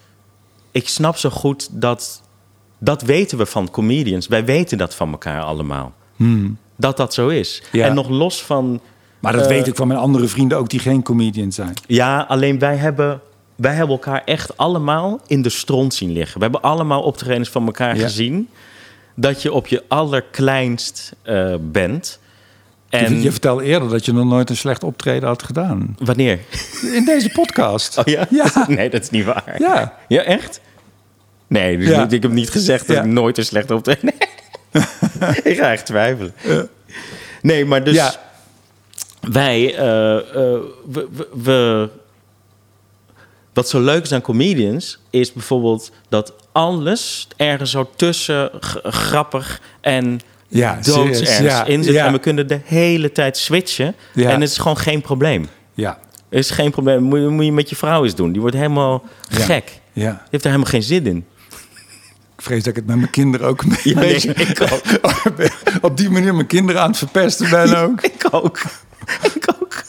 Ik 0.71 0.89
snap 0.89 1.17
zo 1.17 1.31
goed 1.31 1.69
dat. 1.71 2.23
Dat 2.79 3.03
weten 3.03 3.39
we 3.39 3.47
van 3.47 3.71
comedians. 3.71 4.27
Wij 4.27 4.45
weten 4.45 4.79
dat 4.79 4.95
van 4.95 5.11
elkaar 5.11 5.43
allemaal. 5.43 5.93
Dat 6.77 6.97
dat 6.97 7.15
zo 7.15 7.29
is. 7.29 7.63
Hmm. 7.71 7.81
Ja. 7.81 7.87
En 7.87 7.95
nog 7.95 8.09
los 8.09 8.43
van. 8.43 8.81
Maar 9.21 9.33
dat 9.33 9.43
Eh, 9.43 9.49
weet 9.49 9.67
ik 9.67 9.77
van 9.77 9.89
mijn 9.89 10.01
andere 10.01 10.27
vrienden 10.29 10.59
ook 10.59 10.69
die 10.69 10.81
geen 10.81 11.03
comedian 11.03 11.53
zijn. 11.53 11.73
Ja, 11.87 12.21
alleen 12.29 12.59
wij 12.59 12.77
hebben, 12.77 13.21
wij 13.57 13.73
hebben 13.75 13.97
elkaar 13.97 14.23
echt 14.25 14.57
allemaal 14.57 15.21
in 15.27 15.43
de 15.43 15.49
stront 15.49 15.95
zien 15.95 16.13
liggen. 16.13 16.37
We 16.37 16.43
hebben 16.43 16.63
allemaal 16.63 17.03
optredens 17.03 17.49
van 17.49 17.67
elkaar 17.67 17.97
Ja. 17.97 18.03
gezien. 18.03 18.49
Dat 19.17 19.43
je 19.43 19.53
op 19.53 19.67
je 19.67 19.83
allerkleinst 19.89 21.13
eh, 21.23 21.55
bent. 21.61 22.19
En 22.89 23.15
Je, 23.15 23.23
je 23.23 23.31
vertelde 23.31 23.65
eerder 23.65 23.89
dat 23.89 24.05
je 24.05 24.13
nog 24.13 24.25
nooit 24.27 24.51
een 24.51 24.57
slecht 24.57 24.83
optreden 24.85 25.29
had 25.29 25.43
gedaan. 25.43 25.97
wanneer? 25.99 26.39
In 26.93 27.05
deze 27.05 27.29
podcast. 27.31 27.97
Oh 27.99 28.05
ja? 28.05 28.27
Ja. 28.31 28.47
Nee, 28.69 28.91
dat 28.91 29.03
is 29.03 29.11
niet 29.11 29.25
waar. 29.25 29.55
Ja. 29.59 29.95
Ja, 30.09 30.23
echt? 30.23 30.61
Nee, 31.47 31.79
dus 31.79 31.89
Ja. 31.89 32.09
ik 32.11 32.23
heb 32.23 32.31
niet 32.31 32.51
gezegd 32.51 32.87
dat 32.87 32.97
ik 32.97 33.05
nooit 33.05 33.39
een 33.39 33.45
slecht 33.45 33.71
optreden... 33.71 34.05
Nee. 34.05 34.83
ik 35.53 35.57
ga 35.59 35.73
echt 35.73 35.87
twijfelen. 35.87 36.35
Nee, 37.43 37.65
maar 37.65 37.85
dus... 37.85 38.19
Wij... 39.21 39.77
eh, 39.77 40.17
eh, 40.17 40.23
we, 40.91 41.09
we, 41.13 41.29
we- 41.43 41.89
Wat 43.55 43.69
zo 43.69 43.81
leuk 43.81 44.03
is 44.03 44.13
aan 44.13 44.21
comedians... 44.21 44.99
is 45.11 45.33
bijvoorbeeld 45.33 45.91
dat 46.09 46.33
alles 46.53 47.29
ergens 47.37 47.71
zo 47.71 47.91
tussen 47.97 48.51
grappig 48.83 49.61
en 49.81 50.21
Ja, 50.49 50.79
doodsernst 50.83 51.39
ja, 51.41 51.65
in 51.65 51.85
zit. 51.85 51.95
ja. 51.95 52.07
En 52.07 52.13
we 52.13 52.19
kunnen 52.19 52.49
de 52.49 52.61
hele 52.65 53.13
tijd 53.13 53.37
switchen. 53.37 53.95
Ja. 54.13 54.31
En 54.31 54.41
het 54.41 54.51
is 54.51 54.59
gewoon 54.59 54.79
geen 54.79 55.01
probleem. 55.01 55.49
Ja, 55.75 55.99
is 56.31 56.51
geen 56.51 56.71
probleem. 56.71 57.03
Moet 57.03 57.19
je, 57.21 57.29
moet 57.29 57.45
je 57.45 57.53
met 57.53 57.69
je 57.71 57.77
vrouw 57.77 58.05
eens 58.05 58.15
doen. 58.15 58.33
Die 58.33 58.41
wordt 58.41 58.57
helemaal 58.57 59.03
Ja. 59.29 59.45
gek. 59.45 59.81
Die 59.93 60.03
ja. 60.05 60.23
heeft 60.31 60.45
er 60.45 60.51
helemaal 60.51 60.71
geen 60.73 60.83
zin 60.83 61.07
in. 61.07 61.25
Ik 62.37 62.43
vrees 62.43 62.59
dat 62.59 62.67
ik 62.67 62.77
het 62.77 62.87
met 62.87 62.97
mijn 62.97 63.11
kinderen 63.11 63.47
ook 63.47 63.63
een 63.63 63.77
Ja, 63.83 63.99
nee, 64.01 64.13
beetje... 64.13 64.35
ik 64.35 64.61
ook. 64.63 64.83
op 65.91 65.97
die 65.97 66.11
manier 66.11 66.35
mijn 66.35 66.47
kinderen 66.47 66.81
aan 66.83 66.89
het 66.89 66.99
verpesten 66.99 67.51
ben 67.51 67.77
ook. 67.79 68.01
Ik 68.03 68.27
ook. 68.31 68.63
ik 69.35 69.45
ook. 69.61 69.83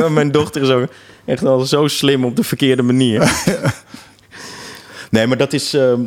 Mijn 0.10 0.30
dochter 0.30 0.62
is 0.62 0.68
ook 0.68 0.88
echt 1.24 1.44
al 1.44 1.60
zo 1.60 1.86
slim 1.88 2.24
op 2.24 2.36
de 2.36 2.44
verkeerde 2.44 2.82
manier. 2.82 3.32
nee, 5.10 5.26
maar 5.26 5.36
dat 5.36 5.52
is... 5.52 5.74
ehm, 5.74 6.00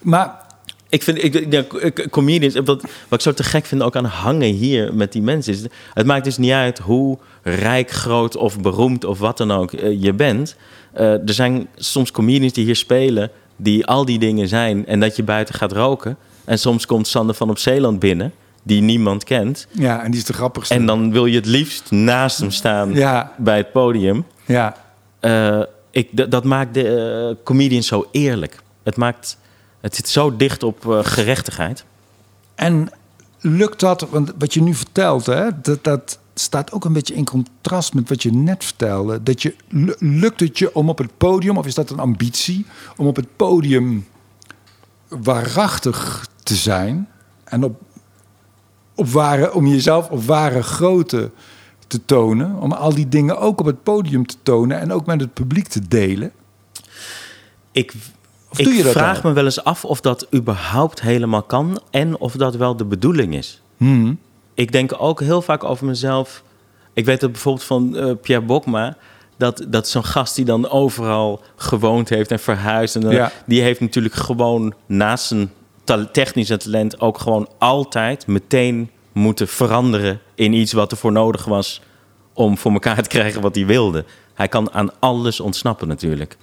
Maar 0.00 0.42
ik 0.88 1.02
vind, 1.02 1.24
ik, 1.24 1.52
ja, 1.52 1.64
comedians, 2.10 2.54
wat, 2.54 2.66
wat 3.08 3.18
ik 3.18 3.20
zo 3.20 3.32
te 3.32 3.42
gek 3.44 3.64
vind 3.64 3.82
ook 3.82 3.96
aan 3.96 4.04
hangen 4.04 4.52
hier 4.52 4.94
met 4.94 5.12
die 5.12 5.22
mensen, 5.22 5.52
is, 5.52 5.62
het 5.94 6.06
maakt 6.06 6.24
dus 6.24 6.38
niet 6.38 6.52
uit 6.52 6.78
hoe 6.78 7.18
rijk, 7.42 7.90
groot 7.90 8.36
of 8.36 8.60
beroemd 8.60 9.04
of 9.04 9.18
wat 9.18 9.36
dan 9.36 9.52
ook 9.52 9.72
eh, 9.72 10.02
je 10.02 10.12
bent. 10.12 10.56
Eh, 10.92 11.12
er 11.12 11.34
zijn 11.34 11.68
soms 11.76 12.10
comedians 12.10 12.52
die 12.52 12.64
hier 12.64 12.76
spelen, 12.76 13.30
die 13.56 13.86
al 13.86 14.04
die 14.04 14.18
dingen 14.18 14.48
zijn 14.48 14.86
en 14.86 15.00
dat 15.00 15.16
je 15.16 15.22
buiten 15.22 15.54
gaat 15.54 15.72
roken. 15.72 16.16
En 16.44 16.58
soms 16.58 16.86
komt 16.86 17.06
Sander 17.06 17.34
van 17.34 17.50
op 17.50 17.58
Zeeland 17.58 17.98
binnen, 17.98 18.32
die 18.66 18.80
niemand 18.82 19.24
kent. 19.24 19.66
ja, 19.70 20.02
en 20.02 20.10
die 20.10 20.20
is 20.20 20.26
de 20.26 20.32
grappigste. 20.32 20.74
En 20.74 20.86
dan 20.86 21.12
wil 21.12 21.26
je 21.26 21.36
het 21.36 21.46
liefst 21.46 21.90
naast 21.90 22.38
hem 22.38 22.50
staan 22.50 22.92
Ja, 22.92 23.32
bij 23.38 23.56
het 23.56 23.72
podium. 23.72 24.24
ja. 24.44 24.76
Eh, 25.20 25.60
ik, 25.90 26.30
dat 26.30 26.44
maakt 26.44 26.74
de 26.74 26.88
eh, 27.36 27.44
comedians 27.44 27.86
zo 27.86 28.08
eerlijk. 28.12 28.62
Het, 28.82 28.96
maakt, 28.96 29.38
het 29.80 29.94
zit 29.96 30.08
zo 30.08 30.36
dicht 30.36 30.62
op 30.62 30.90
eh, 30.90 30.98
gerechtigheid. 31.02 31.84
En 32.54 32.88
lukt 33.40 33.80
dat, 33.80 34.06
want 34.10 34.32
wat 34.38 34.54
je 34.54 34.62
nu 34.62 34.74
vertelt, 34.74 35.26
hè, 35.26 35.48
dat, 35.62 35.84
dat 35.84 36.18
staat 36.34 36.72
ook 36.72 36.84
een 36.84 36.92
beetje 36.92 37.14
in 37.14 37.24
contrast 37.24 37.94
met 37.94 38.08
wat 38.08 38.22
je 38.22 38.32
net 38.32 38.64
vertelde. 38.64 39.22
Dat 39.22 39.42
je, 39.42 39.54
lu- 39.68 39.94
lukt 39.98 40.40
het 40.40 40.58
je 40.58 40.74
om 40.74 40.88
op 40.88 40.98
het 40.98 41.16
podium, 41.18 41.56
of 41.58 41.66
is 41.66 41.74
dat 41.74 41.90
een 41.90 41.98
ambitie, 41.98 42.66
om 42.96 43.06
op 43.06 43.16
het 43.16 43.36
podium 43.36 44.06
waarachtig 45.08 46.26
te 46.42 46.54
zijn 46.54 47.08
en 47.44 47.64
op, 47.64 47.80
op 48.94 49.08
ware, 49.08 49.52
om 49.54 49.66
jezelf 49.66 50.08
op 50.10 50.22
ware 50.24 50.62
grootte 50.62 51.30
te 51.86 52.04
tonen, 52.04 52.56
om 52.60 52.72
al 52.72 52.94
die 52.94 53.08
dingen 53.08 53.38
ook 53.38 53.60
op 53.60 53.66
het 53.66 53.82
podium 53.82 54.26
te 54.26 54.36
tonen 54.42 54.80
en 54.80 54.92
ook 54.92 55.06
met 55.06 55.20
het 55.20 55.32
publiek 55.34 55.68
te 55.68 55.88
delen? 55.88 56.32
Ik, 57.72 57.92
Of 58.50 58.58
ik 58.58 58.64
doe 58.64 58.74
je 58.74 58.82
dat 58.82 58.92
vraag 58.92 59.22
me 59.22 59.32
wel 59.32 59.44
eens 59.44 59.64
af 59.64 59.84
of 59.84 60.00
dat 60.00 60.26
überhaupt 60.34 61.00
helemaal 61.00 61.42
kan 61.42 61.80
en 61.90 62.18
of 62.18 62.32
dat 62.32 62.56
wel 62.56 62.76
de 62.76 62.84
bedoeling 62.84 63.34
is. 63.34 63.62
Hmm. 63.76 64.18
Ik 64.54 64.72
denk 64.72 64.94
ook 64.98 65.20
heel 65.20 65.42
vaak 65.42 65.64
over 65.64 65.86
mezelf. 65.86 66.42
Ik 66.92 67.04
weet 67.04 67.20
dat 67.20 67.32
bijvoorbeeld 67.32 67.64
van 67.66 67.96
eh, 67.96 68.12
Pierre 68.22 68.44
Bokma. 68.44 68.96
Dat, 69.36 69.64
dat 69.68 69.84
is 69.86 69.90
zo'n 69.92 70.04
gast 70.04 70.34
die 70.36 70.44
dan 70.44 70.68
overal 70.68 71.40
gewoond 71.56 72.08
heeft 72.08 72.30
en 72.30 72.38
verhuisd. 72.38 72.94
En 72.94 73.00
dan- 73.00 73.12
Ja. 73.12 73.32
Die 73.46 73.62
heeft 73.62 73.80
natuurlijk 73.80 74.14
gewoon 74.14 74.74
naast 74.86 75.26
zijn 75.26 75.50
technische 76.12 76.56
talent 76.56 77.00
ook 77.00 77.18
gewoon 77.18 77.48
altijd 77.58 78.26
meteen 78.26 78.90
moeten 79.12 79.48
veranderen 79.48 80.20
in 80.34 80.52
iets 80.52 80.72
wat 80.72 80.90
ervoor 80.90 81.12
nodig 81.12 81.44
was 81.44 81.80
om 82.32 82.58
voor 82.58 82.72
elkaar 82.72 83.02
te 83.02 83.08
krijgen 83.08 83.40
wat 83.40 83.54
hij 83.54 83.66
wilde. 83.66 84.04
Hij 84.34 84.48
kan 84.48 84.72
aan 84.72 84.90
alles 84.98 85.40
ontsnappen 85.40 85.88
natuurlijk. 85.88 86.36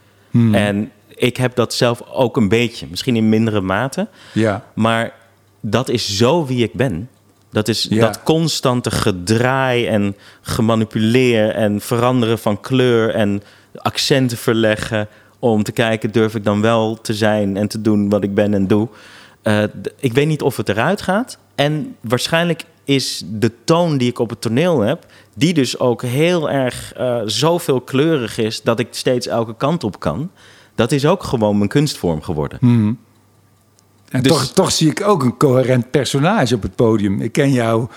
En 0.51 0.91
ik 1.15 1.37
heb 1.37 1.55
dat 1.55 1.73
zelf 1.73 2.01
ook 2.11 2.37
een 2.37 2.49
beetje, 2.49 2.87
misschien 2.89 3.15
in 3.15 3.29
mindere 3.29 3.61
mate. 3.61 4.07
Ja, 4.33 4.65
Maar 4.73 5.13
dat 5.61 5.89
is 5.89 6.17
zo 6.17 6.45
wie 6.45 6.63
ik 6.63 6.73
ben. 6.73 7.09
Dat 7.49 7.67
is 7.67 7.87
Ja. 7.89 7.99
dat 7.99 8.23
constante 8.23 8.91
gedraai 8.91 9.87
en 9.87 10.15
gemanipuleer 10.41 11.49
en 11.49 11.81
veranderen 11.81 12.39
van 12.39 12.61
kleur 12.61 13.09
en 13.09 13.43
accenten 13.75 14.37
verleggen 14.37 15.07
om 15.39 15.63
te 15.63 15.71
kijken 15.71 16.11
durf 16.11 16.35
ik 16.35 16.43
dan 16.43 16.61
wel 16.61 17.01
te 17.01 17.13
zijn 17.13 17.57
en 17.57 17.67
te 17.67 17.81
doen 17.81 18.09
wat 18.09 18.23
ik 18.23 18.33
ben 18.33 18.53
en 18.53 18.67
doe. 18.67 18.87
Eh, 19.41 19.63
ik 19.99 20.13
weet 20.13 20.27
niet 20.27 20.41
of 20.41 20.57
het 20.57 20.69
eruit 20.69 21.01
gaat 21.01 21.37
en 21.55 21.95
waarschijnlijk 22.01 22.63
is 22.83 23.23
de 23.25 23.51
toon 23.63 23.97
die 23.97 24.09
ik 24.09 24.19
op 24.19 24.29
het 24.29 24.41
toneel 24.41 24.79
heb, 24.79 25.05
die 25.35 25.53
dus 25.53 25.79
ook 25.79 26.01
heel 26.01 26.49
erg 26.49 26.93
eh 26.93 27.21
zoveel 27.25 27.81
kleurig 27.81 28.37
is 28.37 28.61
dat 28.61 28.79
ik 28.79 28.87
steeds 28.91 29.27
elke 29.27 29.55
kant 29.55 29.83
op 29.83 29.99
kan. 29.99 30.31
Dat 30.75 30.91
is 30.91 31.05
ook 31.05 31.23
gewoon 31.23 31.57
mijn 31.57 31.69
kunstvorm 31.69 32.21
geworden. 32.21 32.57
En 34.09 34.21
Dus- 34.21 34.31
toch, 34.31 34.47
toch 34.47 34.71
zie 34.71 34.89
ik 34.89 35.03
ook 35.03 35.23
een 35.23 35.37
coherent 35.37 35.91
personage 35.91 36.55
op 36.55 36.61
het 36.61 36.75
podium. 36.75 37.21
Ik 37.21 37.31
ken 37.31 37.51
jou 37.51 37.87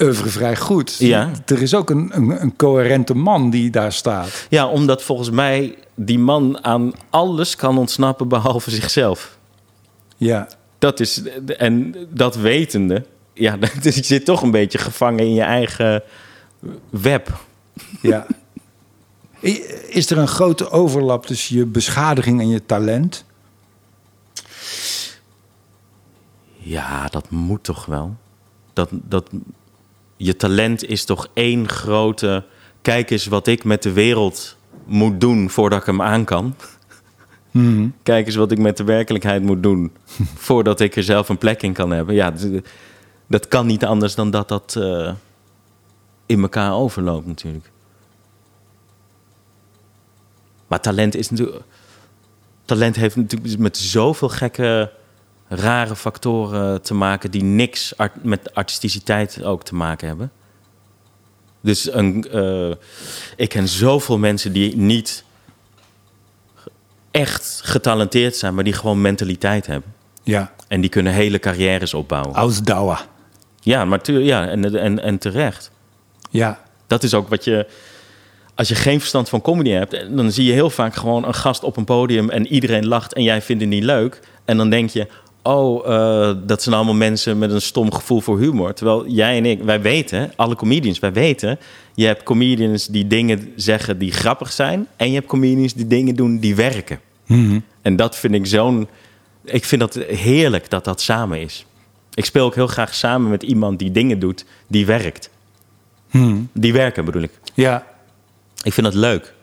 oeuvre 0.00 0.28
vrij 0.28 0.56
goed. 0.56 0.96
Ja. 0.98 1.30
Er 1.46 1.62
is 1.62 1.74
ook 1.74 1.90
een, 1.90 2.10
een, 2.12 2.42
een 2.42 2.56
coherente 2.56 3.14
man 3.14 3.50
die 3.50 3.70
daar 3.70 3.92
staat. 3.92 4.46
Ja, 4.48 4.66
omdat 4.66 5.02
volgens 5.02 5.30
mij 5.30 5.78
die 5.94 6.18
man 6.18 6.64
aan 6.64 6.92
alles 7.10 7.56
kan 7.56 7.78
ontsnappen 7.78 8.28
behalve 8.28 8.70
zichzelf. 8.70 9.38
Ja, 10.16 10.48
Dat 10.82 11.00
is, 11.00 11.22
en 11.46 11.94
dat 12.10 12.36
wetende, 12.36 13.04
ja, 13.32 13.58
je 13.82 13.90
zit 13.90 14.24
toch 14.24 14.42
een 14.42 14.50
beetje 14.50 14.78
gevangen 14.78 15.24
in 15.24 15.34
je 15.34 15.42
eigen 15.42 16.02
web. 16.90 17.44
ja. 18.00 18.26
Is 19.88 20.10
er 20.10 20.18
een 20.18 20.28
grote 20.28 20.70
overlap 20.70 21.26
tussen 21.26 21.56
je 21.56 21.66
beschadiging 21.66 22.40
en 22.40 22.48
je 22.48 22.66
talent? 22.66 23.24
Ja, 26.56 27.08
dat 27.08 27.30
moet 27.30 27.64
toch 27.64 27.86
wel. 27.86 28.16
Dat, 28.72 28.88
dat, 28.92 29.30
je 30.16 30.36
talent 30.36 30.84
is 30.84 31.04
toch 31.04 31.28
één 31.32 31.68
grote. 31.68 32.44
Kijk 32.82 33.10
eens 33.10 33.26
wat 33.26 33.46
ik 33.46 33.64
met 33.64 33.82
de 33.82 33.92
wereld 33.92 34.56
moet 34.84 35.20
doen 35.20 35.50
voordat 35.50 35.80
ik 35.80 35.86
hem 35.86 36.02
aan 36.02 36.24
kan. 36.24 36.54
Kijk 38.02 38.26
eens 38.26 38.34
wat 38.34 38.52
ik 38.52 38.58
met 38.58 38.76
de 38.76 38.84
werkelijkheid 38.84 39.42
moet 39.42 39.62
doen 39.62 39.92
voordat 40.46 40.80
ik 40.80 40.96
er 40.96 41.02
zelf 41.02 41.28
een 41.28 41.38
plek 41.38 41.62
in 41.62 41.72
kan 41.72 41.90
hebben. 41.90 42.14
Ja, 42.14 42.32
dat 43.26 43.48
kan 43.48 43.66
niet 43.66 43.84
anders 43.84 44.14
dan 44.14 44.30
dat 44.30 44.48
dat 44.48 44.76
eh, 44.76 45.12
in 46.26 46.42
elkaar 46.42 46.72
overloopt 46.72 47.26
natuurlijk. 47.26 47.70
Maar 50.66 50.80
talent 50.80 51.14
is 51.14 51.30
natuurlijk. 51.30 51.62
Talent 52.64 52.96
heeft 52.96 53.16
natuurlijk 53.16 53.58
met 53.58 53.76
zoveel 53.76 54.28
gekke, 54.28 54.92
rare 55.48 55.96
factoren 55.96 56.82
te 56.82 56.94
maken 56.94 57.30
die 57.30 57.42
niks 57.42 57.96
art- 57.96 58.24
met 58.24 58.54
artisticiteit 58.54 59.42
ook 59.42 59.64
te 59.64 59.74
maken 59.74 60.08
hebben. 60.08 60.32
Dus 61.60 61.92
een, 61.92 62.30
eh, 62.30 62.70
ik 63.36 63.48
ken 63.48 63.68
zoveel 63.68 64.18
mensen 64.18 64.52
die 64.52 64.76
niet 64.76 65.24
echt 67.12 67.60
getalenteerd 67.64 68.36
zijn, 68.36 68.54
maar 68.54 68.64
die 68.64 68.72
gewoon 68.72 69.00
mentaliteit 69.00 69.66
hebben. 69.66 69.92
Ja. 70.22 70.52
En 70.68 70.80
die 70.80 70.90
kunnen 70.90 71.12
hele 71.12 71.38
carrières 71.38 71.94
opbouwen. 71.94 72.34
Ausdauer. 72.34 73.06
Ja, 73.60 73.84
maar 73.84 74.00
tu- 74.00 74.18
ja, 74.24 74.48
en, 74.48 74.78
en, 74.78 75.02
en 75.02 75.18
terecht. 75.18 75.70
Ja. 76.30 76.60
Dat 76.86 77.02
is 77.02 77.14
ook 77.14 77.28
wat 77.28 77.44
je. 77.44 77.66
Als 78.54 78.68
je 78.68 78.74
geen 78.74 78.98
verstand 78.98 79.28
van 79.28 79.40
comedy 79.42 79.70
hebt, 79.70 80.16
dan 80.16 80.32
zie 80.32 80.44
je 80.44 80.52
heel 80.52 80.70
vaak 80.70 80.94
gewoon 80.94 81.26
een 81.26 81.34
gast 81.34 81.62
op 81.64 81.76
een 81.76 81.84
podium 81.84 82.30
en 82.30 82.46
iedereen 82.46 82.86
lacht 82.86 83.12
en 83.14 83.22
jij 83.22 83.42
vindt 83.42 83.62
het 83.62 83.70
niet 83.70 83.82
leuk. 83.84 84.20
En 84.44 84.56
dan 84.56 84.70
denk 84.70 84.90
je, 84.90 85.06
oh, 85.42 85.86
eh, 85.86 86.36
dat 86.46 86.62
zijn 86.62 86.74
allemaal 86.74 86.94
mensen 86.94 87.38
met 87.38 87.50
een 87.50 87.62
stom 87.62 87.92
gevoel 87.92 88.20
voor 88.20 88.38
humor. 88.38 88.74
Terwijl 88.74 89.08
jij 89.08 89.36
en 89.36 89.46
ik, 89.46 89.62
wij 89.62 89.80
weten, 89.80 90.32
alle 90.36 90.56
comedians, 90.56 90.98
wij 90.98 91.12
weten, 91.12 91.58
je 91.94 92.06
hebt 92.06 92.22
comedians 92.22 92.86
die 92.86 93.06
dingen 93.06 93.52
zeggen 93.56 93.98
die 93.98 94.12
grappig 94.12 94.52
zijn 94.52 94.86
en 94.96 95.08
je 95.08 95.14
hebt 95.14 95.26
comedians 95.26 95.74
die 95.74 95.86
dingen 95.86 96.14
doen 96.14 96.38
die 96.38 96.54
werken. 96.54 97.00
En 97.82 97.96
dat 97.96 98.16
vind 98.16 98.34
ik 98.34 98.46
zo'n. 98.46 98.88
Ik 99.44 99.64
vind 99.64 99.80
dat 99.80 99.94
heerlijk 99.94 100.70
dat 100.70 100.84
dat 100.84 101.00
samen 101.00 101.40
is. 101.40 101.66
Ik 102.14 102.24
speel 102.24 102.44
ook 102.44 102.54
heel 102.54 102.66
graag 102.66 102.94
samen 102.94 103.30
met 103.30 103.42
iemand 103.42 103.78
die 103.78 103.90
dingen 103.90 104.18
doet 104.18 104.44
die 104.66 104.86
werkt. 104.86 105.30
Die 106.52 106.72
werken 106.72 107.04
bedoel 107.04 107.22
ik. 107.22 107.30
Ja. 107.54 107.86
Ik 108.62 108.72
vind 108.72 108.86
dat 108.86 108.94
leuk. 108.94 109.34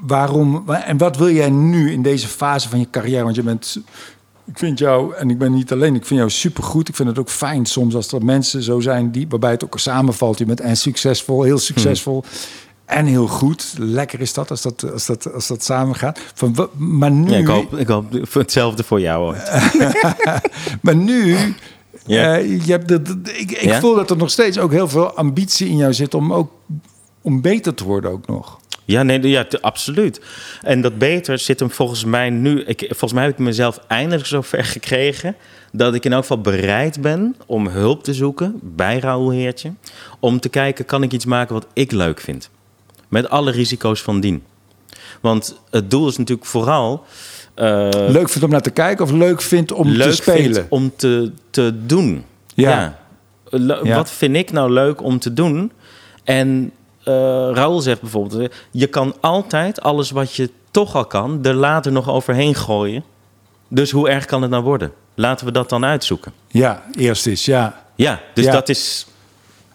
Waarom 0.00 0.64
en 0.70 0.96
wat 0.98 1.16
wil 1.16 1.30
jij 1.30 1.50
nu 1.50 1.92
in 1.92 2.02
deze 2.02 2.28
fase 2.28 2.68
van 2.68 2.78
je 2.78 2.90
carrière? 2.90 3.22
Want 3.24 3.34
je 3.36 3.42
bent, 3.42 3.80
ik 4.44 4.58
vind 4.58 4.78
jou, 4.78 5.14
en 5.14 5.30
ik 5.30 5.38
ben 5.38 5.52
niet 5.52 5.72
alleen, 5.72 5.94
ik 5.94 6.06
vind 6.06 6.18
jou 6.20 6.30
supergoed. 6.32 6.88
Ik 6.88 6.94
vind 6.96 7.08
het 7.08 7.18
ook 7.18 7.30
fijn 7.30 7.66
soms 7.66 7.94
als 7.94 8.12
er 8.12 8.24
mensen 8.24 8.62
zo 8.62 8.80
zijn 8.80 9.10
die, 9.10 9.26
waarbij 9.28 9.50
het 9.50 9.64
ook 9.64 9.78
samenvalt. 9.78 10.38
Je 10.38 10.44
bent 10.44 10.60
en 10.60 10.76
succesvol, 10.76 11.42
heel 11.42 11.58
succesvol. 11.58 12.24
En 12.84 13.06
heel 13.06 13.26
goed. 13.26 13.74
Lekker 13.78 14.20
is 14.20 14.32
dat 14.32 14.50
als 14.50 14.62
dat, 14.62 14.92
als 14.92 15.06
dat, 15.06 15.32
als 15.32 15.46
dat 15.46 15.64
samen 15.64 15.94
gaat. 15.94 16.20
Van, 16.34 16.68
maar 16.76 17.10
nu, 17.10 17.30
Ja, 17.30 17.36
ik, 17.38 17.46
hoop, 17.46 17.76
ik 17.76 17.86
hoop 17.88 18.06
voor 18.22 18.40
hetzelfde 18.42 18.82
voor 18.84 19.00
jou 19.00 19.22
hoor. 19.24 19.36
maar 20.82 20.96
nu 20.96 21.36
eh, 22.36 22.66
je 22.66 22.72
hebt 22.72 22.88
de- 22.88 23.20
ik 23.36 23.50
ik 23.50 23.72
voel 23.80 23.94
dat 23.94 24.10
er 24.10 24.16
nog 24.16 24.30
steeds 24.30 24.58
ook 24.58 24.72
heel 24.72 24.88
veel 24.88 25.10
ambitie 25.12 25.68
in 25.68 25.76
jou 25.76 25.92
zit 25.94 26.14
om 26.14 26.32
ook 26.32 26.50
om 27.22 27.40
beter 27.40 27.74
te 27.74 27.84
worden 27.84 28.10
ook 28.10 28.26
nog. 28.26 28.55
Ja, 28.86 29.02
nee, 29.02 29.28
ja, 29.28 29.46
absoluut. 29.60 30.20
En 30.62 30.80
dat 30.80 30.98
beter 30.98 31.38
zit 31.38 31.60
hem 31.60 31.70
volgens 31.70 32.04
mij 32.04 32.30
nu. 32.30 32.62
Ik, 32.62 32.80
volgens 32.88 33.12
mij 33.12 33.22
heb 33.24 33.32
ik 33.32 33.38
mezelf 33.38 33.80
eindelijk 33.86 34.26
zover 34.26 34.64
gekregen. 34.74 35.36
dat 35.72 35.94
ik 35.94 36.04
in 36.04 36.12
elk 36.12 36.20
geval 36.20 36.40
bereid 36.40 37.00
ben 37.00 37.36
om 37.46 37.66
hulp 37.68 38.04
te 38.04 38.14
zoeken 38.14 38.58
bij 38.62 38.98
Raoul 38.98 39.30
Heertje. 39.30 39.72
Om 40.20 40.40
te 40.40 40.48
kijken, 40.48 40.84
kan 40.84 41.02
ik 41.02 41.12
iets 41.12 41.24
maken 41.24 41.54
wat 41.54 41.66
ik 41.72 41.92
leuk 41.92 42.20
vind? 42.20 42.50
Met 43.08 43.28
alle 43.30 43.50
risico's 43.50 44.02
van 44.02 44.20
dien. 44.20 44.42
Want 45.20 45.60
het 45.70 45.90
doel 45.90 46.08
is 46.08 46.16
natuurlijk 46.16 46.48
vooral. 46.48 47.04
eh, 47.54 47.88
Leuk 47.90 48.28
vindt 48.28 48.42
om 48.44 48.50
naar 48.50 48.62
te 48.62 48.70
kijken 48.70 49.04
of 49.04 49.10
leuk 49.10 49.42
vindt 49.42 49.72
om 49.72 49.88
leuk 49.88 50.08
te 50.10 50.16
spelen. 50.16 50.66
om 50.68 50.92
te, 50.96 51.32
te 51.50 51.72
doen. 51.86 52.24
Ja. 52.54 52.98
Le- 53.50 53.80
Ja. 53.82 53.96
Wat 53.96 54.10
vind 54.10 54.36
ik 54.36 54.52
nou 54.52 54.72
leuk 54.72 55.02
om 55.02 55.18
te 55.18 55.32
doen? 55.32 55.72
En 56.24 56.72
Raoul 57.52 57.80
zegt 57.80 58.00
bijvoorbeeld... 58.00 58.40
eh, 58.50 58.56
je 58.70 58.86
kan 58.86 59.14
altijd 59.20 59.80
alles 59.82 60.10
wat 60.10 60.34
je 60.34 60.50
toch 60.70 60.94
al 60.94 61.04
kan... 61.06 61.38
er 61.44 61.54
later 61.54 61.92
nog 61.92 62.08
overheen 62.10 62.54
gooien. 62.54 63.04
Dus 63.68 63.90
hoe 63.90 64.08
erg 64.08 64.24
kan 64.24 64.42
het 64.42 64.50
nou 64.50 64.62
worden? 64.62 64.92
Laten 65.14 65.46
we 65.46 65.52
dat 65.52 65.68
dan 65.68 65.84
uitzoeken. 65.84 66.32
Ja, 66.48 66.82
eerst 66.92 67.26
is 67.26 67.44
ja. 67.44 67.84
Ja, 67.94 68.20
dus 68.34 68.44
Ja. 68.44 68.52
dat 68.52 68.68
is... 68.68 69.06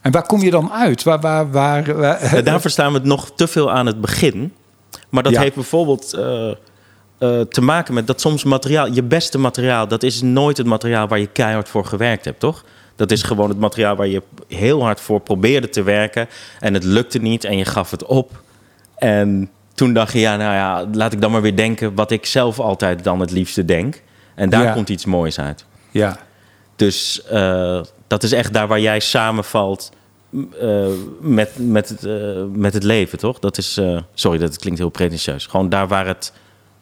En 0.01 0.11
waar 0.11 0.25
kom 0.25 0.41
je 0.41 0.51
dan 0.51 0.71
uit? 0.71 1.03
Waar, 1.03 1.19
waar, 1.19 1.51
waar, 1.51 1.95
waar- 1.97 2.19
eh, 2.21 2.43
daarvoor 2.45 2.71
staan 2.71 2.93
we 2.93 2.99
nog 3.03 3.31
te 3.35 3.47
veel 3.47 3.71
aan 3.71 3.85
het 3.85 4.01
begin. 4.01 4.53
Maar 5.09 5.23
dat 5.23 5.31
Ja. 5.33 5.41
heeft 5.41 5.55
bijvoorbeeld 5.55 6.13
eh, 6.13 6.49
eh, 6.49 6.55
te 7.41 7.61
maken 7.61 7.93
met 7.93 8.07
dat 8.07 8.21
soms 8.21 8.43
materiaal... 8.43 8.91
je 8.93 9.03
beste 9.03 9.37
materiaal, 9.37 9.87
dat 9.87 10.03
is 10.03 10.21
nooit 10.21 10.57
het 10.57 10.67
materiaal... 10.67 11.07
waar 11.07 11.19
je 11.19 11.27
keihard 11.27 11.69
voor 11.69 11.85
gewerkt 11.85 12.25
hebt, 12.25 12.39
toch? 12.39 12.63
Dat 13.01 13.11
is 13.11 13.23
gewoon 13.23 13.49
het 13.49 13.59
materiaal 13.59 13.95
waar 13.95 14.07
je 14.07 14.21
heel 14.47 14.83
hard 14.83 15.01
voor 15.01 15.19
probeerde 15.19 15.69
te 15.69 15.83
werken... 15.83 16.27
en 16.59 16.73
het 16.73 16.83
lukte 16.83 17.19
niet 17.19 17.43
en 17.43 17.57
je 17.57 17.65
gaf 17.65 17.91
het 17.91 18.05
op. 18.05 18.41
En 18.95 19.49
toen 19.73 19.93
dacht 19.93 20.13
je, 20.13 20.19
ja, 20.19 20.35
nou 20.35 20.53
ja, 20.53 20.87
laat 20.97 21.13
ik 21.13 21.21
dan 21.21 21.31
maar 21.31 21.41
weer 21.41 21.55
denken... 21.55 21.95
wat 21.95 22.11
ik 22.11 22.25
zelf 22.25 22.59
altijd 22.59 23.03
dan 23.03 23.19
het 23.19 23.31
liefste 23.31 23.65
denk. 23.65 24.01
En 24.35 24.49
daar 24.49 24.63
Ja. 24.63 24.73
komt 24.73 24.89
iets 24.89 25.05
moois 25.05 25.39
uit. 25.39 25.65
ja. 25.91 26.17
Dus 26.75 27.23
eh, 27.25 27.81
dat 28.07 28.23
is 28.23 28.31
echt 28.31 28.53
daar 28.53 28.67
waar 28.67 28.79
jij 28.79 28.99
samenvalt 28.99 29.91
eh, 30.59 30.87
met, 31.19 31.51
met, 31.59 31.89
het, 31.89 32.05
eh, 32.05 32.43
met 32.53 32.73
het 32.73 32.83
leven, 32.83 33.17
toch? 33.17 33.39
Dat 33.39 33.57
is, 33.57 33.79
sorry, 34.13 34.37
dat 34.37 34.57
klinkt 34.57 34.79
heel 34.79 34.89
pretentieus. 34.89 35.45
Gewoon 35.45 35.69
daar 35.69 35.87
waar 35.87 36.07
het, 36.07 36.33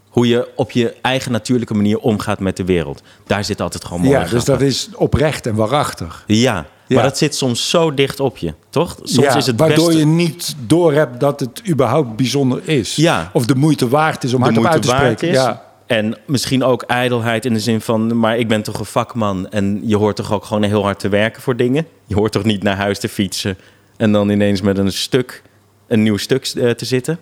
hoe 0.10 0.28
je 0.28 0.50
op 0.56 0.72
je 0.72 0.96
eigen 1.02 1.32
natuurlijke 1.32 1.74
manier 1.74 1.98
omgaat 1.98 2.40
met 2.40 2.58
de 2.58 2.66
wereld. 2.66 3.02
Daar 3.28 3.44
zit 3.44 3.62
altijd 3.62 3.86
gewoon 3.86 4.02
mooi 4.02 4.14
ja, 4.14 4.26
dus 4.26 4.46
dat 4.46 4.62
is 4.62 4.90
oprecht 4.96 5.48
en 5.48 5.56
waarachtig. 5.56 6.24
Ja, 6.28 6.66
Ja. 6.88 6.96
maar 6.96 7.04
dat 7.04 7.18
zit 7.18 7.36
soms 7.36 7.70
zo 7.70 7.94
dicht 7.94 8.20
op 8.20 8.38
je, 8.38 8.54
toch? 8.70 8.98
Soms 9.04 9.28
ja, 9.28 9.36
is 9.36 9.46
het 9.46 9.60
waardoor 9.60 9.86
beste... 9.86 10.00
je 10.00 10.06
niet 10.06 10.56
doorhebt 10.68 11.20
dat 11.20 11.40
het 11.40 11.62
überhaupt 11.68 12.16
bijzonder 12.16 12.62
is. 12.64 12.96
Ja. 12.96 13.30
Of 13.34 13.46
de 13.46 13.56
moeite 13.56 13.88
waard 13.88 14.24
is 14.24 14.34
om 14.34 14.42
hardop 14.42 14.66
uit 14.66 14.82
te 14.82 14.88
spreken. 14.88 15.28
is. 15.28 15.36
Ja. 15.36 15.68
En 15.86 16.18
misschien 16.26 16.64
ook 16.64 16.82
ijdelheid 16.82 17.46
in 17.46 17.54
de 17.54 17.60
zin 17.60 17.82
van... 17.82 18.20
maar 18.20 18.38
ik 18.38 18.48
ben 18.48 18.62
toch 18.62 18.80
een 18.80 18.86
vakman 18.86 19.50
en 19.50 19.80
je 19.84 19.98
hoort 19.98 20.16
toch 20.16 20.34
ook 20.34 20.46
gewoon 20.46 20.64
heel 20.64 20.84
hard 20.84 21.00
te 21.00 21.10
werken 21.10 21.42
voor 21.42 21.56
dingen? 21.56 21.86
Je 22.06 22.16
hoort 22.16 22.32
toch 22.32 22.44
niet 22.44 22.64
naar 22.64 22.78
huis 22.78 23.00
te 23.00 23.10
fietsen... 23.10 23.58
en 23.98 24.12
dan 24.12 24.30
ineens 24.30 24.62
met 24.62 24.78
een 24.78 24.92
stuk, 24.92 25.42
een 25.88 26.04
nieuw 26.04 26.18
stuk 26.18 26.46
eh, 26.46 26.70
te 26.70 26.86
zitten? 26.86 27.20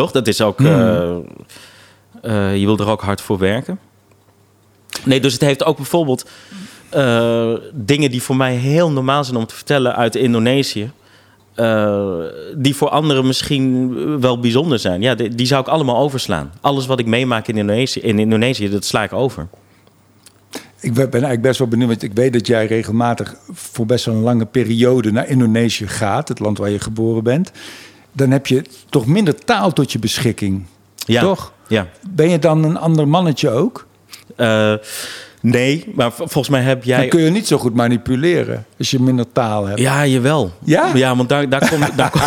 Toch? 0.00 0.10
Dat 0.10 0.26
is 0.26 0.40
ook... 0.40 0.58
Hmm. 0.58 0.66
eh, 0.66 1.16
eh, 2.22 2.56
je 2.56 2.66
wil 2.66 2.78
er 2.78 2.88
ook 2.88 3.02
hard 3.02 3.20
voor 3.20 3.38
werken. 3.38 3.78
Nee, 5.04 5.20
dus 5.20 5.32
het 5.32 5.42
heeft 5.42 5.64
ook 5.64 5.76
bijvoorbeeld... 5.76 6.28
eh, 6.88 7.52
dingen 7.72 8.10
die 8.10 8.22
voor 8.22 8.36
mij 8.36 8.54
heel 8.54 8.90
normaal 8.90 9.24
zijn 9.24 9.36
om 9.36 9.46
te 9.46 9.54
vertellen 9.54 9.96
uit 9.96 10.16
Indonesië... 10.16 10.90
die 12.56 12.76
voor 12.76 12.88
anderen 12.88 13.26
misschien 13.26 14.20
wel 14.20 14.40
bijzonder 14.40 14.78
zijn. 14.78 15.02
Ja, 15.02 15.14
die, 15.14 15.34
die 15.34 15.46
zou 15.46 15.60
ik 15.60 15.68
allemaal 15.68 15.96
overslaan. 15.96 16.52
Alles 16.60 16.86
wat 16.86 16.98
ik 16.98 17.06
meemaak 17.06 17.48
in 17.48 17.56
Indonesië, 17.56 18.00
in 18.00 18.18
Indonesië 18.18 18.70
dat 18.70 18.84
sla 18.84 19.02
ik 19.02 19.12
over. 19.12 19.48
Ik 20.80 20.94
ben 20.94 20.94
ben 20.94 21.12
eigenlijk 21.12 21.42
best 21.42 21.58
wel 21.58 21.68
benieuwd, 21.68 21.88
want 21.88 22.02
ik 22.02 22.12
weet 22.14 22.32
dat 22.32 22.46
jij 22.46 22.66
regelmatig 22.66 23.36
voor 23.52 23.86
best 23.86 24.04
wel 24.04 24.14
een 24.14 24.22
lange 24.22 24.46
periode 24.46 25.12
naar 25.12 25.28
Indonesië 25.28 25.86
gaat, 25.86 26.28
het 26.28 26.38
land 26.38 26.58
waar 26.58 26.70
je 26.70 26.78
geboren 26.78 27.22
bent. 27.22 27.52
Dan 28.12 28.30
heb 28.30 28.46
je 28.46 28.64
toch 28.88 29.06
minder 29.06 29.44
taal 29.44 29.72
tot 29.72 29.92
je 29.92 29.98
beschikking. 29.98 30.66
Ja. 30.94 31.20
Toch? 31.20 31.52
Ja. 31.68 31.86
Ben 32.10 32.30
je 32.30 32.38
dan 32.38 32.64
een 32.64 32.78
ander 32.78 33.08
mannetje 33.08 33.50
ook? 33.50 33.86
Eh, 34.36 34.74
nee, 35.40 35.92
maar 35.94 36.12
volgens 36.12 36.48
mij 36.48 36.62
heb 36.62 36.84
jij... 36.84 36.98
Dan 37.00 37.08
kun 37.08 37.20
je 37.20 37.30
niet 37.30 37.46
zo 37.46 37.58
goed 37.58 37.74
manipuleren 37.74 38.66
als 38.78 38.90
je 38.90 39.00
minder 39.00 39.32
taal 39.32 39.66
hebt. 39.66 39.80
Ja, 39.80 40.06
jawel. 40.06 40.52
Ja? 40.64 40.90
Ja, 40.94 41.16
want 41.16 41.28
daar, 41.28 41.48
daar, 41.48 41.68
kom, 41.68 41.80
daar, 41.96 42.10
kom, 42.10 42.20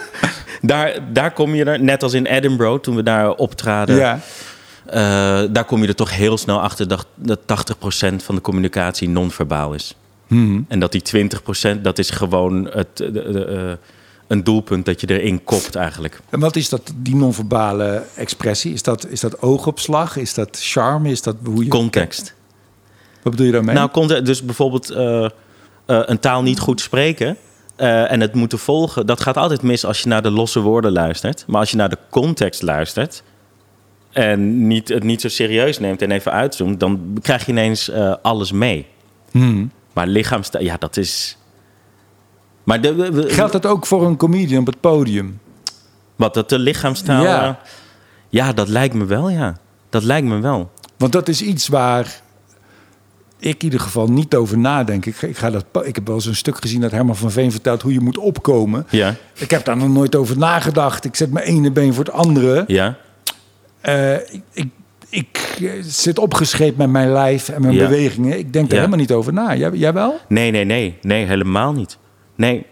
daar, 0.70 0.98
daar 1.12 1.32
kom 1.32 1.54
je 1.54 1.64
er, 1.64 1.80
net 1.80 2.02
als 2.02 2.12
in 2.12 2.26
Edinburgh, 2.26 2.82
toen 2.82 2.96
we 2.96 3.02
daar 3.02 3.30
optraden... 3.30 3.96
Ja. 3.96 4.20
eh, 4.86 5.42
daar 5.50 5.64
kom 5.64 5.82
je 5.82 5.88
er 5.88 5.94
toch 5.94 6.16
heel 6.16 6.38
snel 6.38 6.60
achter 6.60 6.88
dat, 6.88 7.06
dat 7.14 7.40
80% 7.40 7.44
van 8.16 8.34
de 8.34 8.40
communicatie 8.40 9.08
non-verbaal 9.08 9.74
is. 9.74 9.94
Mhm. 10.26 10.60
En 10.68 10.78
dat 10.78 10.92
die 10.92 11.02
20% 11.76 11.80
dat 11.80 11.98
is 11.98 12.10
gewoon 12.10 12.68
het, 12.72 12.96
de, 12.96 13.12
de, 13.12 13.44
eh, 13.44 13.72
een 14.26 14.44
doelpunt 14.44 14.84
dat 14.84 15.00
je 15.00 15.06
erin 15.06 15.44
kopt 15.44 15.74
eigenlijk. 15.74 16.20
En 16.30 16.40
wat 16.40 16.56
is 16.56 16.68
dat, 16.68 16.92
die 16.96 17.16
non-verbale 17.16 18.02
expressie? 18.16 18.72
Is 18.72 18.82
dat, 18.82 19.06
is 19.08 19.20
dat 19.20 19.42
oogopslag? 19.42 20.16
Is 20.16 20.34
dat 20.34 20.58
charme? 20.60 21.10
Is 21.10 21.22
dat 21.22 21.36
hoe 21.44 21.64
je... 21.64 21.70
Context. 21.70 22.34
Wat 23.22 23.32
bedoel 23.32 23.46
je 23.46 23.52
daarmee? 23.52 23.74
Nou, 23.74 23.90
context, 23.90 24.26
dus 24.26 24.42
bijvoorbeeld 24.42 24.90
eh, 24.90 25.24
eh, 25.24 25.30
een 25.86 26.18
taal 26.18 26.42
niet 26.42 26.58
goed 26.58 26.80
spreken 26.80 27.36
eh, 27.76 28.12
en 28.12 28.20
het 28.20 28.34
moeten 28.34 28.58
volgen, 28.58 29.06
dat 29.06 29.20
gaat 29.20 29.36
altijd 29.36 29.62
mis 29.62 29.84
als 29.84 30.00
je 30.00 30.08
naar 30.08 30.22
de 30.22 30.30
losse 30.30 30.60
woorden 30.60 30.92
luistert. 30.92 31.44
Maar 31.46 31.60
als 31.60 31.70
je 31.70 31.76
naar 31.76 31.88
de 31.88 31.98
context 32.10 32.62
luistert 32.62 33.22
en 34.12 34.66
niet, 34.66 34.88
het 34.88 35.02
niet 35.02 35.20
zo 35.20 35.28
serieus 35.28 35.78
neemt 35.78 36.02
en 36.02 36.10
even 36.10 36.32
uitzoomt, 36.32 36.80
dan 36.80 37.18
krijg 37.22 37.46
je 37.46 37.52
ineens 37.52 37.90
alles 38.22 38.52
mee. 38.52 38.86
Hmm. 39.30 39.70
Maar 39.92 40.06
lichaamstaal, 40.06 40.62
ja, 40.62 40.76
dat 40.76 40.96
is. 40.96 41.36
Maar 42.64 42.80
de, 42.80 43.24
Geldt 43.26 43.52
dat 43.52 43.66
ook 43.66 43.86
voor 43.86 44.06
een 44.06 44.16
comedian 44.16 44.60
op 44.60 44.66
het 44.66 44.80
podium? 44.80 45.38
wat 46.16 46.34
dat 46.34 46.48
de 46.48 46.58
lichaamstaal. 46.58 47.22
Ja. 47.22 47.44
Ja. 47.44 47.58
ja, 48.28 48.52
dat 48.52 48.68
lijkt 48.68 48.94
me 48.94 49.04
wel, 49.04 49.30
ja. 49.30 49.56
Dat 49.90 50.02
lijkt 50.02 50.26
me 50.26 50.38
wel. 50.40 50.70
Want 50.96 51.12
dat 51.12 51.28
is 51.28 51.42
iets 51.42 51.68
waar 51.68 52.20
ik 53.38 53.54
in 53.58 53.64
ieder 53.64 53.80
geval 53.80 54.06
niet 54.10 54.34
over 54.34 54.58
nadenk. 54.58 55.06
Ik, 55.06 55.22
ik, 55.22 55.36
ga 55.36 55.50
dat, 55.50 55.64
ik 55.84 55.94
heb 55.94 56.06
wel 56.06 56.14
eens 56.14 56.26
een 56.26 56.36
stuk 56.36 56.60
gezien 56.60 56.80
dat 56.80 56.90
Herman 56.90 57.16
van 57.16 57.30
Veen 57.30 57.50
vertelt 57.50 57.82
hoe 57.82 57.92
je 57.92 58.00
moet 58.00 58.18
opkomen. 58.18 58.86
Ja, 58.90 59.14
Ik 59.34 59.50
heb 59.50 59.64
daar 59.64 59.76
nog 59.76 59.88
nooit 59.88 60.14
over 60.14 60.38
nagedacht. 60.38 61.04
Ik 61.04 61.16
zet 61.16 61.30
mijn 61.32 61.46
ene 61.46 61.70
been 61.70 61.94
voor 61.94 62.04
het 62.04 62.12
andere. 62.14 62.64
ja. 62.66 62.96
Eh, 63.80 64.14
ik, 64.14 64.42
ik, 64.52 64.68
ik 65.08 65.58
eh, 65.60 65.70
zit 65.82 66.18
opgeschreven 66.18 66.74
met 66.78 66.90
mijn 66.90 67.12
lijf 67.12 67.48
en 67.48 67.60
mijn 67.62 67.74
Ja. 67.74 67.88
bewegingen. 67.88 68.38
Ik 68.38 68.52
denk 68.52 68.66
er 68.66 68.72
Ja. 68.72 68.78
helemaal 68.78 68.98
niet 69.00 69.12
over 69.12 69.32
na. 69.32 69.54
Jij, 69.54 69.70
jij 69.70 69.92
wel? 69.92 70.20
Nee, 70.28 70.50
nee, 70.50 70.64
nee. 70.64 70.98
Nee, 71.02 71.24
helemaal 71.26 71.72
niet. 71.72 71.98
Nee. 72.34 72.66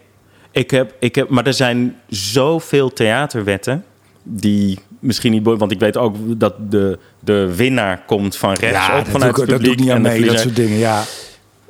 Ik 0.51 0.71
heb, 0.71 0.95
ik 0.99 1.15
heb, 1.15 1.29
maar 1.29 1.45
er 1.47 1.53
zijn 1.53 1.95
zoveel 2.09 2.93
theaterwetten 2.93 3.83
die 4.23 4.79
misschien 4.99 5.31
niet... 5.31 5.43
Want 5.43 5.71
ik 5.71 5.79
weet 5.79 5.97
ook 5.97 6.15
dat 6.39 6.53
de, 6.71 6.99
de 7.19 7.55
winnaar 7.55 8.03
komt 8.05 8.35
van 8.35 8.53
rechts 8.53 8.87
ja, 8.87 8.97
op 8.99 9.03
dat 9.05 9.13
vanuit 9.13 9.35
doe, 9.35 9.43
ik, 9.43 9.49
het 9.49 9.49
dat 9.49 9.57
publiek. 9.57 9.73
ik 9.73 9.79
niet 9.79 9.89
aan 9.91 10.01
mee, 10.01 10.25
dat 10.25 10.39
soort 10.39 10.55
dingen. 10.55 10.77
Ja, 10.77 11.03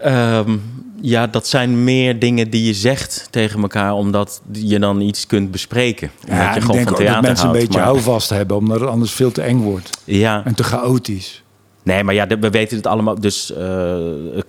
Ehm, 0.04 0.58
ja, 1.02 1.28
dat 1.28 1.48
zijn 1.48 1.84
meer 1.84 2.20
dingen 2.20 2.50
die 2.50 2.64
je 2.64 2.74
zegt 2.74 3.28
tegen 3.30 3.62
elkaar... 3.62 3.94
omdat 3.94 4.41
je 4.52 4.80
dan 4.80 5.02
iets 5.02 5.28
kunt 5.28 5.52
bespreken. 5.52 6.12
Ja 6.28 6.50
je 6.50 6.56
ik 6.56 6.62
gewoon 6.62 6.76
denk 6.78 6.89
van 6.89 7.00
ook 7.00 7.14
dat 7.14 7.22
mensen 7.22 7.46
een 7.46 7.52
beetje 7.52 7.78
maar- 7.78 7.84
houvast 7.84 8.30
hebben, 8.30 8.58
omdat 8.58 8.80
het 8.80 8.89
anders 8.89 9.12
veel 9.12 9.32
te 9.32 9.41
eng 9.41 9.60
wordt 9.62 9.89
Ja, 10.04 10.41
en 10.46 10.56
te 10.56 10.64
chaotisch. 10.64 11.43
Nee, 11.84 12.04
maar 12.04 12.14
ja, 12.14 12.28
we 12.28 12.50
weten 12.50 12.78
het 12.78 12.88
allemaal. 12.88 13.20
Dus 13.20 13.52
eh 13.52 13.98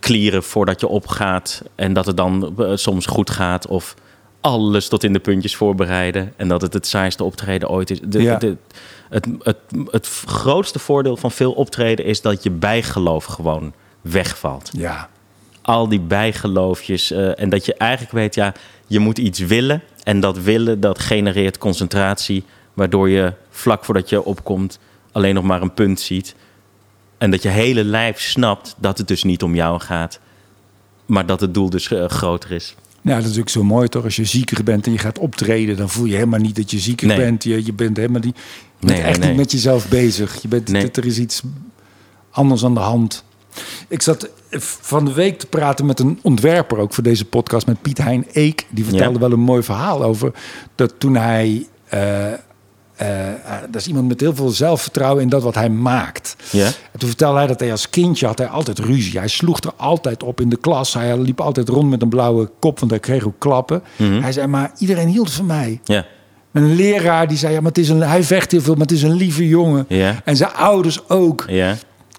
klieren 0.01 0.43
voordat 0.43 0.81
je 0.81 0.89
opgaat. 0.89 1.63
En 1.75 1.93
dat 1.93 2.07
het 2.07 2.17
dan 2.17 2.55
eh, 2.59 2.71
soms 2.75 3.07
goed 3.07 3.31
gaat. 3.31 3.67
Of 3.67 3.95
alles 4.41 4.89
tot 4.89 5.05
in 5.05 5.13
de 5.13 5.19
puntjes 5.19 5.57
voorbereiden. 5.57 6.33
En 6.37 6.49
dat 6.49 6.63
het 6.63 6.73
het 6.73 6.87
saaiste 6.87 7.25
optreden 7.25 7.69
ooit 7.69 7.91
is. 7.91 8.01
De, 8.05 8.23
Ja. 8.23 8.37
de, 8.37 8.57
het, 9.09 9.27
het, 9.43 9.57
het 9.91 10.07
grootste 10.27 10.79
voordeel 10.79 11.17
van 11.17 11.31
veel 11.31 11.53
optreden 11.53 12.05
is 12.05 12.21
dat 12.21 12.43
je 12.43 12.51
bijgeloof 12.51 13.25
gewoon 13.25 13.73
wegvalt. 14.01 14.71
Ja, 14.77 15.09
Al 15.63 15.89
die 15.89 16.01
bijgeloofjes. 16.01 17.11
eh, 17.11 17.41
en 17.41 17.49
dat 17.49 17.65
je 17.65 17.75
eigenlijk 17.75 18.13
weet, 18.13 18.35
ja, 18.35 18.53
je 18.87 18.99
moet 18.99 19.19
iets 19.19 19.39
willen. 19.39 19.83
En 20.03 20.21
dat 20.21 20.39
willen, 20.39 20.81
dat 20.81 20.99
genereert 20.99 21.59
concentratie. 21.59 22.45
Waardoor 22.75 23.09
je 23.09 23.33
vlak 23.51 23.85
voordat 23.85 24.09
je 24.09 24.25
opkomt 24.25 24.79
alleen 25.13 25.35
nog 25.35 25.45
maar 25.45 25.63
een 25.63 25.75
punt 25.75 26.01
ziet. 26.01 26.35
En 27.19 27.31
dat 27.31 27.43
je 27.43 27.49
hele 27.49 27.85
lijf 27.85 28.21
snapt 28.21 28.75
dat 28.79 28.99
het 28.99 29.09
dus 29.09 29.23
niet 29.23 29.43
om 29.43 29.55
jou 29.55 29.81
gaat. 29.81 30.21
Maar 31.07 31.27
dat 31.27 31.41
het 31.41 31.55
doel 31.55 31.71
dus 31.71 31.91
eh, 31.93 32.09
groter 32.09 32.51
is. 32.53 32.75
Ja, 33.03 33.21
dat 33.21 33.31
is 33.31 33.39
ook 33.39 33.49
zo 33.49 33.63
mooi 33.65 33.89
toch? 33.89 34.05
Als 34.05 34.17
je 34.17 34.25
zieker 34.25 34.65
bent 34.65 34.87
en 34.87 34.93
je 34.93 34.99
gaat 34.99 35.19
optreden, 35.19 35.77
dan 35.77 35.89
voel 35.91 36.05
je 36.05 36.15
helemaal 36.15 36.41
niet 36.41 36.57
dat 36.57 36.71
je 36.71 36.79
zieker 36.79 37.07
Nee. 37.07 37.17
bent. 37.17 37.45
Je, 37.45 37.65
je 37.65 37.73
bent 37.73 37.97
helemaal 37.97 38.21
niet, 38.21 38.37
je 38.81 38.87
bent 38.87 38.99
Nee, 38.99 39.03
echt 39.09 39.19
nee. 39.19 39.29
niet 39.29 39.39
met 39.39 39.53
jezelf 39.53 39.89
bezig. 39.89 40.43
Je 40.43 40.49
bent. 40.49 40.97
Er 40.97 41.07
is 41.07 41.19
iets 41.19 41.43
anders 42.31 42.65
aan 42.65 42.75
de 42.75 42.81
hand. 42.81 43.25
Ik 43.89 44.03
zat 44.03 44.29
van 44.61 45.05
de 45.05 45.13
week 45.13 45.39
te 45.39 45.47
praten 45.47 45.87
met 45.87 46.01
een 46.01 46.19
ontwerper, 46.23 46.79
ook 46.79 46.95
voor 46.95 47.03
deze 47.03 47.25
podcast, 47.25 47.67
met 47.67 47.83
Piet 47.83 47.99
Hein 47.99 48.27
Eek. 48.33 48.67
Die 48.71 48.85
vertelde 48.85 49.15
Ja. 49.15 49.19
wel 49.21 49.33
een 49.33 49.41
mooi 49.41 49.63
verhaal 49.63 50.03
over 50.03 50.33
dat 50.75 50.95
toen 50.99 51.17
hij. 51.17 51.67
eh, 51.89 52.33
eh, 52.97 53.29
eh, 53.29 53.35
dat 53.71 53.81
is 53.81 53.87
iemand 53.87 54.09
met 54.09 54.21
heel 54.21 54.35
veel 54.35 54.49
zelfvertrouwen 54.49 55.23
in 55.23 55.29
dat 55.29 55.43
wat 55.43 55.55
hij 55.55 55.69
maakt. 55.71 56.37
En 56.93 56.99
toen 56.99 57.09
vertelde 57.09 57.39
hij 57.39 57.47
dat 57.47 57.61
hij 57.61 57.71
als 57.71 57.91
kindje 57.91 58.27
had 58.27 58.39
hij 58.39 58.49
altijd 58.49 58.79
ruzie. 58.79 59.19
Hij 59.19 59.29
sloeg 59.29 59.61
er 59.61 59.73
altijd 59.77 60.23
op 60.23 60.41
in 60.41 60.49
de 60.49 60.57
klas. 60.57 60.95
Hij 60.95 61.19
liep 61.19 61.41
altijd 61.41 61.69
rond 61.69 61.91
met 61.91 62.03
een 62.03 62.09
blauwe 62.09 62.51
kop, 62.59 62.79
want 62.79 62.91
hij 62.91 63.01
kreeg 63.01 63.27
ook 63.27 63.39
klappen. 63.39 63.83
Mhm. 63.97 64.21
Hij 64.21 64.33
zei, 64.33 64.47
maar 64.47 64.73
iedereen 64.79 65.09
hield 65.09 65.31
van 65.31 65.47
mij. 65.47 65.81
En 66.53 66.63
een 66.63 66.75
leraar 66.75 67.29
die 67.29 67.39
zei, 67.39 67.53
ja, 67.53 67.61
maar 67.61 67.69
het 67.69 67.79
is 67.79 67.89
een, 67.89 68.01
hij 68.01 68.23
vecht 68.23 68.51
heel 68.51 68.61
veel, 68.61 68.75
maar 68.75 68.87
het 68.87 68.93
is 68.93 69.03
een 69.03 69.15
lieve 69.17 69.49
jongen. 69.49 69.87
En 70.25 70.37
zijn 70.37 70.53
ouders 70.53 71.09
ook. 71.09 71.45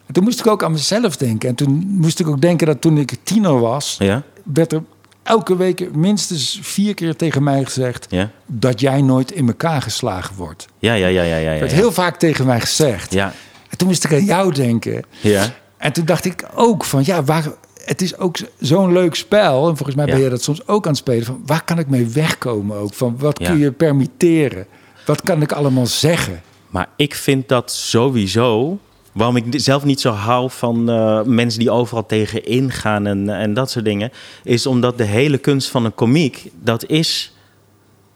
En 0.05 0.13
toen 0.13 0.23
moest 0.23 0.39
ik 0.39 0.47
ook 0.47 0.63
aan 0.63 0.71
mezelf 0.71 1.17
denken. 1.17 1.49
En 1.49 1.55
toen 1.55 1.86
moest 1.88 2.19
ik 2.19 2.28
ook 2.28 2.41
denken 2.41 2.67
dat 2.67 2.82
toen 2.82 2.97
ik 2.97 3.15
tiener 3.23 3.59
was, 3.59 3.97
werd 4.43 4.73
er 4.73 4.84
elke 5.26 5.55
week 5.57 5.95
minstens 5.95 6.59
vier 6.61 6.93
keer 6.93 7.15
tegen 7.15 7.43
mij 7.43 7.63
gezegd 7.63 8.07
Ja. 8.09 8.30
dat 8.45 8.80
jij 8.80 9.01
nooit 9.01 9.32
in 9.32 9.47
elkaar 9.47 9.82
geslagen 9.82 10.36
wordt. 10.36 10.65
Ja, 10.80 10.93
ja, 10.93 11.07
ja, 11.07 11.23
ja, 11.23 11.38
ja. 11.38 11.59
Werd 11.59 11.71
heel 11.71 11.91
vaak 11.91 12.17
tegen 12.17 12.45
mij 12.45 12.59
gezegd. 12.59 13.13
Ja. 13.13 13.34
En 13.69 13.78
toen 13.78 13.88
moest 13.88 14.03
ik 14.03 14.13
aan 14.13 14.26
jou 14.26 14.53
denken. 14.53 15.03
Ja. 15.21 15.53
En 15.78 15.93
toen 15.93 16.05
dacht 16.05 16.26
ik 16.26 16.45
ook 16.55 16.84
van, 16.86 17.01
ja, 17.05 17.23
waar, 17.23 17.45
het 17.86 18.01
is 18.01 18.17
ook 18.17 18.38
zo'n 18.59 18.93
leuk 18.93 19.15
spel. 19.15 19.69
En 19.69 19.76
volgens 19.78 19.95
mij 19.97 20.05
ben 20.05 20.19
je 20.19 20.30
dat 20.30 20.43
soms 20.43 20.67
ook 20.67 20.84
aan 20.86 20.91
het 20.91 20.99
spelen. 20.99 21.26
Van, 21.26 21.41
waar 21.45 21.63
kan 21.63 21.80
ik 21.80 21.88
mee 21.88 22.05
wegkomen 22.07 22.78
ook? 22.78 22.93
Van, 22.93 23.15
wat 23.19 23.38
kun 23.39 23.57
je 23.57 23.71
permitteren? 23.71 24.65
Wat 25.05 25.21
kan 25.21 25.41
ik 25.41 25.51
allemaal 25.51 25.86
zeggen? 25.88 26.41
Maar 26.69 26.88
ik 26.95 27.15
vind 27.15 27.47
dat 27.47 27.71
sowieso. 27.71 28.80
Waarom 29.16 29.36
ik 29.36 29.45
zelf 29.49 29.84
niet 29.86 29.99
zo 30.01 30.11
hou 30.11 30.49
van 30.51 30.89
eh, 30.89 31.22
mensen 31.24 31.59
die 31.59 31.72
overal 31.72 32.05
tegen 32.05 32.45
ingaan 32.45 33.05
en, 33.07 33.30
en 33.30 33.53
dat 33.53 33.72
soort 33.72 33.86
dingen. 33.86 34.11
Is 34.43 34.66
omdat 34.66 34.97
de 34.97 35.03
hele 35.03 35.38
kunst 35.38 35.70
van 35.70 35.86
een 35.86 35.95
komiek. 35.95 36.51
dat 36.61 36.86
is 36.86 37.34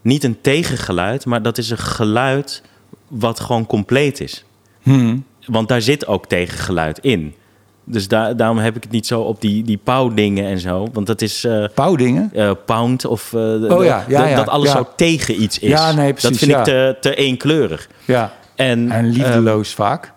niet 0.02 0.24
een 0.24 0.42
tegengeluid. 0.42 1.26
maar 1.26 1.42
dat 1.42 1.58
is 1.58 1.70
een 1.70 1.78
geluid 1.78 2.62
wat 3.08 3.40
gewoon 3.40 3.66
compleet 3.66 4.20
is. 4.22 4.46
Want 5.46 5.68
daar 5.68 5.82
zit 5.82 6.08
ook 6.08 6.26
tegengeluid 6.28 7.00
in. 7.00 7.34
Dus 7.84 8.08
daar, 8.08 8.36
daarom 8.38 8.58
heb 8.58 8.76
ik 8.76 8.84
het 8.84 8.92
niet 8.92 9.08
zo 9.08 9.22
op 9.22 9.42
die, 9.42 9.64
die 9.64 9.80
pauwdingen 9.84 10.46
en 10.46 10.60
zo. 10.60 10.88
Want 10.94 11.08
dat 11.08 11.22
is. 11.22 11.44
eh, 11.44 11.66
Pauwdingen? 11.76 12.30
eh, 12.34 12.52
pound 12.66 13.06
of 13.06 13.34
Oh 13.34 13.60
ja, 13.68 14.06
ja, 14.08 14.20
dat, 14.20 14.30
ja, 14.30 14.36
dat 14.36 14.48
alles 14.50 14.72
zo 14.72 14.88
tegen 14.96 15.42
iets 15.42 15.60
is. 15.60 15.70
Ja, 15.70 15.92
nee, 15.92 16.06
dat 16.14 16.22
precies, 16.22 16.38
vind 16.40 16.52
ja. 16.52 16.58
ik 16.60 16.64
te, 16.66 16.98
te 17.02 17.16
eenkleurig. 17.16 17.90
Ja. 18.06 18.34
En, 18.56 18.92
En 18.92 19.10
liefdeloos 19.10 19.74
vaak. 19.74 20.14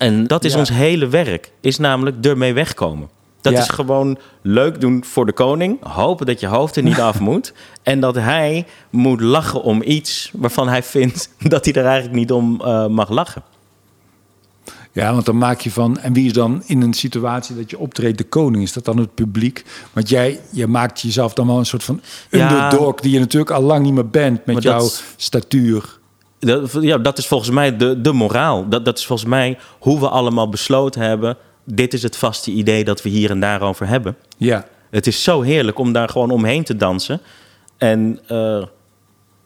En 0.00 0.26
dat 0.26 0.44
is 0.44 0.52
Ja. 0.52 0.58
ons 0.58 0.68
hele 0.70 1.08
werk, 1.08 1.52
is 1.60 1.78
namelijk 1.78 2.24
ermee 2.26 2.52
wegkomen. 2.52 3.08
Dat 3.40 3.52
Ja. 3.52 3.58
is 3.60 3.68
gewoon 3.68 4.18
leuk 4.42 4.80
doen 4.80 5.04
voor 5.04 5.26
de 5.26 5.32
koning. 5.32 5.84
Hopen 5.84 6.26
dat 6.26 6.40
je 6.40 6.46
hoofd 6.46 6.76
er 6.76 6.82
niet 6.82 7.00
af 7.10 7.20
moet. 7.20 7.52
En 7.82 8.00
dat 8.00 8.14
hij 8.14 8.66
moet 8.90 9.20
lachen 9.20 9.62
om 9.62 9.82
iets 9.84 10.30
waarvan 10.34 10.68
hij 10.68 10.82
vindt 10.82 11.30
dat 11.54 11.64
hij 11.64 11.74
er 11.74 11.84
eigenlijk 11.84 12.14
niet 12.14 12.32
om 12.32 12.60
eh, 12.60 12.86
mag 12.86 13.08
lachen. 13.08 13.42
Ja, 14.92 15.12
want 15.12 15.24
dan 15.26 15.38
maak 15.38 15.60
je 15.60 15.70
van... 15.70 15.98
En 15.98 16.12
wie 16.12 16.26
is 16.26 16.32
dan 16.32 16.62
in 16.66 16.82
een 16.82 16.94
situatie 16.94 17.56
dat 17.56 17.70
je 17.70 17.78
optreedt 17.78 18.18
de 18.18 18.24
koning? 18.24 18.62
Is 18.62 18.72
dat 18.72 18.84
dan 18.84 18.96
het 18.98 19.14
publiek? 19.14 19.64
Want 19.92 20.08
jij 20.08 20.40
je 20.50 20.66
maakt 20.66 21.00
jezelf 21.00 21.34
dan 21.34 21.46
wel 21.46 21.58
een 21.58 21.66
soort 21.66 21.84
van 21.84 22.00
Ja. 22.30 22.64
underdog... 22.64 22.94
die 22.94 23.12
je 23.12 23.18
natuurlijk 23.18 23.50
al 23.50 23.62
lang 23.62 23.84
niet 23.84 23.92
meer 23.94 24.08
bent 24.08 24.46
met 24.46 24.62
jouw 24.62 24.88
statuur. 25.16 25.98
Dat, 26.40 26.76
ja, 26.80 26.98
dat 26.98 27.18
is 27.18 27.26
volgens 27.26 27.50
mij 27.50 27.76
de, 27.76 28.00
de 28.00 28.12
moraal. 28.12 28.68
Dat, 28.68 28.84
dat 28.84 28.98
is 28.98 29.06
volgens 29.06 29.28
mij 29.28 29.58
hoe 29.78 30.00
we 30.00 30.08
allemaal 30.08 30.48
besloten 30.48 31.00
hebben. 31.02 31.36
Dit 31.64 31.92
is 31.94 32.02
het 32.02 32.16
vaste 32.16 32.50
idee 32.50 32.84
dat 32.84 33.02
we 33.02 33.08
hier 33.08 33.30
en 33.30 33.40
daar 33.40 33.62
over 33.62 33.86
hebben. 33.88 34.16
Ja. 34.36 34.66
Het 34.90 35.06
is 35.06 35.22
zo 35.22 35.40
heerlijk 35.40 35.78
om 35.78 35.92
daar 35.92 36.08
gewoon 36.08 36.30
omheen 36.30 36.64
te 36.64 36.76
dansen. 36.76 37.20
En 37.78 38.20
eh, 38.26 38.62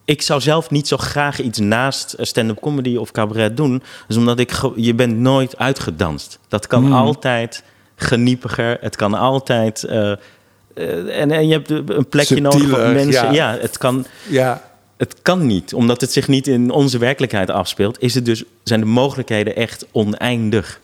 ik 0.05 0.23
zou 0.23 0.41
zelf 0.41 0.71
niet 0.71 0.89
zo 0.89 0.97
graag 0.97 1.41
iets 1.41 1.59
naast 1.59 2.15
stand-up 2.19 2.61
comedy 2.61 2.97
of 2.97 3.11
cabaret 3.11 3.57
doen. 3.57 3.83
Dus 4.07 4.17
omdat 4.17 4.39
ik, 4.39 4.61
je 4.77 4.95
bent 4.95 5.17
nooit 5.19 5.59
uitgedanst. 5.59 6.39
Dat 6.49 6.67
kan 6.67 6.83
Hmm. 6.85 6.93
altijd 6.93 7.65
geniepiger. 7.97 8.79
Het 8.81 8.97
kan 8.97 9.15
altijd... 9.15 9.85
eh, 9.85 10.13
eh, 10.13 11.21
en, 11.21 11.31
en 11.31 11.47
je 11.47 11.53
hebt 11.53 11.71
een 11.71 12.09
plekje 12.09 12.41
nodig 12.41 12.69
voor 12.69 12.79
mensen. 12.79 13.33
ja. 13.33 13.33
Ja, 13.33 13.57
het 13.61 13.79
kan... 13.79 14.07
Ja, 14.29 14.63
Het 14.97 15.23
kan 15.23 15.47
niet, 15.47 15.75
omdat 15.75 16.01
het 16.01 16.13
zich 16.13 16.29
niet 16.29 16.47
in 16.47 16.71
onze 16.71 16.99
werkelijkheid 16.99 17.51
afspeelt. 17.51 18.01
Is 18.03 18.15
het 18.15 18.25
dus, 18.25 18.45
zijn 18.63 18.81
de 18.81 18.87
mogelijkheden 18.87 19.57
echt 19.57 19.87
oneindig. 19.93 20.81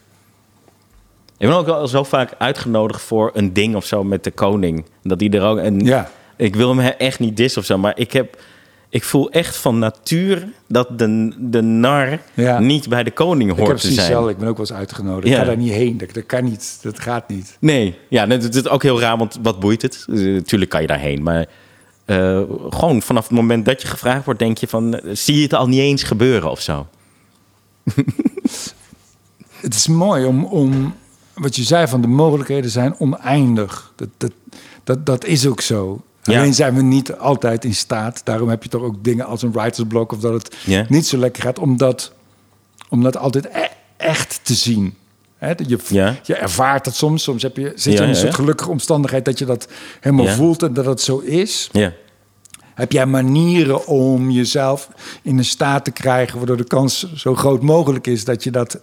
Ik 1.39 1.47
ben 1.47 1.57
ook 1.57 1.69
al 1.69 1.89
zo 1.89 2.03
vaak 2.05 2.33
uitgenodigd 2.39 3.03
voor 3.03 3.31
een 3.35 3.53
ding 3.53 3.75
of 3.77 3.85
zo 3.85 4.05
met 4.05 4.25
de 4.25 4.31
koning. 4.31 4.85
Dat 5.03 5.19
die 5.19 5.31
er 5.31 5.43
ook. 5.43 5.59
En 5.59 5.81
ja. 5.81 6.11
Ik 6.37 6.57
wil 6.57 6.77
hem 6.77 6.95
echt 6.99 7.19
niet 7.19 7.37
dissen 7.37 7.61
of 7.61 7.67
zo, 7.67 7.79
maar 7.79 7.93
ik, 7.99 8.13
heb, 8.13 8.39
ik 8.89 9.05
voel 9.05 9.31
echt 9.31 9.57
van 9.57 9.79
natuur 9.79 10.49
dat 10.69 10.99
de, 10.99 11.33
de 11.39 11.63
nar 11.63 12.19
Ja. 12.35 12.59
niet 12.59 12.89
bij 12.89 13.03
de 13.03 13.11
koning 13.11 13.51
Ik 13.51 13.57
heb 13.57 13.67
hoort 13.67 13.77
te 13.81 13.87
precies 13.87 13.95
zijn. 14.05 14.11
zelf, 14.13 14.29
ik 14.31 14.39
ben 14.39 14.49
ook 14.49 14.57
wel 14.57 14.67
eens 14.67 14.77
uitgenodigd. 14.79 15.27
Ik 15.27 15.33
Ja. 15.33 15.39
ga 15.39 15.45
daar 15.45 15.57
niet 15.57 15.73
heen. 15.73 15.99
Dat, 15.99 16.15
dat 16.15 16.27
kan 16.27 16.45
niet. 16.45 16.79
Dat 16.83 17.01
gaat 17.01 17.29
niet. 17.29 17.57
Nee, 17.61 17.99
ja, 18.09 18.27
dat 18.27 18.55
is 18.55 18.69
ook 18.69 18.83
heel 18.83 19.01
raar, 19.01 19.17
want 19.19 19.39
wat 19.43 19.61
boeit 19.61 19.83
het? 19.83 20.05
Natuurlijk 20.07 20.71
kan 20.71 20.81
je 20.81 20.87
daarheen, 20.87 21.23
maar 21.23 21.47
eh, 22.11 22.43
gewoon 22.71 23.03
vanaf 23.03 23.23
het 23.29 23.37
moment 23.37 23.65
dat 23.65 23.83
je 23.83 23.89
gevraagd 23.89 24.25
wordt, 24.25 24.41
denk 24.41 24.59
je 24.59 24.69
van, 24.69 24.95
eh, 24.95 25.11
zie 25.15 25.37
je 25.37 25.43
het 25.43 25.55
al 25.55 25.67
niet 25.69 25.81
eens 25.81 26.03
gebeuren 26.03 26.51
of 26.51 26.61
zo? 26.61 26.87
Het 29.61 29.75
is 29.75 29.87
mooi 29.89 30.25
om, 30.25 30.45
om 30.45 30.95
wat 31.35 31.57
je 31.57 31.63
zei 31.63 31.87
van 31.87 32.01
de 32.01 32.07
mogelijkheden 32.07 32.71
zijn 32.71 32.95
oneindig. 32.99 33.93
Dat, 33.97 34.09
dat, 34.17 34.33
dat, 34.85 35.07
dat 35.07 35.25
is 35.25 35.47
ook 35.47 35.61
zo. 35.61 36.01
Ja. 36.23 36.39
Alleen 36.39 36.55
zijn 36.55 36.75
we 36.75 36.83
niet 36.83 37.17
altijd 37.17 37.65
in 37.65 37.75
staat. 37.75 38.21
Daarom 38.25 38.49
heb 38.49 38.63
je 38.63 38.69
toch 38.69 38.83
ook 38.83 39.05
dingen 39.05 39.27
als 39.27 39.43
een 39.43 39.53
writer's 39.53 39.89
block 39.89 40.13
of 40.13 40.19
dat 40.21 40.33
het 40.33 40.57
Ja. 40.67 40.85
niet 40.89 41.07
zo 41.07 41.17
lekker 41.17 41.43
gaat 41.43 41.59
om 41.59 41.77
dat, 41.77 42.13
om 42.89 43.03
dat 43.03 43.17
altijd 43.17 43.45
e- 43.45 43.69
echt 43.97 44.41
te 44.43 44.55
zien. 44.55 44.95
Je, 45.41 45.79
Ja. 45.89 46.17
je 46.23 46.35
ervaart 46.35 46.85
dat 46.85 46.95
soms. 46.95 47.23
Soms 47.23 47.43
heb 47.43 47.57
je, 47.57 47.73
zit 47.75 47.93
je 47.93 47.99
Ja, 47.99 48.03
in 48.03 48.09
een 48.09 48.17
soort 48.17 48.35
gelukkige 48.35 48.71
omstandigheid 48.71 49.25
dat 49.25 49.39
je 49.39 49.45
dat 49.45 49.69
helemaal 50.01 50.27
voelt 50.27 50.63
en 50.63 50.73
dat 50.73 50.87
het 50.87 51.01
zo 51.01 51.19
is. 51.19 51.69
Ja. 51.73 51.93
Heb 52.75 52.93
jij 52.93 53.07
manieren 53.07 53.87
om 53.87 54.31
jezelf 54.31 54.89
in 55.23 55.39
een 55.39 55.45
staat 55.45 55.85
te 55.85 55.91
krijgen 55.91 56.37
waardoor 56.37 56.57
de 56.57 56.65
kans 56.65 57.15
zo 57.15 57.35
groot 57.35 57.63
mogelijk 57.63 58.07
is 58.07 58.25
dat 58.25 58.45
je 58.45 58.51
dat 58.51 58.81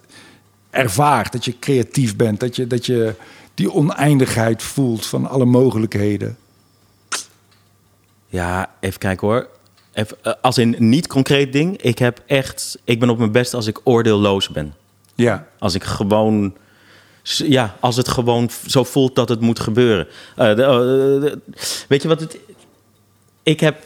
ervaart, 0.69 1.31
dat 1.31 1.45
je 1.45 1.59
creatief 1.59 2.15
bent, 2.15 2.39
dat 2.39 2.55
je, 2.55 2.67
dat 2.67 2.85
je 2.85 3.13
die 3.53 3.73
oneindigheid 3.73 4.63
voelt 4.63 5.05
van 5.05 5.29
alle 5.29 5.45
mogelijkheden? 5.45 6.37
Ja, 8.27 8.69
even 8.79 8.99
kijken 8.99 9.27
hoor. 9.27 9.47
Even, 9.93 10.17
eh, 10.21 10.33
als 10.41 10.57
in 10.57 10.75
niet 10.77 11.07
concreet 11.07 11.53
ding. 11.53 11.81
Ik 11.81 11.99
heb 11.99 12.21
echt. 12.25 12.77
Ik 12.83 12.99
ben 12.99 13.09
op 13.09 13.17
mijn 13.17 13.31
best 13.31 13.53
als 13.53 13.67
ik 13.67 13.79
oordeelloos 13.83 14.49
ben. 14.49 14.73
Ja. 15.17 15.47
Als 15.59 15.75
ik 15.75 15.83
gewoon. 15.83 16.55
Ja, 17.23 17.75
als 17.79 17.95
het 17.95 18.07
gewoon 18.07 18.49
zo 18.67 18.83
voelt 18.83 19.15
dat 19.15 19.29
het 19.29 19.39
moet 19.39 19.59
gebeuren. 19.59 20.07
Eh, 20.35 20.51
eh, 20.51 21.33
weet 21.87 22.01
je 22.01 22.07
wat 22.07 22.19
het. 22.19 22.37
Ik, 23.43 23.59
heb, 23.59 23.83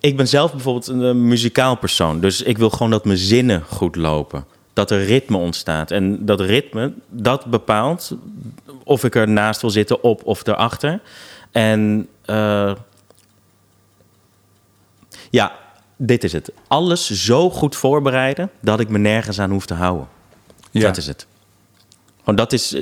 ik 0.00 0.16
ben 0.16 0.28
zelf 0.28 0.50
bijvoorbeeld 0.50 0.86
een 0.86 1.26
muzikaal 1.26 1.76
persoon. 1.76 2.20
Dus 2.20 2.42
ik 2.42 2.58
wil 2.58 2.70
gewoon 2.70 2.90
dat 2.90 3.04
mijn 3.04 3.18
zinnen 3.18 3.62
goed 3.68 3.96
lopen. 3.96 4.44
Dat 4.72 4.90
er 4.90 5.04
ritme 5.04 5.36
ontstaat. 5.36 5.90
En 5.90 6.24
dat 6.24 6.40
ritme, 6.40 6.92
dat 7.08 7.44
bepaalt 7.44 8.16
of 8.84 9.04
ik 9.04 9.14
ernaast 9.14 9.60
wil 9.60 9.70
zitten, 9.70 10.02
op 10.02 10.24
of 10.24 10.46
erachter. 10.46 11.00
En 11.50 12.08
eh, 12.24 12.72
ja, 15.30 15.52
dit 15.96 16.24
is 16.24 16.32
het. 16.32 16.52
Alles 16.66 17.24
zo 17.24 17.50
goed 17.50 17.76
voorbereiden 17.76 18.50
dat 18.60 18.80
ik 18.80 18.88
me 18.88 18.98
nergens 18.98 19.40
aan 19.40 19.50
hoef 19.50 19.66
te 19.66 19.74
houden. 19.74 20.11
Ja. 20.72 20.86
Dat 20.86 20.96
is 20.96 21.06
het. 21.06 21.26
Gewoon 22.18 22.36
dat 22.36 22.52
is, 22.52 22.76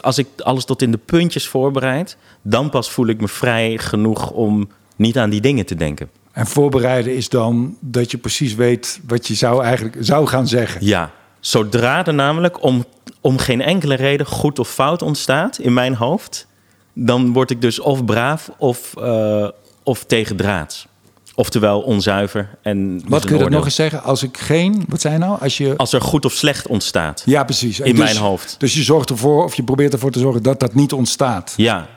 als 0.00 0.18
ik 0.18 0.26
alles 0.36 0.64
tot 0.64 0.82
in 0.82 0.90
de 0.90 0.98
puntjes 0.98 1.48
voorbereid, 1.48 2.16
dan 2.42 2.70
pas 2.70 2.90
voel 2.90 3.06
ik 3.06 3.20
me 3.20 3.28
vrij 3.28 3.78
genoeg 3.78 4.30
om 4.30 4.68
niet 4.96 5.18
aan 5.18 5.30
die 5.30 5.40
dingen 5.40 5.66
te 5.66 5.74
denken. 5.74 6.10
En 6.32 6.46
voorbereiden 6.46 7.16
is 7.16 7.28
dan 7.28 7.76
dat 7.80 8.10
je 8.10 8.18
precies 8.18 8.54
weet 8.54 9.00
wat 9.06 9.26
je 9.26 9.34
zou 9.34 9.62
eigenlijk 9.64 9.96
zou 10.00 10.26
gaan 10.26 10.48
zeggen. 10.48 10.86
Ja, 10.86 11.10
zodra 11.40 12.06
er 12.06 12.14
namelijk 12.14 12.62
om, 12.62 12.84
om 13.20 13.38
geen 13.38 13.60
enkele 13.60 13.94
reden 13.94 14.26
goed 14.26 14.58
of 14.58 14.68
fout 14.68 15.02
ontstaat 15.02 15.58
in 15.58 15.72
mijn 15.72 15.94
hoofd, 15.94 16.46
dan 16.92 17.32
word 17.32 17.50
ik 17.50 17.60
dus 17.60 17.78
of 17.78 18.04
braaf 18.04 18.50
of, 18.58 18.96
eh 18.96 19.48
of 19.82 20.04
tegendraads. 20.04 20.86
Oftewel 21.34 21.80
onzuiver. 21.80 22.48
En 22.62 23.02
Wat 23.08 23.24
kun 23.24 23.36
je 23.36 23.42
dat 23.42 23.52
nog 23.52 23.64
eens 23.64 23.74
zeggen? 23.74 24.02
Als 24.02 24.22
ik 24.22 24.38
geen, 24.38 24.84
wat 24.88 25.00
zei 25.00 25.14
je 25.14 25.20
nou? 25.20 25.40
Als 25.40 25.58
je, 25.58 25.76
Als 25.76 25.92
er 25.92 26.00
goed 26.00 26.24
of 26.24 26.32
slecht 26.32 26.66
ontstaat. 26.66 27.22
ja, 27.26 27.44
precies. 27.44 27.80
En 27.80 27.86
in 27.86 27.94
dus- 27.94 28.04
mijn 28.04 28.16
hoofd. 28.16 28.54
Dus 28.58 28.74
je 28.74 28.82
zorgt 28.82 29.10
ervoor, 29.10 29.44
of 29.44 29.54
je 29.54 29.62
probeert 29.62 29.92
ervoor 29.92 30.10
te 30.10 30.18
zorgen 30.18 30.42
dat 30.42 30.60
dat 30.60 30.74
niet 30.74 30.92
ontstaat. 30.92 31.54
Ja, 31.56 31.88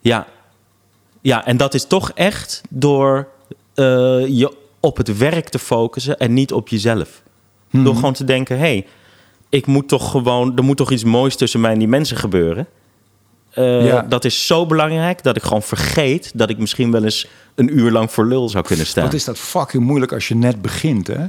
ja. 0.00 0.26
Ja, 1.20 1.46
en 1.46 1.56
dat 1.56 1.74
is 1.74 1.84
toch 1.84 2.10
echt 2.14 2.62
door 2.70 3.28
eh, 3.74 3.84
je 4.26 4.52
op 4.80 4.96
het 4.96 5.16
werk 5.16 5.48
te 5.48 5.58
focussen 5.58 6.18
en 6.18 6.34
niet 6.34 6.52
op 6.52 6.68
jezelf. 6.68 7.22
Mhm. 7.70 7.84
Door 7.84 7.94
gewoon 7.94 8.12
te 8.12 8.24
denken, 8.24 8.56
hé, 8.56 8.62
hey, 8.62 8.86
ik 9.48 9.66
moet 9.66 9.88
toch 9.88 10.10
gewoon, 10.10 10.56
er 10.56 10.64
moet 10.64 10.76
toch 10.76 10.90
iets 10.90 11.04
moois 11.04 11.36
tussen 11.36 11.60
mij 11.60 11.72
en 11.72 11.78
die 11.78 11.88
mensen 11.88 12.16
gebeuren. 12.16 12.66
Eh, 13.58 13.86
Ja. 13.86 14.02
Dat 14.02 14.24
is 14.24 14.46
zo 14.46 14.66
belangrijk 14.66 15.22
dat 15.22 15.36
ik 15.36 15.42
gewoon 15.42 15.62
vergeet 15.62 16.30
dat 16.34 16.50
ik 16.50 16.58
misschien 16.58 16.90
wel 16.90 17.04
eens 17.04 17.26
een 17.54 17.78
uur 17.78 17.90
lang 17.90 18.12
voor 18.12 18.26
lul 18.26 18.48
zou 18.48 18.64
kunnen 18.64 18.86
staan. 18.86 19.04
Wat 19.04 19.12
is 19.14 19.24
dat 19.24 19.38
fucking 19.38 19.82
moeilijk 19.84 20.12
als 20.12 20.28
je 20.28 20.34
net 20.36 20.62
begint, 20.62 21.06
hè? 21.06 21.24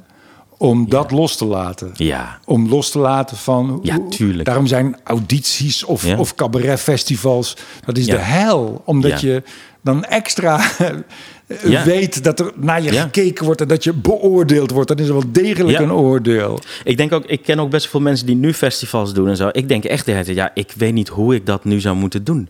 Om 0.58 0.90
dat 0.90 1.12
los 1.12 1.36
te 1.38 1.46
laten. 1.46 1.92
Ja, 1.94 2.40
Om 2.46 2.70
los 2.70 2.90
te 2.92 3.00
laten 3.00 3.38
van... 3.38 3.80
Ja, 3.84 3.98
tuurlijk. 4.10 4.46
Daarom 4.46 4.68
zijn 4.68 4.98
audities 5.04 5.84
of, 5.84 6.06
Ja. 6.06 6.18
of 6.18 6.36
cabaretfestivals... 6.36 7.56
dat 7.86 7.98
is 7.98 8.06
de 8.06 8.18
hel. 8.18 8.82
Omdat 8.86 9.22
je 9.22 9.44
dan 9.84 10.04
extra 10.04 10.62
Ja. 11.64 11.84
weet 11.84 12.24
dat 12.24 12.40
er 12.40 12.52
naar 12.56 12.82
je 12.82 12.92
Ja. 12.92 13.02
gekeken 13.02 13.46
wordt... 13.46 13.62
en 13.62 13.68
dat 13.68 13.84
je 13.84 13.94
beoordeeld 13.94 14.72
wordt. 14.72 14.88
Dan 14.88 14.98
is 14.98 15.08
er 15.08 15.14
wel 15.14 15.32
degelijk 15.32 15.78
Ja. 15.78 15.84
een 15.84 15.92
oordeel. 15.94 16.60
Ik 16.84 16.98
denk 16.98 17.12
ook, 17.14 17.26
ik 17.26 17.42
ken 17.44 17.60
ook 17.60 17.70
best 17.70 17.88
veel 17.88 18.00
mensen 18.02 18.26
die 18.26 18.36
nu 18.36 18.54
festivals 18.54 19.14
doen 19.14 19.28
en 19.28 19.36
zo. 19.38 19.50
Ik 19.52 19.68
denk 19.68 19.84
echt 19.84 20.06
de 20.06 20.12
hele 20.12 20.24
tijd, 20.24 20.38
ja, 20.38 20.52
ik 20.54 20.74
weet 20.78 20.94
niet 20.94 21.08
hoe 21.08 21.36
ik 21.36 21.46
dat 21.46 21.64
nu 21.64 21.80
zou 21.80 21.96
moeten 21.96 22.24
doen. 22.24 22.50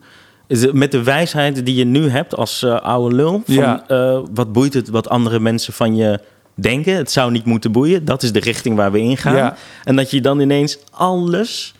Met 0.72 0.92
de 0.92 1.04
wijsheid 1.04 1.66
die 1.66 1.76
je 1.76 1.84
nu 1.86 2.10
hebt 2.10 2.36
als 2.36 2.64
eh, 2.64 2.82
oude 2.82 3.16
lul, 3.16 3.42
van, 3.46 3.88
eh, 3.88 4.20
wat 4.34 4.52
boeit 4.54 4.74
het 4.74 4.90
wat 4.90 5.10
andere 5.10 5.40
mensen 5.40 5.74
van 5.74 5.96
je 5.96 6.20
denken? 6.56 6.96
Het 6.96 7.12
zou 7.12 7.32
niet 7.32 7.46
moeten 7.46 7.72
boeien. 7.72 8.06
Dat 8.06 8.24
is 8.24 8.32
de 8.32 8.40
richting 8.40 8.76
waar 8.76 8.92
we 8.92 9.00
in 9.00 9.18
gaan. 9.18 9.36
Ja. 9.36 9.56
En 9.84 9.96
dat 9.96 10.12
je 10.12 10.22
dan 10.22 10.40
ineens 10.40 10.78
alles, 10.92 11.74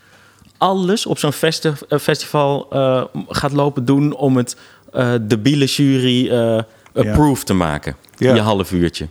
alles 0.58 1.06
op 1.06 1.18
zo'n 1.18 1.34
festi- 1.34 1.72
eh, 1.90 2.00
festival 2.00 2.68
eh, 2.70 3.04
gaat 3.28 3.52
lopen 3.52 3.86
doen 3.86 4.16
om 4.16 4.38
het 4.38 4.56
eh 4.94 5.14
debiele 5.22 5.66
jury 5.66 6.30
eh 6.30 6.60
approved 7.00 7.46
te 7.46 7.54
maken. 7.54 7.96
Je 8.18 8.40
half 8.40 8.72
uurtje. 8.72 9.08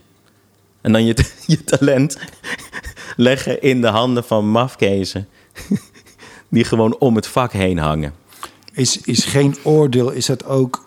En 0.81 0.93
dan 0.93 1.05
je, 1.05 1.15
je 1.47 1.65
talent 1.65 2.19
leggen 3.17 3.63
in 3.63 3.81
de 3.81 3.87
handen 3.87 4.25
van 4.25 4.51
mafkezen. 4.51 5.29
Die 6.51 6.65
gewoon 6.65 6.99
om 6.99 7.17
het 7.17 7.27
vak 7.27 7.53
heen 7.53 7.79
hangen. 7.79 8.15
Is, 8.73 9.01
is 9.01 9.25
geen 9.25 9.57
oordeel, 9.63 10.11
is 10.11 10.27
dat 10.27 10.45
ook... 10.45 10.87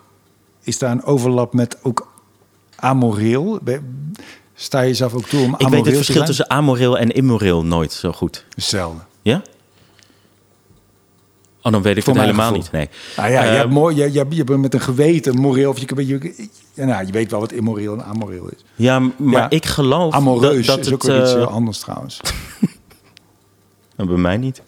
Is 0.62 0.78
daar 0.78 0.90
een 0.90 1.04
overlap 1.04 1.52
met 1.52 1.78
ook 1.82 2.12
amoreel? 2.76 3.60
Sta 4.54 4.80
je 4.80 4.88
jezelf 4.88 5.14
ook 5.14 5.26
toe 5.26 5.40
om 5.44 5.54
Ik 5.54 5.60
amoreel 5.60 5.70
weet 5.70 5.84
het 5.84 5.94
te 5.94 6.04
verschil 6.04 6.24
tussen 6.24 6.50
amoreel 6.50 6.98
en 6.98 7.10
immoreel 7.10 7.64
nooit 7.64 7.92
zo 7.92 8.12
goed. 8.12 8.44
Hetzelfde. 8.54 9.00
Ja? 9.22 9.42
Oh, 11.62 11.72
dan 11.72 11.82
weet 11.82 11.96
ik 11.96 12.02
Voor 12.04 12.12
het 12.14 12.22
helemaal 12.22 12.46
gevoel. 12.46 12.62
niet. 12.62 12.72
Nee. 12.72 12.88
Nou 13.16 13.30
ja, 13.30 13.42
je, 13.42 13.48
Eh, 13.50 13.56
hebt 13.56 13.70
mooi, 13.70 13.96
je, 13.96 14.12
je, 14.12 14.26
je 14.28 14.44
bent 14.44 14.60
met 14.60 14.74
een 14.74 14.80
geweten 14.80 15.34
moreel. 15.40 15.70
Of 15.70 15.78
je, 15.78 16.06
je, 16.06 16.06
je, 16.74 16.84
nou, 16.84 17.06
je 17.06 17.12
weet 17.12 17.30
wel 17.30 17.40
wat 17.40 17.52
immoreel 17.52 17.92
en 17.92 18.04
amoreel 18.04 18.48
is. 18.48 18.64
ja, 18.74 18.98
maar 18.98 19.40
Ja. 19.42 19.50
ik 19.50 19.66
geloof 19.66 20.14
Amoreus 20.14 20.66
dat, 20.66 20.76
dat 20.76 20.86
is 20.86 20.92
ook 20.92 21.02
het... 21.02 21.22
iets 21.22 21.30
eh, 21.30 21.36
heel 21.36 21.46
anders 21.46 21.78
trouwens. 21.78 22.20
Nou, 23.96 24.08
bij 24.10 24.18
mij 24.18 24.36
niet. 24.36 24.62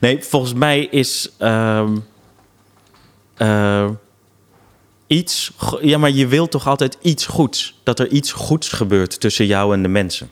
Nee, 0.00 0.24
volgens 0.24 0.54
mij 0.54 0.80
is 0.80 1.30
ehm, 1.38 1.96
eh, 3.36 3.88
iets. 5.06 5.52
Ja, 5.80 5.98
maar 5.98 6.10
je 6.10 6.26
wilt 6.26 6.50
toch 6.50 6.68
altijd 6.68 6.98
iets 7.02 7.26
goeds? 7.26 7.80
Dat 7.82 7.98
er 7.98 8.08
iets 8.08 8.32
goeds 8.32 8.68
gebeurt 8.68 9.20
tussen 9.20 9.46
jou 9.46 9.74
en 9.74 9.82
de 9.82 9.88
mensen. 9.88 10.30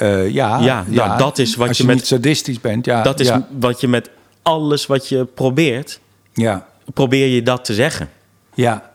Eh, 0.00 0.28
ja, 0.30 0.58
Ja, 0.58 0.84
nou, 0.88 1.18
dat 1.18 1.38
is 1.38 1.54
wat 1.56 1.68
als 1.68 1.76
je 1.76 1.82
je 1.82 1.88
met- 1.88 1.98
niet 1.98 2.06
sadistisch 2.06 2.60
bent. 2.60 2.84
Ja, 2.84 3.02
dat 3.02 3.20
is 3.20 3.26
ja, 3.26 3.46
wat 3.58 3.80
je 3.80 3.88
met 3.88 4.10
alles 4.42 4.86
wat 4.86 5.08
je 5.08 5.24
probeert, 5.24 6.00
ja, 6.32 6.66
probeer 6.94 7.26
je 7.26 7.42
dat 7.42 7.64
te 7.64 7.74
zeggen. 7.74 8.08
ja. 8.54 8.88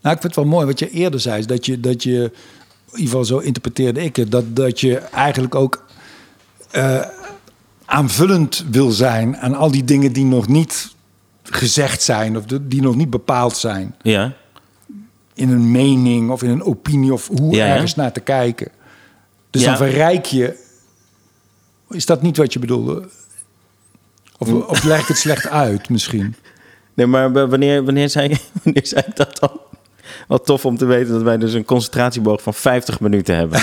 Nou, 0.00 0.14
ik 0.14 0.20
vind 0.22 0.34
het 0.34 0.44
wel 0.44 0.52
mooi 0.54 0.66
wat 0.66 0.78
je 0.78 0.90
eerder 0.90 1.20
zei. 1.20 1.44
Dat 1.46 1.66
je, 1.66 1.80
dat 1.80 2.02
je, 2.02 2.10
in 2.12 2.30
ieder 2.92 3.04
geval 3.06 3.24
zo 3.24 3.38
interpreteerde 3.38 4.04
ik 4.04 4.16
het, 4.16 4.30
dat, 4.30 4.56
dat 4.56 4.80
je 4.80 4.96
eigenlijk 4.98 5.54
ook 5.54 5.84
eh, 6.70 7.00
aanvullend 7.84 8.64
wil 8.70 8.90
zijn 8.90 9.36
aan 9.36 9.54
al 9.54 9.70
die 9.70 9.84
dingen 9.84 10.12
die 10.12 10.24
nog 10.24 10.48
niet 10.48 10.94
gezegd 11.42 12.02
zijn 12.02 12.36
of 12.36 12.44
die 12.62 12.82
nog 12.82 12.96
niet 12.96 13.10
bepaald 13.10 13.56
zijn. 13.56 13.94
Ja, 14.02 14.32
in 15.34 15.50
een 15.50 15.70
mening 15.70 16.30
of 16.30 16.42
in 16.42 16.50
een 16.50 16.62
opinie 16.62 17.12
of 17.12 17.28
hoe 17.28 17.54
Ja, 17.54 17.66
ja. 17.66 17.72
ergens 17.74 17.94
naar 17.94 18.12
te 18.12 18.20
kijken. 18.20 18.68
Dus 19.50 19.62
Ja. 19.62 19.68
dan 19.68 19.76
verrijk 19.76 20.24
je. 20.26 20.66
Is 21.90 22.06
dat 22.06 22.22
niet 22.22 22.36
wat 22.36 22.52
je 22.52 22.58
bedoelde? 22.58 23.08
Of, 24.38 24.52
of 24.52 24.82
leg 24.82 25.00
ik 25.00 25.06
het 25.06 25.18
slecht 25.18 25.48
uit 25.48 25.88
misschien? 25.88 26.34
nee, 26.94 27.06
maar 27.06 27.32
wanneer, 27.48 27.84
wanneer, 27.84 28.08
zei 28.10 28.28
wanneer 28.62 28.86
zei 28.86 29.02
ik 29.06 29.16
dat 29.16 29.38
dan? 29.38 29.60
Wat 30.28 30.44
tof 30.46 30.64
om 30.64 30.76
te 30.76 30.84
weten 30.84 31.12
dat 31.12 31.22
wij 31.22 31.36
dus 31.38 31.52
een 31.52 31.64
concentratieboog 31.64 32.42
van 32.42 32.54
50 32.54 33.00
minuten 33.00 33.36
hebben. 33.36 33.60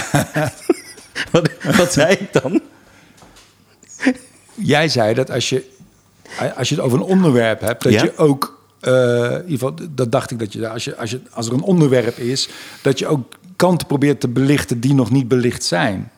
wat, 1.32 1.50
wat 1.78 1.94
zei 1.94 2.14
ik 2.16 2.34
dan? 2.42 2.62
Jij 4.54 4.90
zei 4.90 5.14
dat 5.14 5.32
als 5.32 5.50
je, 5.50 5.70
als 6.56 6.70
je 6.70 6.76
het 6.76 6.84
over 6.84 6.98
een 6.98 7.04
onderwerp 7.04 7.60
hebt, 7.62 7.84
dat 7.84 7.94
Ja. 7.94 8.04
je 8.04 8.18
ook. 8.18 8.54
eh, 8.80 8.92
in 9.32 9.44
ieder 9.48 9.52
geval, 9.68 9.76
dat 9.92 10.12
dacht 10.12 10.32
ik 10.32 10.40
dat 10.40 10.54
je, 10.54 10.68
als, 10.70 10.84
je, 10.84 10.96
als, 10.96 11.10
je, 11.12 11.22
als 11.32 11.48
er 11.48 11.54
een 11.54 11.62
onderwerp 11.62 12.18
is, 12.18 12.50
dat 12.82 13.00
je 13.00 13.08
ook 13.08 13.34
kanten 13.56 13.88
probeert 13.88 14.20
te 14.20 14.28
belichten 14.28 14.80
die 14.80 14.94
nog 14.94 15.12
niet 15.12 15.28
belicht 15.28 15.64
zijn. 15.64 16.12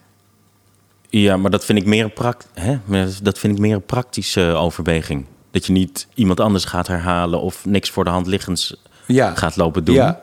Ja, 1.09 1.37
maar 1.37 1.51
dat 1.51 1.65
vind 1.65 1.79
ik 1.79 1.85
meer 1.85 2.03
een, 2.03 2.13
pract 2.13 2.47
hè? 2.53 2.77
Dat 3.21 3.39
vind 3.39 3.53
ik 3.53 3.59
meer 3.59 3.75
een 3.75 3.85
praktische 3.85 4.41
overweging. 4.41 5.25
Dat 5.51 5.65
je 5.65 5.71
niet 5.73 6.07
iemand 6.13 6.39
anders 6.39 6.65
gaat 6.65 6.87
herhalen 6.87 7.41
of 7.41 7.65
niks 7.65 7.89
voor 7.89 8.03
de 8.03 8.09
hand 8.09 8.27
liggens 8.27 8.81
Ja. 9.05 9.35
gaat 9.35 9.55
lopen 9.55 9.83
doen. 9.83 9.95
Ja. 9.95 10.21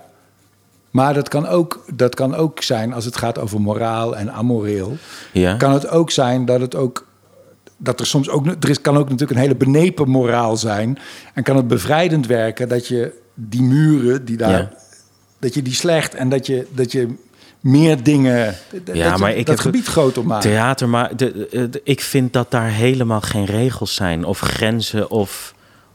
Maar 0.91 1.15
dat 1.15 1.29
kan, 1.29 1.47
ook, 1.47 1.85
dat 1.95 2.15
kan 2.15 2.35
ook 2.35 2.63
zijn 2.63 2.93
als 2.93 3.05
het 3.05 3.17
gaat 3.17 3.39
over 3.39 3.61
moraal 3.61 4.17
en 4.17 4.33
amoreel. 4.33 4.97
Ja. 5.33 5.57
Kan 5.57 5.73
het 5.73 5.89
ook 5.89 6.11
zijn 6.11 6.45
dat 6.45 6.61
het 6.61 6.75
ook. 6.75 7.07
Dat 7.77 8.01
er 8.01 8.07
soms 8.07 8.29
ook. 8.29 8.47
Er 8.47 8.69
is, 8.69 8.81
kan 8.81 8.97
ook 8.97 9.05
natuurlijk 9.09 9.31
een 9.31 9.45
hele 9.45 9.57
benepen 9.57 10.09
moraal 10.09 10.57
zijn. 10.57 10.99
En 11.35 11.43
kan 11.43 11.57
het 11.57 11.69
bevrijdend 11.69 12.27
werken 12.27 12.69
dat 12.69 12.87
je 12.89 13.23
die 13.35 13.63
muren 13.63 14.25
die 14.25 14.37
daar. 14.37 14.73
Dat 15.45 15.55
je 15.55 15.63
die 15.63 15.75
slecht 15.75 16.15
en 16.15 16.29
dat 16.29 16.47
je, 16.47 16.67
dat 16.75 16.93
je 16.93 17.09
meer 17.61 18.03
dingen. 18.03 18.55
dat 18.85 18.97
Ja, 18.97 19.13
je 19.13 19.19
maar 19.19 19.31
ik 19.35 19.47
dat 19.47 19.55
heb- 19.55 19.65
gebied 19.65 19.87
groter 19.87 20.27
maakt. 20.27 20.43
Theater, 20.43 20.89
maar 20.89 21.17
de, 21.17 21.49
de- 21.51 21.69
de- 21.71 21.81
ik 21.85 22.01
vind 22.01 22.33
dat 22.33 22.51
daar 22.51 22.69
helemaal 22.71 23.21
geen 23.21 23.45
regels 23.45 23.95
zijn 23.95 24.25
of 24.25 24.41
grenzen 24.41 25.11
of, 25.11 25.55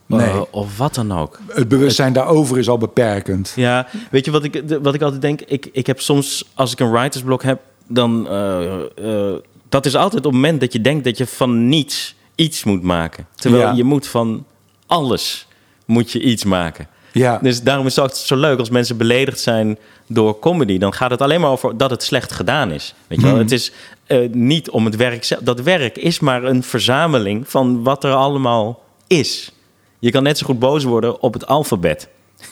eh, 0.10 0.18
Nee. 0.18 0.52
of 0.54 0.78
wat 0.78 0.96
dan 0.96 1.12
ook. 1.18 1.40
Het 1.48 1.68
bewustzijn 1.68 2.14
daarover 2.14 2.58
is 2.58 2.70
al 2.70 2.78
beperkend. 2.78 3.54
Ja, 3.56 3.88
weet 4.12 4.26
je 4.26 4.32
wat 4.32 4.44
ik, 4.44 4.64
wat 4.82 4.94
ik 4.94 5.02
altijd 5.02 5.22
denk? 5.22 5.42
Ik, 5.42 5.70
ik 5.72 5.88
heb 5.88 6.00
soms, 6.02 6.46
als 6.54 6.72
ik 6.72 6.80
een 6.80 6.92
writersblok 6.92 7.44
heb, 7.44 7.60
dan... 7.88 8.28
eh, 8.30 9.34
dat 9.70 9.86
is 9.86 9.96
altijd 9.96 10.26
op 10.26 10.32
het 10.32 10.42
moment 10.42 10.60
dat 10.60 10.74
je 10.74 10.82
denkt 10.82 11.04
dat 11.04 11.18
je 11.18 11.28
van 11.28 11.68
niets 11.70 12.16
iets 12.36 12.64
moet 12.64 12.84
maken. 12.84 13.26
Terwijl 13.36 13.64
Ja. 13.64 13.72
je 13.74 13.84
moet 13.84 14.08
van 14.08 14.46
alles 14.86 15.48
moet 15.86 16.12
je 16.12 16.22
iets 16.22 16.44
maken. 16.44 16.88
Ja. 17.20 17.40
Dus 17.42 17.64
daarom 17.64 17.86
is 17.86 17.96
het 17.96 18.04
altijd 18.04 18.26
zo 18.26 18.36
leuk 18.36 18.60
als 18.60 18.70
mensen 18.70 18.98
beledigd 18.98 19.40
zijn 19.40 19.78
door 20.08 20.40
comedy. 20.40 20.78
Dan 20.78 20.94
gaat 20.94 21.12
het 21.12 21.22
alleen 21.22 21.42
maar 21.42 21.50
over 21.50 21.78
dat 21.78 21.90
het 21.90 22.04
slecht 22.04 22.32
gedaan 22.32 22.72
is. 22.72 22.94
Weet 23.08 23.20
je 23.20 23.26
wel? 23.26 23.34
Hmm. 23.34 23.44
Het 23.44 23.52
is 23.52 23.72
eh, 24.06 24.30
niet 24.32 24.70
om 24.70 24.86
het 24.86 24.96
werk 24.96 25.24
zelf. 25.24 25.42
Dat 25.42 25.62
werk 25.62 25.98
is 25.98 26.20
maar 26.20 26.44
een 26.44 26.64
verzameling 26.64 27.50
van 27.50 27.84
wat 27.84 28.04
er 28.04 28.14
allemaal 28.14 28.84
is. 29.08 29.52
Je 30.00 30.12
kan 30.12 30.24
net 30.24 30.38
zo 30.38 30.46
goed 30.46 30.60
boos 30.60 30.84
worden 30.84 31.22
op 31.22 31.34
het 31.34 31.48
alfabet. 31.48 32.08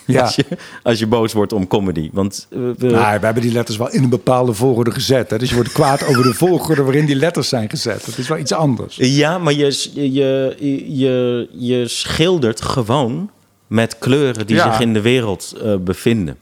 Ja. 0.06 0.22
Als, 0.22 0.34
je, 0.34 0.44
als 0.82 0.98
je 0.98 1.06
boos 1.06 1.32
wordt 1.32 1.52
om 1.52 1.66
comedy. 1.66 2.10
Want 2.12 2.46
eh, 2.50 2.58
we, 2.76 2.90
Maar 2.90 3.18
we 3.18 3.24
hebben 3.24 3.42
die 3.42 3.52
letters 3.52 3.78
wel 3.78 3.90
in 3.90 4.02
een 4.02 4.08
bepaalde 4.08 4.52
volgorde 4.52 4.90
gezet. 4.90 5.30
Hè? 5.30 5.38
Dus 5.38 5.48
je 5.48 5.54
wordt 5.54 5.72
kwaad 5.72 6.06
over 6.06 6.22
de 6.22 6.34
volgorde 6.34 6.82
waarin 6.82 7.06
die 7.06 7.16
letters 7.16 7.48
zijn 7.48 7.70
gezet. 7.70 8.06
Dat 8.06 8.18
is 8.18 8.28
wel 8.28 8.38
iets 8.38 8.52
anders. 8.52 8.96
Ja, 8.96 9.38
maar 9.38 9.52
je, 9.52 9.88
je, 9.94 10.56
je, 10.88 11.48
je 11.52 11.88
schildert 11.88 12.60
gewoon 12.60 13.30
met 13.68 13.98
kleuren 13.98 14.46
die 14.46 14.56
Ja. 14.56 14.70
zich 14.72 14.80
in 14.80 14.92
de 14.92 15.00
wereld 15.00 15.54
eh, 15.62 15.76
bevinden. 15.76 16.36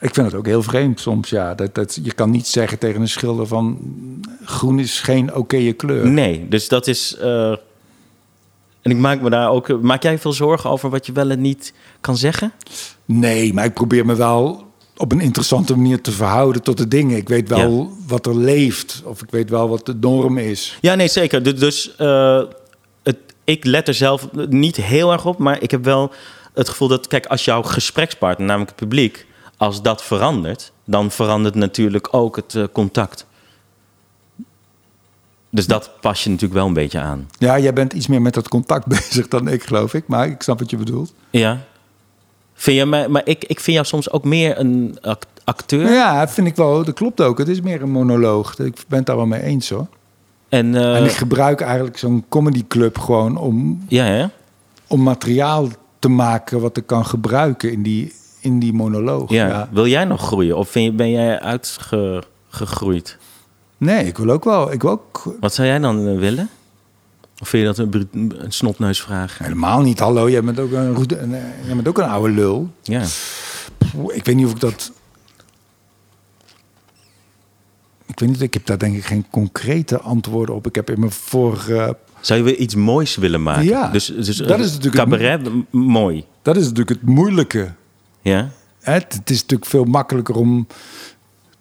Ik 0.00 0.14
vind 0.14 0.26
het 0.26 0.34
ook 0.34 0.46
heel 0.46 0.62
vreemd 0.62 1.00
soms. 1.00 1.30
Ja, 1.30 1.54
dat, 1.54 1.74
dat, 1.74 1.98
je 2.02 2.12
kan 2.12 2.30
niet 2.30 2.46
zeggen 2.46 2.78
tegen 2.78 3.00
een 3.00 3.08
schilder 3.08 3.46
van 3.46 3.78
groen 4.44 4.78
is 4.78 5.00
geen 5.00 5.34
oké 5.34 5.72
kleur. 5.72 6.06
Nee, 6.08 6.46
dus 6.48 6.68
dat 6.68 6.86
is. 6.86 7.16
eh, 7.16 7.50
en 8.82 8.90
ik 8.90 8.96
maak 8.96 9.20
me 9.20 9.30
daar 9.30 9.50
ook. 9.50 9.80
Maak 9.82 10.02
jij 10.02 10.18
veel 10.18 10.32
zorgen 10.32 10.70
over 10.70 10.90
wat 10.90 11.06
je 11.06 11.12
wel 11.12 11.30
en 11.30 11.40
niet 11.40 11.72
kan 12.00 12.16
zeggen? 12.16 12.52
Nee, 13.04 13.54
maar 13.54 13.64
ik 13.64 13.74
probeer 13.74 14.06
me 14.06 14.14
wel 14.14 14.66
op 14.96 15.12
een 15.12 15.20
interessante 15.20 15.76
manier 15.76 16.00
te 16.00 16.10
verhouden 16.12 16.62
tot 16.62 16.76
de 16.78 16.88
dingen. 16.88 17.16
Ik 17.16 17.28
weet 17.28 17.48
wel 17.48 17.92
wat 18.06 18.26
er 18.26 18.36
leeft. 18.36 19.02
Of 19.04 19.22
ik 19.22 19.30
weet 19.30 19.50
wel 19.50 19.68
wat 19.68 19.86
de 19.86 19.94
norm 20.00 20.38
is. 20.38 20.78
Ja, 20.80 20.94
nee, 20.94 21.08
zeker. 21.08 21.42
Du- 21.42 21.52
Dus 21.54 21.96
eh, 21.96 22.42
het, 23.02 23.16
ik 23.44 23.64
let 23.64 23.88
er 23.88 23.94
zelf 23.94 24.28
niet 24.48 24.76
heel 24.76 25.12
erg 25.12 25.26
op, 25.26 25.38
maar 25.38 25.62
ik 25.62 25.70
heb 25.70 25.84
wel 25.84 26.12
het 26.54 26.68
gevoel 26.68 26.88
dat, 26.88 27.06
kijk, 27.06 27.26
als 27.26 27.44
jouw 27.44 27.62
gesprekspartner, 27.62 28.46
namelijk 28.46 28.70
het 28.70 28.78
publiek, 28.80 29.26
als 29.56 29.82
dat 29.82 30.02
verandert, 30.02 30.72
dan 30.84 31.10
verandert 31.10 31.54
natuurlijk 31.54 32.08
ook 32.10 32.36
het 32.36 32.54
eh, 32.54 32.64
contact. 32.72 33.26
Dus 35.50 35.66
dat 35.66 35.90
pas 36.00 36.24
je 36.24 36.30
natuurlijk 36.30 36.58
wel 36.58 36.66
een 36.66 36.74
beetje 36.74 36.98
aan. 36.98 37.28
Ja, 37.38 37.58
jij 37.58 37.72
bent 37.72 37.92
iets 37.92 38.06
meer 38.06 38.22
met 38.22 38.34
dat 38.34 38.48
contact 38.48 38.86
bezig 38.96 39.28
dan 39.28 39.48
ik, 39.48 39.62
geloof 39.62 39.94
ik. 39.94 40.06
Maar 40.06 40.26
ik 40.26 40.42
snap 40.42 40.58
wat 40.58 40.70
je 40.70 40.76
bedoelt. 40.76 41.12
Ja. 41.30 41.60
Vind 42.54 42.76
je 42.76 42.86
mij, 42.86 43.08
maar 43.08 43.22
ik, 43.24 43.44
ik 43.44 43.60
vind 43.60 43.76
jou 43.76 43.86
soms 43.86 44.10
ook 44.10 44.24
meer 44.24 44.58
een 44.58 44.98
act- 45.00 45.26
acteur. 45.44 45.92
Ja, 45.92 46.28
vind 46.28 46.46
ik 46.46 46.56
wel. 46.56 46.84
Dat 46.84 46.94
klopt 46.94 47.20
ook. 47.20 47.38
Het 47.38 47.48
is 47.48 47.60
meer 47.60 47.82
een 47.82 47.90
monoloog. 47.90 48.58
Ik 48.58 48.84
ben 48.88 48.98
het 48.98 49.06
daar 49.06 49.16
wel 49.16 49.26
mee 49.26 49.42
eens 49.42 49.70
hoor. 49.70 49.86
En, 50.48 50.74
eh, 50.74 50.96
en 50.96 51.04
ik 51.04 51.10
gebruik 51.10 51.60
eigenlijk 51.60 51.98
zo'n 51.98 52.24
comedyclub 52.28 52.98
gewoon 52.98 53.36
om, 53.36 53.84
ja, 53.88 54.04
hè? 54.04 54.26
om 54.86 55.02
materiaal 55.02 55.68
te 56.02 56.08
maken 56.08 56.60
wat 56.60 56.76
ik 56.76 56.86
kan 56.86 57.06
gebruiken 57.06 57.72
in 57.72 57.82
die, 57.82 58.12
in 58.40 58.58
die 58.58 58.72
monoloog. 58.72 59.30
Ja. 59.30 59.68
Wil 59.72 59.86
jij 59.86 60.04
nog 60.04 60.20
groeien 60.20 60.56
of 60.56 60.68
vind 60.68 60.84
je, 60.84 60.92
ben 60.92 61.10
jij 61.10 61.40
uitgegroeid? 61.40 63.18
Nee, 63.76 64.06
ik 64.06 64.18
wil 64.18 64.30
ook 64.30 64.44
wel. 64.44 64.72
Ik 64.72 64.82
wil 64.82 64.90
ook 64.90 65.36
Wat 65.40 65.54
zou 65.54 65.68
jij 65.68 65.78
dan 65.78 66.08
eh, 66.08 66.18
willen? 66.18 66.48
Of 67.38 67.48
vind 67.48 67.76
je 67.76 67.84
dat 67.84 67.94
een, 68.12 68.34
een 68.38 68.52
snotneusvraag? 68.52 69.38
helemaal 69.38 69.80
niet. 69.80 69.98
Hallo, 69.98 70.30
jij 70.30 70.42
bent 70.42 70.60
ook 70.60 70.72
een, 70.72 70.96
een, 71.22 71.30
jij 71.64 71.74
bent 71.74 71.88
ook 71.88 71.98
een 71.98 72.08
oude 72.08 72.32
lul. 72.32 72.70
Ja. 72.82 73.02
Ik 74.08 74.24
weet 74.24 74.34
niet 74.34 74.46
of 74.46 74.52
ik 74.52 74.60
dat. 74.60 74.92
Ik 78.06 78.20
weet 78.20 78.28
niet, 78.28 78.42
ik 78.42 78.54
heb 78.54 78.66
daar 78.66 78.78
denk 78.78 78.96
ik 78.96 79.04
geen 79.04 79.26
concrete 79.30 80.00
antwoorden 80.00 80.54
op. 80.54 80.66
Ik 80.66 80.74
heb 80.74 80.90
in 80.90 81.00
mijn 81.00 81.12
vorige. 81.12 81.96
Zou 82.22 82.38
je 82.38 82.44
weer 82.44 82.56
iets 82.56 82.74
moois 82.74 83.16
willen 83.16 83.42
maken? 83.42 83.64
Ja, 83.64 83.88
dus, 83.88 84.06
dus 84.06 84.36
dat 84.36 84.58
is 84.58 84.70
natuurlijk 84.72 84.94
cabaret, 84.94 85.40
mooi. 85.70 86.24
Dat 86.42 86.56
is 86.56 86.62
natuurlijk 86.62 87.00
het 87.00 87.08
moeilijke. 87.08 87.72
Ja? 88.22 88.50
Het, 88.80 89.12
het 89.12 89.30
is 89.30 89.40
natuurlijk 89.40 89.70
veel 89.70 89.84
makkelijker 89.84 90.34
om 90.34 90.66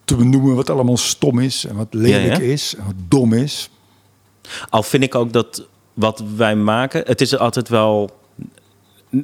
te 0.05 0.15
benoemen 0.15 0.55
wat 0.55 0.69
allemaal 0.69 0.97
stom 0.97 1.39
is 1.39 1.65
en 1.65 1.75
wat 1.75 1.87
lelijk 1.91 2.35
Ja, 2.37 2.45
ja. 2.45 2.51
is 2.51 2.75
en 2.75 2.85
wat 2.85 2.95
dom 3.07 3.33
is. 3.33 3.69
Al 4.69 4.83
vind 4.83 5.03
ik 5.03 5.15
ook 5.15 5.33
dat 5.33 5.67
wat 5.93 6.23
wij 6.35 6.55
maken, 6.55 7.03
het 7.05 7.21
is 7.21 7.37
altijd 7.37 7.69
wel 7.69 8.19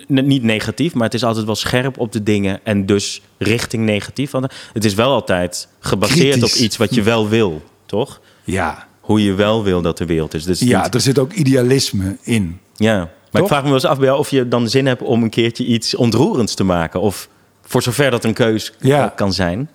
niet 0.07 0.43
negatief, 0.43 0.93
maar 0.93 1.03
het 1.03 1.13
is 1.13 1.23
altijd 1.23 1.45
wel 1.45 1.55
scherp 1.55 1.97
op 1.97 2.11
de 2.11 2.23
dingen 2.23 2.59
en 2.63 2.85
dus 2.85 3.21
richting 3.37 3.85
negatief. 3.85 4.31
Want 4.31 4.53
het 4.73 4.85
is 4.85 4.93
wel 4.93 5.11
altijd 5.11 5.67
gebaseerd 5.79 6.37
Kritisch. 6.37 6.55
op 6.55 6.61
iets 6.61 6.77
wat 6.77 6.95
je 6.95 7.01
wel 7.01 7.29
wil, 7.29 7.61
toch? 7.85 8.21
Ja, 8.43 8.86
Hoe 9.07 9.23
je 9.23 9.33
wel 9.33 9.63
wil 9.63 9.81
dat 9.81 9.97
de 9.97 10.05
wereld 10.05 10.33
is. 10.33 10.43
Dus 10.43 10.59
ja 10.59 10.83
niet- 10.83 10.93
er 10.93 11.01
zit 11.01 11.19
ook 11.19 11.33
idealisme 11.33 12.17
in. 12.21 12.59
ja. 12.75 12.97
Maar 12.97 13.09
Toch? 13.31 13.41
ik 13.41 13.47
vraag 13.47 13.59
me 13.61 13.65
wel 13.65 13.73
eens 13.73 13.85
af 13.85 13.97
bij 13.97 14.05
jou 14.07 14.19
of 14.19 14.29
je 14.29 14.47
dan 14.47 14.69
zin 14.69 14.85
hebt 14.85 15.01
om 15.01 15.23
een 15.23 15.29
keertje 15.29 15.65
iets 15.65 15.95
ontroerends 15.95 16.53
te 16.55 16.63
maken. 16.63 17.01
Of 17.01 17.29
voor 17.61 17.81
zover 17.81 18.11
dat 18.11 18.23
een 18.23 18.33
keus 18.33 18.73
Ja. 18.79 19.13
kan 19.15 19.33
zijn. 19.33 19.69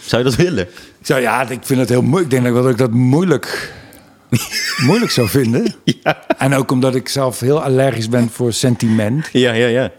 Zou 0.00 0.22
je 0.24 0.28
dat 0.28 0.38
willen? 0.38 0.68
Zo, 1.02 1.16
ja, 1.16 1.48
ik 1.48 1.58
vind 1.62 1.80
het 1.80 1.88
heel 1.88 2.02
moeilijk. 2.02 2.32
Ik 2.32 2.42
denk 2.42 2.54
dat 2.54 2.68
ik 2.68 2.78
dat 2.78 2.90
moeilijk, 2.90 3.72
moeilijk 4.86 5.10
zou 5.10 5.28
vinden. 5.28 5.74
Ja. 5.84 6.24
En 6.38 6.54
ook 6.54 6.70
omdat 6.70 6.94
ik 6.94 7.08
zelf 7.08 7.40
heel 7.40 7.62
allergisch 7.62 8.08
ben 8.08 8.28
voor 8.30 8.52
sentiment. 8.52 9.28
Ja, 9.32 9.52
ja, 9.52 9.66
ja. 9.66 9.90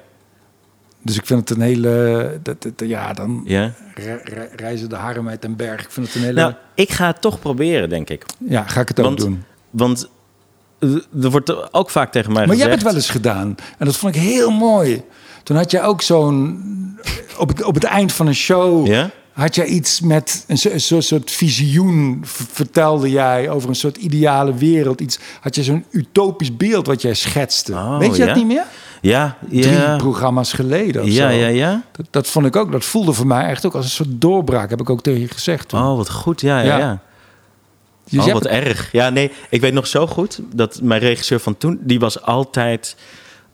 Dus 1.01 1.15
ik 1.17 1.25
vind 1.25 1.49
het 1.49 1.57
een 1.57 1.63
hele... 1.63 2.39
Dat, 2.43 2.61
dat- 2.61 2.87
ja, 2.89 3.13
dan 3.13 3.41
ja. 3.45 3.71
re- 3.95 4.21
re- 4.23 4.49
reizen 4.55 4.89
de 4.89 4.95
haren 4.95 5.29
uit 5.29 5.41
den 5.41 5.55
berg. 5.55 5.81
Ik 5.83 5.91
vind 5.91 6.05
het 6.05 6.15
een 6.15 6.21
hele... 6.21 6.41
Nou, 6.41 6.53
ik 6.75 6.91
ga 6.91 7.07
het 7.07 7.21
toch 7.21 7.39
proberen, 7.39 7.89
denk 7.89 8.09
ik. 8.09 8.25
ja, 8.47 8.63
ga 8.63 8.81
ik 8.81 8.87
het 8.87 8.99
ook 8.99 9.05
Want, 9.05 9.19
doen. 9.19 9.43
want 9.69 10.09
er 11.21 11.29
wordt 11.29 11.73
ook 11.73 11.89
vaak 11.89 12.11
tegen 12.11 12.31
mij 12.33 12.45
Maar 12.45 12.55
jij 12.55 12.65
gezegd... 12.65 12.83
hebt 12.83 12.83
het 12.83 12.91
wel 12.91 13.01
eens 13.01 13.09
gedaan. 13.09 13.55
En 13.77 13.85
dat 13.85 13.97
vond 13.97 14.15
ik 14.15 14.21
heel 14.21 14.51
mooi. 14.51 15.03
Toen 15.43 15.55
had 15.57 15.71
jij 15.71 15.83
ook 15.83 16.01
zo'n... 16.01 16.63
Op 17.37 17.47
het, 17.47 17.63
op 17.63 17.73
het 17.75 17.83
eind 17.83 18.13
van 18.13 18.27
een 18.27 18.35
show... 18.35 18.87
Ja? 18.87 19.09
had 19.33 19.55
jij 19.55 19.65
iets 19.65 20.01
met 20.01 20.43
een, 20.47 20.57
so- 20.57 20.69
een 20.95 21.03
soort, 21.03 21.31
visioen... 21.31 22.19
vertelde 22.51 23.09
jij 23.09 23.49
over 23.49 23.69
een 23.69 23.75
soort 23.75 23.97
ideale 23.97 24.53
wereld. 24.53 25.01
Iets, 25.01 25.19
had 25.41 25.55
je 25.55 25.63
zo'n 25.63 25.85
utopisch 25.91 26.57
beeld 26.57 26.87
wat 26.87 27.01
jij 27.01 27.13
schetste. 27.13 27.71
Oh, 27.73 27.97
Weet 27.97 28.15
je 28.15 28.21
ja? 28.21 28.25
dat 28.27 28.35
niet 28.35 28.45
meer? 28.45 28.63
Ja, 29.01 29.37
Drie 29.49 29.69
ja. 29.69 29.95
programma's 29.95 30.53
geleden 30.53 31.01
of 31.01 31.07
Ja, 31.07 31.29
zo. 31.31 31.35
ja, 31.37 31.47
ja. 31.47 31.81
Dat, 31.91 32.05
dat 32.09 32.27
vond 32.27 32.45
ik 32.45 32.55
ook. 32.55 32.71
Dat 32.71 32.85
voelde 32.85 33.13
voor 33.13 33.27
mij 33.27 33.45
echt 33.45 33.65
ook 33.65 33.75
als 33.75 33.85
een 33.85 33.91
soort 33.91 34.09
doorbraak. 34.21 34.69
Heb 34.69 34.81
ik 34.81 34.89
ook 34.89 35.01
tegen 35.01 35.19
je 35.19 35.27
gezegd 35.27 35.67
toen. 35.69 35.79
Oh, 35.81 35.95
wat 35.97 36.09
goed. 36.09 36.41
Ja, 36.41 36.59
ja, 36.59 36.65
Ja. 36.65 36.77
ja. 36.77 36.99
Dus 38.09 38.25
oh, 38.25 38.33
wat 38.33 38.43
hebt- 38.43 38.65
erg. 38.67 38.91
Ja, 38.91 39.09
nee, 39.09 39.31
ik 39.49 39.61
weet 39.61 39.73
nog 39.73 39.87
zo 39.87 40.07
goed 40.07 40.39
dat 40.53 40.79
mijn 40.81 41.01
regisseur 41.01 41.39
van 41.39 41.57
toen... 41.57 41.79
die 41.81 41.99
was 41.99 42.21
altijd 42.21 42.95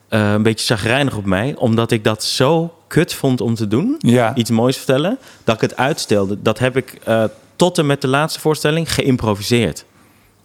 eh, 0.10 0.32
een 0.32 0.44
beetje 0.44 0.66
zagrijnig 0.66 1.16
op 1.18 1.26
mij... 1.26 1.56
omdat 1.58 1.92
ik 1.92 2.04
dat 2.04 2.24
zo 2.24 2.74
kut 2.88 3.14
vond 3.14 3.42
om 3.42 3.56
te 3.56 3.68
doen. 3.68 3.96
Ja. 4.00 4.36
Iets 4.36 4.50
moois 4.50 4.78
vertellen. 4.78 5.18
Dat 5.44 5.56
ik 5.56 5.62
het 5.62 5.78
uitstelde. 5.78 6.38
Dat 6.42 6.60
heb 6.60 6.78
ik 6.78 6.98
eh, 7.04 7.24
tot 7.56 7.78
en 7.78 7.86
met 7.86 8.02
de 8.02 8.08
laatste 8.08 8.40
voorstelling 8.40 8.94
geïmproviseerd. 8.94 9.86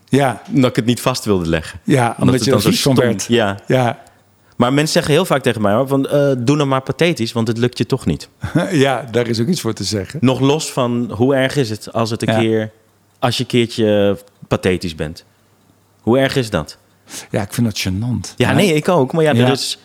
ja, 0.09 0.43
Omdat 0.55 0.71
ik 0.71 0.77
het 0.77 0.85
niet 0.87 1.01
vast 1.01 1.25
wilde 1.25 1.49
leggen. 1.49 1.81
ja, 1.85 2.15
omdat, 2.19 2.35
het 2.35 2.45
je 2.45 2.51
dan 2.51 2.61
zo 2.61 2.71
stom- 2.73 2.95
werd. 2.95 3.25
Ja. 3.29 3.59
Ja, 3.67 3.99
Maar 4.61 4.73
mensen 4.73 4.93
zeggen 4.93 5.13
heel 5.13 5.25
vaak 5.25 5.43
tegen 5.43 5.63
mij... 5.63 5.73
Hoor, 5.75 5.89
van, 5.89 6.09
eh, 6.09 6.33
doe 6.39 6.57
nou 6.57 6.69
maar 6.69 6.81
pathetisch, 6.83 7.33
want 7.33 7.49
het 7.49 7.59
lukt 7.59 7.79
je 7.79 7.87
toch 7.87 8.07
niet. 8.07 8.29
ja, 8.71 9.09
daar 9.11 9.27
is 9.27 9.41
ook 9.41 9.47
iets 9.47 9.61
voor 9.61 9.73
te 9.73 9.85
zeggen. 9.85 10.19
Nog 10.23 10.41
los 10.41 10.73
van 10.73 11.11
hoe 11.15 11.35
erg 11.35 11.57
is 11.57 11.71
het 11.71 11.93
als 11.93 12.11
het 12.11 12.23
een 12.29 12.33
Ja. 12.35 12.39
keer... 12.41 12.71
als 13.19 13.37
je 13.37 13.43
een 13.43 13.49
keertje 13.49 14.19
pathetisch 14.49 14.95
bent. 14.95 15.25
Hoe 16.01 16.19
erg 16.19 16.37
is 16.37 16.51
dat? 16.51 16.79
Ja, 17.31 17.43
ik 17.43 17.53
vind 17.53 17.67
dat 17.67 17.79
gênant. 17.89 18.35
Ja, 18.37 18.53
nee, 18.53 18.75
ik 18.75 18.89
ook. 18.89 19.13
Maar 19.13 19.23
ja, 19.25 19.33
Ja. 19.33 19.45
er 19.47 19.53
is... 19.53 19.79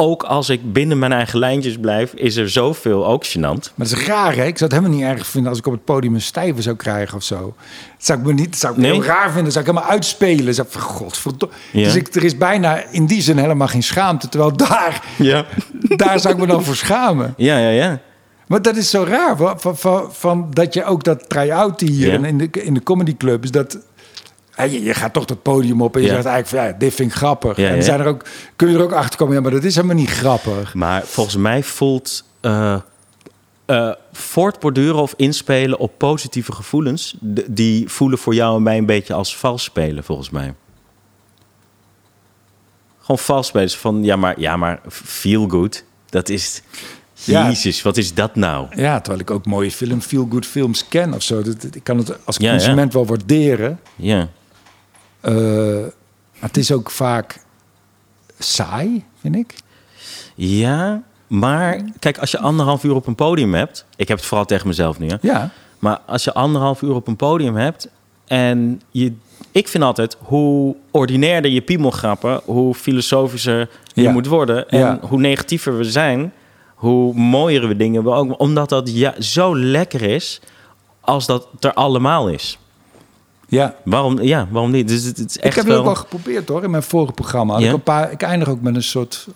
Ook 0.00 0.22
als 0.22 0.48
ik 0.48 0.72
binnen 0.72 0.98
mijn 0.98 1.12
eigen 1.12 1.38
lijntjes 1.38 1.76
blijf... 1.78 2.12
is 2.14 2.36
er 2.36 2.50
zoveel 2.50 3.06
ook 3.06 3.26
gênant. 3.26 3.72
Maar 3.74 3.86
dat 3.88 3.90
is 3.90 4.06
raar, 4.06 4.34
hè? 4.36 4.44
Ik 4.44 4.58
zou 4.58 4.70
het 4.70 4.80
helemaal 4.80 4.90
niet 4.98 5.18
erg 5.18 5.26
vinden 5.26 5.50
als 5.50 5.58
ik 5.58 5.66
op 5.66 5.72
het 5.72 5.84
podium 5.84 6.14
een 6.14 6.20
stijve 6.20 6.62
zou 6.62 6.76
krijgen 6.76 7.16
of 7.16 7.22
zo. 7.22 7.36
Dat 7.96 8.06
zou 8.06 8.18
ik 8.18 8.24
me 8.26 8.32
niet, 8.32 8.56
zou 8.58 8.72
ik 8.74 8.78
Nee? 8.78 8.92
heel 8.92 9.04
raar 9.04 9.30
vinden. 9.32 9.52
Zou 9.52 9.64
ik 9.64 9.70
helemaal 9.70 9.90
uitspelen. 9.90 10.54
Zou 10.54 10.66
ik 10.66 10.72
van, 10.72 10.82
godverdomme. 10.82 11.54
Ja. 11.72 11.84
Dus 11.84 11.94
ik, 11.94 12.14
er 12.14 12.24
is 12.24 12.36
bijna 12.36 12.82
in 12.90 13.06
die 13.06 13.22
zin 13.22 13.38
helemaal 13.38 13.68
geen 13.68 13.82
schaamte. 13.82 14.28
Terwijl 14.28 14.56
daar, 14.56 15.02
Ja. 15.16 15.44
daar 15.96 16.20
zou 16.20 16.34
ik 16.34 16.40
me 16.40 16.46
dan 16.46 16.64
voor 16.64 16.76
schamen. 16.76 17.34
Ja, 17.36 17.58
ja, 17.58 17.68
ja. 17.70 18.00
Maar 18.46 18.62
dat 18.62 18.76
is 18.76 18.90
zo 18.90 19.04
raar. 19.08 19.36
Van, 19.36 19.76
van, 19.78 20.08
van, 20.12 20.46
dat 20.50 20.74
je 20.74 20.84
ook 20.84 21.04
dat 21.04 21.28
try-out 21.28 21.80
hier 21.80 22.06
Ja. 22.08 22.14
in, 22.14 22.24
in 22.24 22.38
de, 22.38 22.48
in 22.62 22.74
de 22.74 22.82
comedyclub 22.82 23.44
is 23.44 23.50
dat... 23.50 23.78
Je, 24.64 24.82
je 24.82 24.94
gaat 24.94 25.12
toch 25.12 25.24
dat 25.24 25.42
podium 25.42 25.82
op 25.82 25.94
en 25.96 26.00
je 26.02 26.06
Ja. 26.06 26.14
zegt 26.14 26.26
eigenlijk 26.26 26.62
van 26.64 26.72
ja, 26.72 26.78
dit 26.78 26.94
vind 26.94 27.10
ik 27.10 27.16
grappig. 27.16 27.56
Ja, 27.56 27.68
en 27.68 27.76
ja. 27.76 27.82
Zijn 27.82 28.00
er 28.00 28.06
ook, 28.06 28.24
kun 28.56 28.70
je 28.70 28.76
er 28.76 28.82
ook 28.82 28.92
achter 28.92 29.18
komen, 29.18 29.34
ja, 29.34 29.40
maar 29.40 29.50
dat 29.50 29.64
is 29.64 29.74
helemaal 29.74 29.96
niet 29.96 30.10
grappig. 30.10 30.74
Maar 30.74 31.02
volgens 31.04 31.36
mij 31.36 31.62
voelt... 31.62 32.24
eh 32.40 32.76
eh, 33.66 33.90
voortborduren 34.12 35.02
of 35.02 35.14
inspelen 35.16 35.78
op 35.78 35.98
positieve 35.98 36.52
gevoelens... 36.52 37.16
die 37.46 37.88
voelen 37.88 38.18
voor 38.18 38.34
jou 38.34 38.56
en 38.56 38.62
mij 38.62 38.78
een 38.78 38.86
beetje 38.86 39.14
als 39.14 39.36
vals 39.36 39.62
spelen, 39.62 40.04
volgens 40.04 40.30
mij. 40.30 40.54
Gewoon 43.00 43.18
vals 43.18 43.46
spelen. 43.46 43.70
Van, 43.70 44.04
ja, 44.04 44.16
maar, 44.16 44.40
ja, 44.40 44.56
maar 44.56 44.80
feel 44.88 45.48
good, 45.48 45.84
dat 46.08 46.28
is... 46.28 46.62
Ja. 47.14 47.46
Jezus, 47.48 47.82
wat 47.82 47.96
is 47.96 48.14
dat 48.14 48.34
nou? 48.34 48.66
Ja, 48.76 49.00
terwijl 49.00 49.20
ik 49.22 49.30
ook 49.30 49.46
mooie 49.46 49.70
film, 49.70 50.00
feel-good 50.00 50.46
films 50.46 50.88
ken 50.88 51.14
of 51.14 51.22
zo. 51.22 51.42
Ik 51.72 51.84
kan 51.84 51.98
het 51.98 52.26
als 52.26 52.36
Ja, 52.36 52.50
consument 52.50 52.92
wel 52.92 53.06
waarderen. 53.06 53.80
Ja. 53.96 54.28
Eh, 55.20 55.84
het 56.38 56.56
is 56.56 56.72
ook 56.72 56.90
vaak 56.90 57.38
saai, 58.38 59.04
vind 59.20 59.36
ik. 59.36 59.54
Ja, 60.34 61.02
Maar 61.26 61.80
kijk, 61.98 62.18
als 62.18 62.30
je 62.30 62.38
anderhalf 62.38 62.84
uur 62.84 62.94
op 62.94 63.06
een 63.06 63.14
podium 63.14 63.54
hebt... 63.54 63.84
Ik 63.96 64.08
heb 64.08 64.16
het 64.16 64.26
vooral 64.26 64.46
tegen 64.46 64.66
mezelf 64.66 64.98
nu, 64.98 65.08
hè? 65.08 65.16
Ja, 65.20 65.50
Maar 65.78 65.98
als 66.06 66.24
je 66.24 66.34
anderhalf 66.34 66.82
uur 66.82 66.94
op 66.94 67.08
een 67.08 67.16
podium 67.16 67.56
hebt 67.56 67.88
en 68.26 68.80
je, 68.90 69.12
ik 69.52 69.68
vind 69.68 69.84
altijd 69.84 70.16
hoe 70.20 70.76
ordinairder 70.90 71.50
je 71.50 71.60
piemelgrappen, 71.60 72.40
hoe 72.44 72.74
filosofischer 72.74 73.70
je 73.94 74.02
Ja. 74.02 74.12
moet 74.12 74.26
worden 74.26 74.68
en 74.68 74.78
Ja. 74.78 74.98
hoe 75.02 75.20
negatiever 75.20 75.76
we 75.76 75.84
zijn, 75.84 76.32
hoe 76.74 77.14
mooiere 77.14 77.66
we 77.66 77.76
dingen 77.76 78.04
we 78.04 78.10
ook, 78.10 78.40
omdat 78.40 78.68
dat 78.68 78.90
ja, 78.94 79.20
zo 79.20 79.56
lekker 79.58 80.02
is 80.02 80.40
als 81.00 81.26
dat 81.26 81.48
er 81.60 81.72
allemaal 81.72 82.28
is. 82.28 82.58
Ja. 83.48 83.74
Waarom, 83.84 84.22
ja, 84.22 84.48
waarom 84.50 84.70
niet? 84.70 84.88
Dus 84.88 85.04
het, 85.04 85.16
het 85.16 85.30
is 85.30 85.38
echt 85.38 85.46
ik 85.46 85.54
heb 85.54 85.64
het 85.64 85.66
wel... 85.66 85.78
ook 85.78 85.84
wel 85.84 85.94
geprobeerd 85.94 86.48
hoor, 86.48 86.64
in 86.64 86.70
mijn 86.70 86.82
vorige 86.82 87.12
programma. 87.12 87.58
Ja? 87.58 87.66
Ik, 87.66 87.72
een 87.72 87.82
paar, 87.82 88.12
ik 88.12 88.22
eindig 88.22 88.48
ook 88.48 88.60
met 88.60 88.74
een 88.74 88.82
soort 88.82 89.28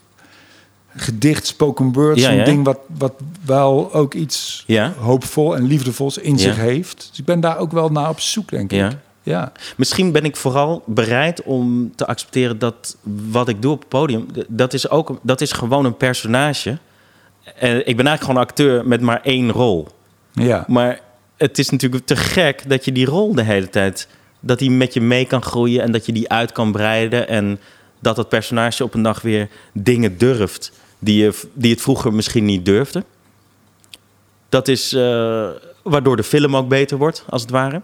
gedicht, 0.97 1.47
spoken 1.47 1.93
word. 1.93 2.19
Ja, 2.19 2.29
Zo'n 2.29 2.37
ja. 2.37 2.45
ding 2.45 2.65
wat, 2.65 2.79
wat 2.99 3.13
wel 3.45 3.93
ook 3.93 4.15
iets 4.15 4.67
hoopvol 4.99 5.57
en 5.57 5.67
liefdevols 5.67 6.19
in 6.19 6.39
zich 6.39 6.57
heeft. 6.57 7.09
Dus 7.11 7.19
ik 7.19 7.25
ben 7.25 7.41
daar 7.41 7.59
ook 7.59 7.73
wel 7.73 7.89
naar 7.89 8.09
op 8.09 8.21
zoek, 8.21 8.49
denk 8.49 8.73
ik. 8.73 8.97
Ja. 9.23 9.53
Misschien 9.77 10.13
ben 10.13 10.25
ik 10.25 10.37
vooral 10.37 10.83
bereid 10.87 11.43
om 11.43 11.93
te 11.95 12.07
accepteren 12.07 12.59
dat 12.59 12.97
wat 13.31 13.49
ik 13.49 13.63
doe 13.63 13.73
op 13.73 13.79
het 13.79 13.89
podium, 13.89 14.27
dat 14.49 14.73
is 14.73 14.89
ook 14.91 15.19
dat 15.23 15.41
is 15.41 15.53
gewoon 15.53 15.85
een 15.85 15.97
personage. 15.97 16.79
En 17.59 17.77
ik 17.77 17.97
ben 17.97 18.07
eigenlijk 18.07 18.21
gewoon 18.21 18.37
een 18.37 18.49
acteur 18.49 18.87
met 18.87 19.01
maar 19.01 19.21
één 19.23 19.51
rol. 19.51 19.89
ja. 20.33 20.65
Maar 20.69 21.01
het 21.43 21.59
is 21.59 21.71
natuurlijk 21.71 22.07
te 22.07 22.17
gek 22.17 22.69
dat 22.69 22.85
je 22.85 22.93
die 22.93 23.07
rol 23.07 23.35
de 23.35 23.43
hele 23.43 23.69
tijd, 23.69 24.09
dat 24.41 24.59
die 24.59 24.71
met 24.71 24.95
je 24.95 25.01
mee 25.01 25.27
kan 25.27 25.43
groeien 25.43 25.83
en 25.83 25.93
dat 25.93 26.07
je 26.07 26.13
die 26.13 26.29
uit 26.29 26.53
kan 26.53 26.73
breiden 26.73 27.29
en 27.29 27.61
dat 27.99 28.17
dat 28.17 28.29
personage 28.29 28.85
op 28.85 28.95
een 28.95 29.03
dag 29.03 29.23
weer 29.23 29.49
dingen 29.73 30.19
durft 30.19 30.73
die, 30.99 31.23
je, 31.23 31.41
die 31.53 31.71
het 31.71 31.81
vroeger 31.81 32.13
misschien 32.13 32.45
niet 32.45 32.65
durfde. 32.65 33.05
Dat 34.49 34.69
is 34.69 34.93
eh, 34.93 35.49
waardoor 35.83 36.17
de 36.17 36.23
film 36.23 36.57
ook 36.57 36.69
beter 36.69 36.99
wordt, 36.99 37.25
als 37.29 37.43
het 37.43 37.51
ware. 37.51 37.83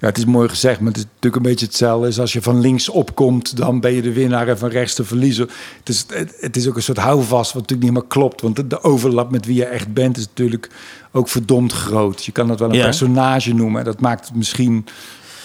Ja, 0.00 0.06
het 0.06 0.18
is 0.18 0.24
mooi 0.24 0.48
gezegd, 0.48 0.78
maar 0.80 0.88
het 0.88 0.96
is 0.96 1.04
natuurlijk 1.04 1.36
een 1.44 1.50
beetje 1.50 1.66
hetzelfde. 1.66 2.08
Is 2.08 2.20
als 2.20 2.32
je 2.32 2.42
van 2.42 2.60
links 2.60 2.88
opkomt, 2.88 3.56
dan 3.56 3.80
ben 3.80 3.92
je 3.92 4.02
de 4.02 4.12
winnaar 4.12 4.48
en 4.48 4.58
van 4.58 4.68
rechts 4.68 4.94
de 4.94 5.04
verliezer. 5.04 5.48
Het 5.78 5.88
is, 5.88 6.04
het, 6.08 6.34
het 6.40 6.56
is 6.56 6.68
ook 6.68 6.76
een 6.76 6.82
soort 6.82 6.98
houvast, 6.98 7.52
wat 7.52 7.62
natuurlijk 7.62 7.90
niet 7.90 7.98
helemaal 7.98 8.08
klopt. 8.08 8.40
Want 8.40 8.56
de, 8.56 8.66
de 8.66 8.82
overlap 8.82 9.30
met 9.30 9.46
wie 9.46 9.56
je 9.56 9.64
echt 9.64 9.92
bent 9.92 10.16
is 10.16 10.26
natuurlijk 10.26 10.70
ook 11.12 11.28
verdomd 11.28 11.72
groot. 11.72 12.24
Je 12.24 12.32
kan 12.32 12.48
dat 12.48 12.58
wel 12.58 12.68
een 12.68 12.74
Ja. 12.76 12.82
personage 12.84 13.54
noemen. 13.54 13.78
En 13.78 13.84
dat 13.84 14.00
maakt 14.00 14.26
het 14.26 14.36
misschien 14.36 14.86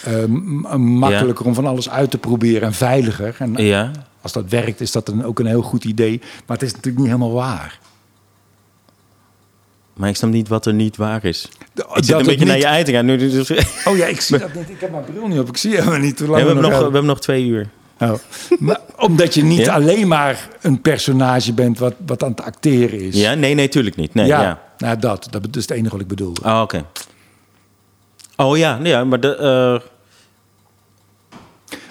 eh, 0.04 0.14
m- 0.26 0.80
makkelijker 0.82 1.46
om 1.46 1.54
van 1.54 1.66
alles 1.66 1.90
uit 1.90 2.12
te 2.12 2.18
proberen 2.18 2.62
en 2.62 2.74
veiliger. 2.74 3.36
En 3.40 3.54
Ja. 3.56 3.92
als 4.22 4.32
dat 4.32 4.50
werkt, 4.50 4.82
is 4.82 4.92
dat 4.92 5.06
dan 5.06 5.24
ook 5.24 5.40
een 5.40 5.46
heel 5.46 5.62
goed 5.62 5.84
idee. 5.86 6.20
Maar 6.46 6.58
het 6.58 6.66
is 6.66 6.72
natuurlijk 6.74 6.98
niet 6.98 7.14
helemaal 7.14 7.34
waar. 7.34 7.80
Maar 9.98 10.10
ik 10.10 10.16
snap 10.16 10.30
niet 10.32 10.48
wat 10.48 10.66
er 10.66 10.74
niet 10.74 10.98
waar 10.98 11.26
is. 11.26 11.48
Ik 11.74 11.84
zit 11.94 12.08
dat 12.08 12.20
een 12.20 12.26
beetje 12.26 12.46
naar 12.46 12.54
niet- 12.56 12.64
je 12.64 12.70
ei 12.70 12.84
te 12.84 12.92
gaan. 12.92 13.06
Nu, 13.06 13.18
dus, 13.18 13.48
we, 13.48 13.66
Oh 13.86 13.98
ja, 13.98 14.06
ik 14.06 14.22
zie 14.22 14.38
dat 14.38 14.54
niet. 14.54 14.70
Ik 14.70 14.80
heb 14.80 14.92
mijn 14.92 15.04
bril 15.04 15.28
niet 15.28 15.40
op. 15.40 15.48
Ik 15.48 15.58
zie 15.58 15.76
helemaal 15.76 16.00
niet 16.00 16.20
hoe 16.20 16.28
lang 16.28 16.44
hebben 16.46 16.62
nog, 16.64 16.72
we 16.78 16.84
hebben 16.84 17.06
nog 17.06 17.20
twee 17.22 17.46
uur. 17.46 17.70
Oh. 18.00 18.14
Maar 18.60 18.80
omdat 18.98 19.34
je 19.34 19.44
niet 19.44 19.60
Ja? 19.66 19.74
alleen 19.74 20.08
maar 20.08 20.48
een 20.62 20.82
personage 20.82 21.54
bent 21.54 21.80
wat, 21.80 21.94
wat 22.06 22.24
aan 22.24 22.30
het 22.30 22.42
acteren 22.42 23.00
is. 23.00 23.16
Ja, 23.16 23.34
nee, 23.34 23.54
nee, 23.54 23.68
tuurlijk 23.68 23.96
niet. 23.96 24.14
Nee, 24.14 24.26
ja. 24.28 24.42
ja. 24.42 24.62
Nou, 24.78 25.00
dat, 25.00 25.28
dat 25.32 25.56
is 25.56 25.62
het 25.62 25.72
enige 25.72 25.92
wat 25.92 26.02
ik 26.02 26.08
bedoel. 26.08 26.34
Oh, 26.44 26.60
oké. 26.62 26.86
Oh 28.36 28.58
ja, 28.58 28.78
nee, 28.78 28.92
ja, 28.92 29.04
maar 29.04 29.20
de, 29.20 29.36
eh, 29.36 29.90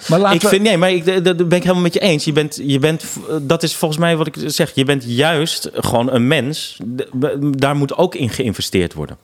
Maar 0.07 0.19
laten 0.19 0.35
ik 0.35 0.41
we... 0.41 0.47
vind 0.47 0.61
nee, 0.61 0.77
maar 0.77 0.91
ik, 0.91 1.05
dat 1.05 1.23
dat 1.23 1.37
ben 1.37 1.57
ik 1.57 1.63
helemaal 1.63 1.81
met 1.83 1.93
je 1.93 1.99
eens. 1.99 2.23
Je 2.23 2.31
bent, 2.31 2.59
je 2.63 2.79
bent, 2.79 3.05
dat 3.41 3.63
is 3.63 3.75
volgens 3.75 3.99
mij 3.99 4.17
wat 4.17 4.27
ik 4.27 4.35
zeg. 4.45 4.71
Je 4.75 4.85
bent 4.85 5.03
juist 5.05 5.69
gewoon 5.73 6.11
een 6.11 6.27
mens. 6.27 6.79
Daar 7.41 7.75
moet 7.75 7.97
ook 7.97 8.15
in 8.15 8.29
geïnvesteerd 8.29 8.93
worden. 8.93 9.17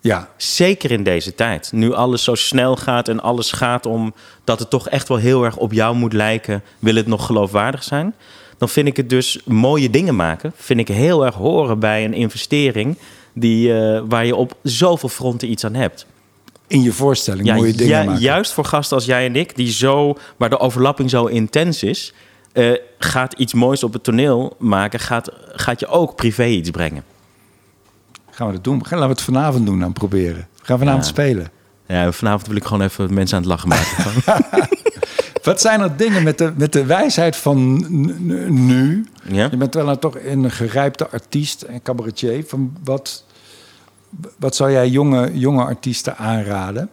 Ja, 0.00 0.28
Zeker 0.36 0.90
in 0.90 1.02
deze 1.02 1.34
tijd. 1.34 1.72
Nu 1.72 1.92
alles 1.92 2.24
zo 2.24 2.34
snel 2.34 2.76
gaat 2.76 3.08
en 3.08 3.20
alles 3.20 3.52
gaat 3.52 3.86
om 3.86 4.14
dat 4.44 4.58
het 4.58 4.70
toch 4.70 4.88
echt 4.88 5.08
wel 5.08 5.16
heel 5.16 5.44
erg 5.44 5.56
op 5.56 5.72
jou 5.72 5.96
moet 5.96 6.12
lijken. 6.12 6.62
Wil 6.78 6.94
het 6.94 7.06
nog 7.06 7.26
geloofwaardig 7.26 7.82
zijn? 7.82 8.14
Dan 8.58 8.68
vind 8.68 8.86
ik 8.86 8.96
het 8.96 9.10
dus 9.10 9.40
mooie 9.44 9.90
dingen 9.90 10.16
maken. 10.16 10.52
Vind 10.56 10.80
ik 10.80 10.88
heel 10.88 11.24
erg 11.24 11.34
horen 11.34 11.78
bij 11.78 12.04
een 12.04 12.14
investering 12.14 12.98
die, 13.32 13.74
eh, 13.74 14.02
waar 14.08 14.26
je 14.26 14.36
op 14.36 14.54
zoveel 14.62 15.08
fronten 15.08 15.50
iets 15.50 15.64
aan 15.64 15.74
hebt. 15.74 16.06
In 16.72 16.82
je 16.82 16.92
voorstelling 16.92 17.46
Ja, 17.46 17.54
mooie 17.54 17.72
dingen 17.72 17.98
ja, 17.98 18.04
maken. 18.04 18.20
juist 18.22 18.52
voor 18.52 18.64
gasten 18.64 18.96
als 18.96 19.06
jij 19.06 19.26
en 19.26 19.36
ik, 19.36 19.56
die 19.56 19.70
zo, 19.72 20.14
waar 20.36 20.50
de 20.50 20.58
overlapping 20.58 21.10
zo 21.10 21.24
intens 21.26 21.82
is, 21.82 22.12
eh, 22.52 22.70
gaat 22.98 23.32
iets 23.32 23.54
moois 23.54 23.82
op 23.84 23.92
het 23.92 24.04
toneel 24.04 24.56
maken, 24.58 25.00
gaat, 25.00 25.28
gaat 25.52 25.80
je 25.80 25.86
ook 25.86 26.16
privé 26.16 26.44
iets 26.46 26.70
brengen. 26.70 27.04
Gaan 28.30 28.46
we 28.46 28.52
dat 28.52 28.64
doen? 28.64 28.86
Gaan, 28.86 28.98
laten 28.98 29.14
we 29.14 29.22
het 29.22 29.34
vanavond 29.34 29.66
doen 29.66 29.80
dan 29.80 29.92
proberen. 29.92 30.48
We 30.58 30.64
gaan 30.64 30.78
vanavond 30.78 31.04
Ja. 31.04 31.10
spelen. 31.10 31.50
Ja, 31.86 32.12
vanavond 32.12 32.46
wil 32.46 32.56
ik 32.56 32.64
gewoon 32.64 32.82
even 32.82 33.14
mensen 33.14 33.36
aan 33.36 33.42
het 33.42 33.50
lachen 33.52 33.68
maken. 33.68 34.14
Wat 35.42 35.60
zijn 35.60 35.80
er 35.80 35.96
dingen 35.96 36.22
met 36.22 36.38
de, 36.38 36.52
met 36.56 36.72
de 36.72 36.84
wijsheid 36.84 37.36
van 37.36 37.84
nu? 38.48 39.06
ja? 39.28 39.48
Je 39.50 39.56
bent 39.56 39.74
wel 39.74 39.84
nou 39.84 39.98
toch 39.98 40.16
een 40.24 40.50
gerijpte 40.50 41.08
artiest 41.10 41.62
en 41.62 41.82
cabaretier. 41.82 42.44
Van 42.48 42.76
wat, 42.84 43.24
wat 44.38 44.56
zou 44.56 44.70
jij 44.72 44.88
jonge, 44.88 45.38
jonge 45.38 45.64
artiesten 45.64 46.16
aanraden? 46.16 46.90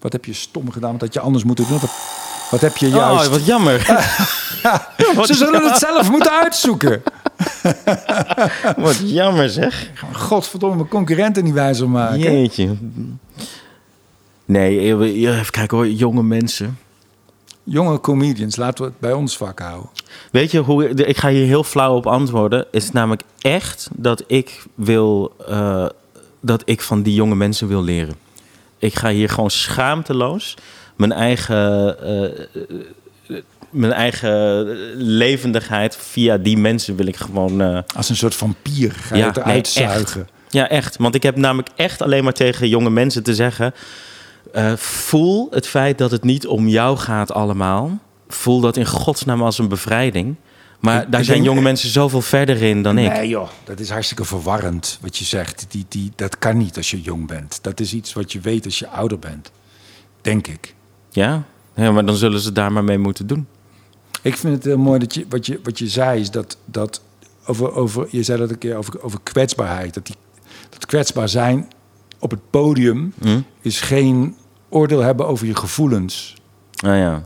Wat 0.00 0.12
heb 0.12 0.24
je 0.24 0.32
stom 0.32 0.70
gedaan? 0.70 0.96
Had 0.98 1.14
je 1.14 1.20
anders 1.20 1.44
moeten 1.44 1.68
doen? 1.68 1.78
Wat, 2.50 2.60
heb 2.60 2.76
je 2.76 2.88
juist... 2.88 3.26
Oh, 3.26 3.32
wat 3.32 3.46
jammer. 3.46 3.80
Ze 5.26 5.34
zullen 5.34 5.64
het 5.64 5.78
zelf 5.78 6.10
moeten 6.10 6.32
uitzoeken. 6.32 7.02
wat 8.76 9.00
jammer 9.04 9.50
zeg. 9.50 9.90
Godverdomme, 10.12 10.76
mijn 10.76 10.88
concurrenten 10.88 11.44
niet 11.44 11.54
wijzer 11.54 11.88
maken. 11.88 12.18
Jeetje. 12.18 12.76
Nee, 14.44 14.80
even 14.80 15.50
kijken 15.50 15.76
hoor, 15.76 15.88
jonge 15.88 16.22
mensen. 16.22 16.78
Jonge 17.68 18.00
comedians, 18.00 18.56
laten 18.56 18.84
we 18.84 18.90
het 18.90 19.00
bij 19.00 19.12
ons 19.12 19.36
vak 19.36 19.58
houden. 19.60 19.90
Weet 20.30 20.50
je 20.50 20.58
hoe 20.58 20.88
ik 20.88 21.16
ga 21.16 21.28
hier 21.28 21.46
heel 21.46 21.64
flauw 21.64 21.96
op 21.96 22.06
antwoorden? 22.06 22.58
Het 22.58 22.68
is 22.70 22.90
namelijk 22.90 23.22
echt 23.40 23.88
dat 23.92 24.24
ik 24.26 24.62
wil 24.74 25.34
eh, 25.48 25.86
dat 26.40 26.62
ik 26.64 26.80
van 26.80 27.02
die 27.02 27.14
jonge 27.14 27.34
mensen 27.34 27.68
wil 27.68 27.82
leren. 27.84 28.14
Ik 28.78 28.94
ga 28.94 29.10
hier 29.10 29.28
gewoon 29.28 29.50
schaamteloos 29.50 30.54
mijn 30.96 31.12
eigen, 31.12 31.98
eh, 32.02 33.36
mijn 33.70 33.92
eigen 33.92 34.66
levendigheid 34.96 35.96
via 35.96 36.36
die 36.36 36.56
mensen 36.58 36.96
wil 36.96 37.06
ik 37.06 37.16
gewoon. 37.16 37.60
eh, 37.60 37.78
Als 37.96 38.08
een 38.08 38.16
soort 38.16 38.34
vampier 38.34 38.92
ga 38.92 39.14
je 39.16 39.20
Ja, 39.20 39.26
het 39.26 39.36
nee, 39.36 39.44
eruit 39.44 39.68
zuigen. 39.68 40.28
ja, 40.48 40.68
echt. 40.68 40.96
Want 40.96 41.14
ik 41.14 41.22
heb 41.22 41.36
namelijk 41.36 41.68
echt 41.76 42.02
alleen 42.02 42.24
maar 42.24 42.32
tegen 42.32 42.68
jonge 42.68 42.90
mensen 42.90 43.22
te 43.22 43.34
zeggen: 43.34 43.74
eh, 44.52 44.76
voel 44.76 45.46
het 45.50 45.66
feit 45.66 45.98
dat 45.98 46.10
het 46.10 46.24
niet 46.24 46.46
om 46.46 46.68
jou 46.68 46.96
gaat 46.96 47.32
allemaal. 47.32 47.98
Voel 48.28 48.60
dat 48.60 48.76
in 48.76 48.86
godsnaam 48.86 49.42
als 49.42 49.58
een 49.58 49.68
bevrijding. 49.68 50.34
Maar 50.80 51.02
Ik- 51.02 51.10
daar 51.10 51.20
ik 51.20 51.26
zijn 51.26 51.36
denk- 51.38 51.48
jonge 51.50 51.62
mensen 51.62 51.88
zoveel 51.88 52.20
verder 52.22 52.62
in 52.62 52.82
dan 52.82 52.98
ik. 52.98 53.12
Nee 53.12 53.28
joh, 53.28 53.48
dat 53.64 53.80
is 53.80 53.90
hartstikke 53.90 54.24
verwarrend 54.24 54.98
wat 55.02 55.16
je 55.16 55.24
zegt. 55.24 55.66
Die, 55.68 55.86
die, 55.88 56.12
dat 56.16 56.38
kan 56.38 56.56
niet 56.56 56.76
als 56.76 56.90
je 56.90 57.00
jong 57.00 57.26
bent. 57.26 57.58
Dat 57.62 57.80
is 57.80 57.92
iets 57.94 58.12
wat 58.12 58.32
je 58.32 58.40
weet 58.40 58.64
als 58.64 58.78
je 58.78 58.88
ouder 58.88 59.18
bent. 59.18 59.50
Denk 60.20 60.46
ik. 60.46 60.74
Ja? 61.10 61.42
ja, 61.74 61.90
maar 61.92 62.06
dan 62.06 62.14
zullen 62.16 62.40
ze 62.40 62.52
daar 62.52 62.72
maar 62.72 62.84
mee 62.84 62.98
moeten 62.98 63.26
doen. 63.26 63.46
Ik 64.22 64.36
vind 64.36 64.54
het 64.54 64.64
heel 64.64 64.78
mooi 64.78 64.98
dat 64.98 65.14
je, 65.14 65.26
wat, 65.28 65.46
je, 65.46 65.60
wat 65.62 65.78
je 65.78 65.88
zei, 65.88 66.20
is 66.20 66.30
dat, 66.30 66.56
dat 66.64 67.00
over, 67.46 67.72
over, 67.72 68.06
je 68.10 68.22
zei 68.22 68.38
dat 68.38 68.50
een 68.50 68.58
keer 68.58 68.76
over, 68.76 69.02
over 69.02 69.18
kwetsbaarheid. 69.22 69.94
Dat, 69.94 70.06
die, 70.06 70.16
dat 70.70 70.86
kwetsbaar 70.86 71.28
zijn 71.28 71.68
op 72.26 72.30
het 72.38 72.50
podium 72.50 73.12
Hm? 73.20 73.40
is 73.60 73.80
geen 73.80 74.36
oordeel 74.68 75.00
hebben 75.00 75.26
over 75.26 75.46
je 75.46 75.54
gevoelens. 75.54 76.34
Ah 76.86 76.96
ja. 76.96 77.24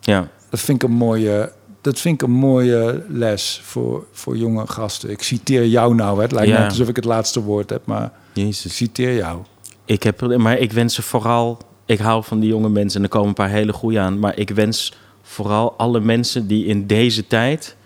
Ja. 0.00 0.28
Dat 0.50 0.60
vind 0.60 0.82
ik 0.82 0.88
een 0.88 0.94
mooie, 0.96 1.52
dat 1.80 2.00
vind 2.00 2.14
ik 2.22 2.28
een 2.28 2.34
mooie 2.34 3.04
les 3.08 3.60
voor, 3.64 4.06
voor 4.12 4.36
jonge 4.36 4.66
gasten. 4.66 5.10
Ik 5.10 5.22
citeer 5.22 5.66
jou 5.66 5.94
nou. 5.94 6.16
Hè. 6.16 6.22
Het 6.22 6.32
lijkt 6.32 6.50
Ja. 6.50 6.58
net 6.60 6.68
alsof 6.68 6.88
ik 6.88 6.96
het 6.96 7.04
laatste 7.04 7.40
woord 7.42 7.70
heb, 7.70 7.86
maar 7.86 8.04
ik 8.04 8.42
Jezus. 8.42 8.76
citeer 8.76 9.14
jou. 9.16 9.42
Ik 9.84 10.02
heb, 10.02 10.36
maar 10.36 10.58
ik 10.58 10.72
wens 10.72 10.94
ze 10.94 11.02
vooral. 11.02 11.58
Ik 11.86 11.98
hou 11.98 12.24
van 12.24 12.40
die 12.40 12.48
jonge 12.48 12.68
mensen 12.68 12.98
en 12.98 13.04
er 13.04 13.10
komen 13.12 13.28
een 13.28 13.34
paar 13.34 13.48
hele 13.48 13.72
goede 13.72 13.98
aan. 14.00 14.18
Maar 14.18 14.38
ik 14.38 14.50
wens 14.50 14.92
vooral 15.22 15.74
alle 15.76 16.00
mensen 16.00 16.46
die 16.46 16.64
in 16.64 16.86
deze 16.86 17.26
tijd. 17.26 17.76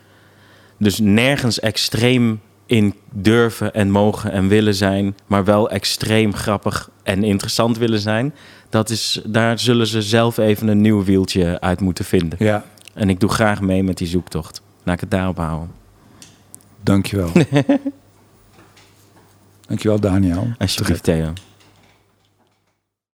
dus 0.78 0.98
nergens 0.98 1.60
extreem 1.60 2.40
in 2.70 2.94
durven 3.12 3.74
en 3.74 3.90
mogen 3.90 4.32
en 4.32 4.48
willen 4.48 4.74
zijn. 4.74 5.16
maar 5.26 5.44
wel 5.44 5.70
extreem 5.70 6.34
grappig 6.34 6.90
en 7.02 7.24
interessant 7.24 7.78
willen 7.78 8.00
zijn. 8.00 8.34
Dat 8.68 8.90
is, 8.90 9.20
daar 9.26 9.58
zullen 9.58 9.86
ze 9.86 10.02
zelf 10.02 10.38
even 10.38 10.68
een 10.68 10.80
nieuw 10.80 11.04
wieltje 11.04 11.60
uit 11.60 11.80
moeten 11.80 12.04
vinden. 12.04 12.38
Ja, 12.44 12.64
En 12.94 13.08
ik 13.08 13.20
doe 13.20 13.30
graag 13.30 13.60
mee 13.60 13.82
met 13.82 13.98
die 13.98 14.06
zoektocht. 14.06 14.62
Laat 14.82 14.94
ik 14.94 15.00
het 15.00 15.10
daarop 15.10 15.36
houden. 15.36 15.70
dankjewel. 16.82 17.32
dankjewel, 19.68 20.00
Daniel. 20.00 20.48
Alsjeblieft, 20.58 21.02
Theo. 21.02 21.32